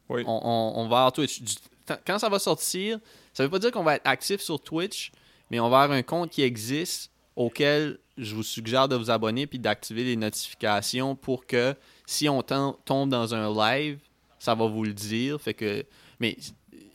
Oui. 0.08 0.24
on, 0.26 0.40
on- 0.42 0.80
on 0.80 0.89
va 0.89 0.97
avoir 0.97 1.12
Twitch. 1.12 1.43
Quand 2.06 2.18
ça 2.18 2.28
va 2.28 2.39
sortir, 2.39 2.98
ça 3.35 3.43
veut 3.44 3.51
pas 3.51 3.59
dire 3.59 3.70
qu'on 3.70 3.85
va 3.85 3.97
être 3.97 4.06
actif 4.06 4.40
sur 4.40 4.60
Twitch, 4.60 5.12
mais 5.51 5.60
on 5.60 5.68
va 5.68 5.82
avoir 5.82 5.97
un 5.98 6.02
compte 6.02 6.30
qui 6.30 6.43
existe 6.43 7.10
auquel 7.36 7.98
je 8.19 8.35
vous 8.35 8.43
suggère 8.43 8.89
de 8.89 8.97
vous 8.97 9.11
abonner 9.11 9.47
puis 9.47 9.59
d'activer 9.59 10.05
les 10.05 10.16
notifications 10.16 11.15
pour 11.16 11.47
que 11.47 11.74
si 12.07 12.28
on 12.28 12.43
tom- 12.43 12.77
tombe 12.85 13.09
dans 13.11 13.35
un 13.35 13.53
live, 13.55 13.99
ça 14.39 14.55
va 14.55 14.66
vous 14.66 14.85
le 14.85 14.93
dire. 14.93 15.41
Fait 15.41 15.55
que, 15.55 15.85
mais 16.19 16.37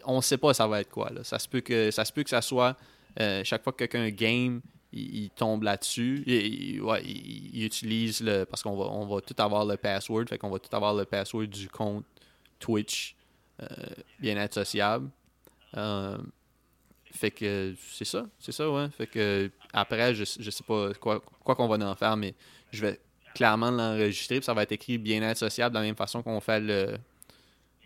on 0.05 0.21
sait 0.21 0.37
pas 0.37 0.53
ça 0.53 0.67
va 0.67 0.81
être 0.81 0.89
quoi. 0.89 1.11
Ça 1.23 1.39
se 1.39 1.47
peut 1.47 1.61
que 1.61 1.89
ça 1.91 2.05
se 2.05 2.11
peut 2.13 2.23
que 2.23 2.29
ça 2.29 2.41
soit 2.41 2.75
euh, 3.19 3.43
chaque 3.43 3.63
fois 3.63 3.73
que 3.73 3.85
quelqu'un 3.85 4.09
game, 4.09 4.61
il, 4.91 5.29
tombe 5.31 5.63
là-dessus. 5.63 6.23
Il, 6.27 6.81
ouais, 6.81 7.01
il- 7.03 7.55
il 7.55 7.63
utilise 7.65 8.21
le 8.21 8.43
parce 8.45 8.61
qu'on 8.61 8.75
va 8.77 8.85
on 8.85 9.05
va 9.07 9.21
tout 9.21 9.35
avoir 9.39 9.65
le 9.65 9.77
password, 9.77 10.25
fait 10.29 10.37
qu'on 10.37 10.49
va 10.49 10.59
tout 10.59 10.73
avoir 10.75 10.93
le 10.93 11.05
password 11.05 11.47
du 11.47 11.69
compte 11.69 12.05
Twitch 12.59 13.15
euh, 13.61 13.65
bien 14.19 14.37
être 14.37 14.53
sociable. 14.53 15.09
Euh, 15.77 16.17
fait 17.15 17.31
que 17.31 17.73
c'est 17.91 18.05
ça, 18.05 18.25
c'est 18.39 18.51
ça, 18.51 18.69
ouais. 18.69 18.89
Fait 18.97 19.07
que 19.07 19.49
après, 19.73 20.13
je, 20.15 20.23
je 20.39 20.49
sais 20.51 20.63
pas 20.63 20.93
quoi 20.95 21.21
quoi 21.43 21.55
qu'on 21.55 21.67
va 21.67 21.77
en 21.89 21.95
faire, 21.95 22.15
mais 22.17 22.33
je 22.71 22.81
vais 22.81 22.99
clairement 23.33 23.71
l'enregistrer, 23.71 24.37
puis 24.37 24.45
ça 24.45 24.53
va 24.53 24.63
être 24.63 24.71
écrit 24.71 24.97
bien 24.97 25.21
être 25.23 25.37
sociable 25.37 25.73
de 25.75 25.79
la 25.79 25.85
même 25.85 25.95
façon 25.95 26.21
qu'on 26.23 26.39
fait 26.39 26.59
le 26.59 26.97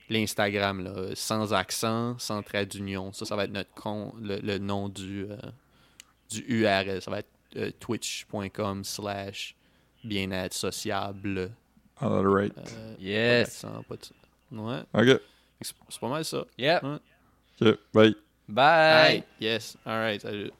l'Instagram, 0.09 0.83
là, 0.83 1.15
sans 1.15 1.53
accent, 1.53 2.17
sans 2.17 2.41
trait 2.41 2.65
d'union. 2.65 3.13
Ça, 3.13 3.25
ça 3.25 3.35
va 3.35 3.43
être 3.43 3.51
notre 3.51 3.71
con, 3.75 4.11
le, 4.19 4.37
le 4.37 4.57
nom 4.57 4.89
du, 4.89 5.25
euh, 5.29 5.37
du 6.31 6.39
URL. 6.47 6.99
Ça 6.99 7.11
va 7.11 7.19
être 7.19 7.29
euh, 7.57 7.69
twitch.com 7.79 8.83
slash 8.83 9.55
bien-être 10.03 10.53
sociable. 10.55 11.51
Alright. 12.01 12.57
Euh, 12.57 12.95
Yes. 12.99 13.63
pas 13.87 13.95
de- 13.97 14.57
Ouais, 14.57 14.79
Ok. 14.93 15.21
c'est 15.61 15.99
pas 15.99 16.09
mal 16.09 16.25
ça. 16.25 16.43
Yep. 16.57 16.83
Ok. 17.61 17.77
Bye. 17.93 18.15
Bye. 18.49 19.23
Yes, 19.37 19.77
alright, 19.85 20.21
salut. 20.21 20.53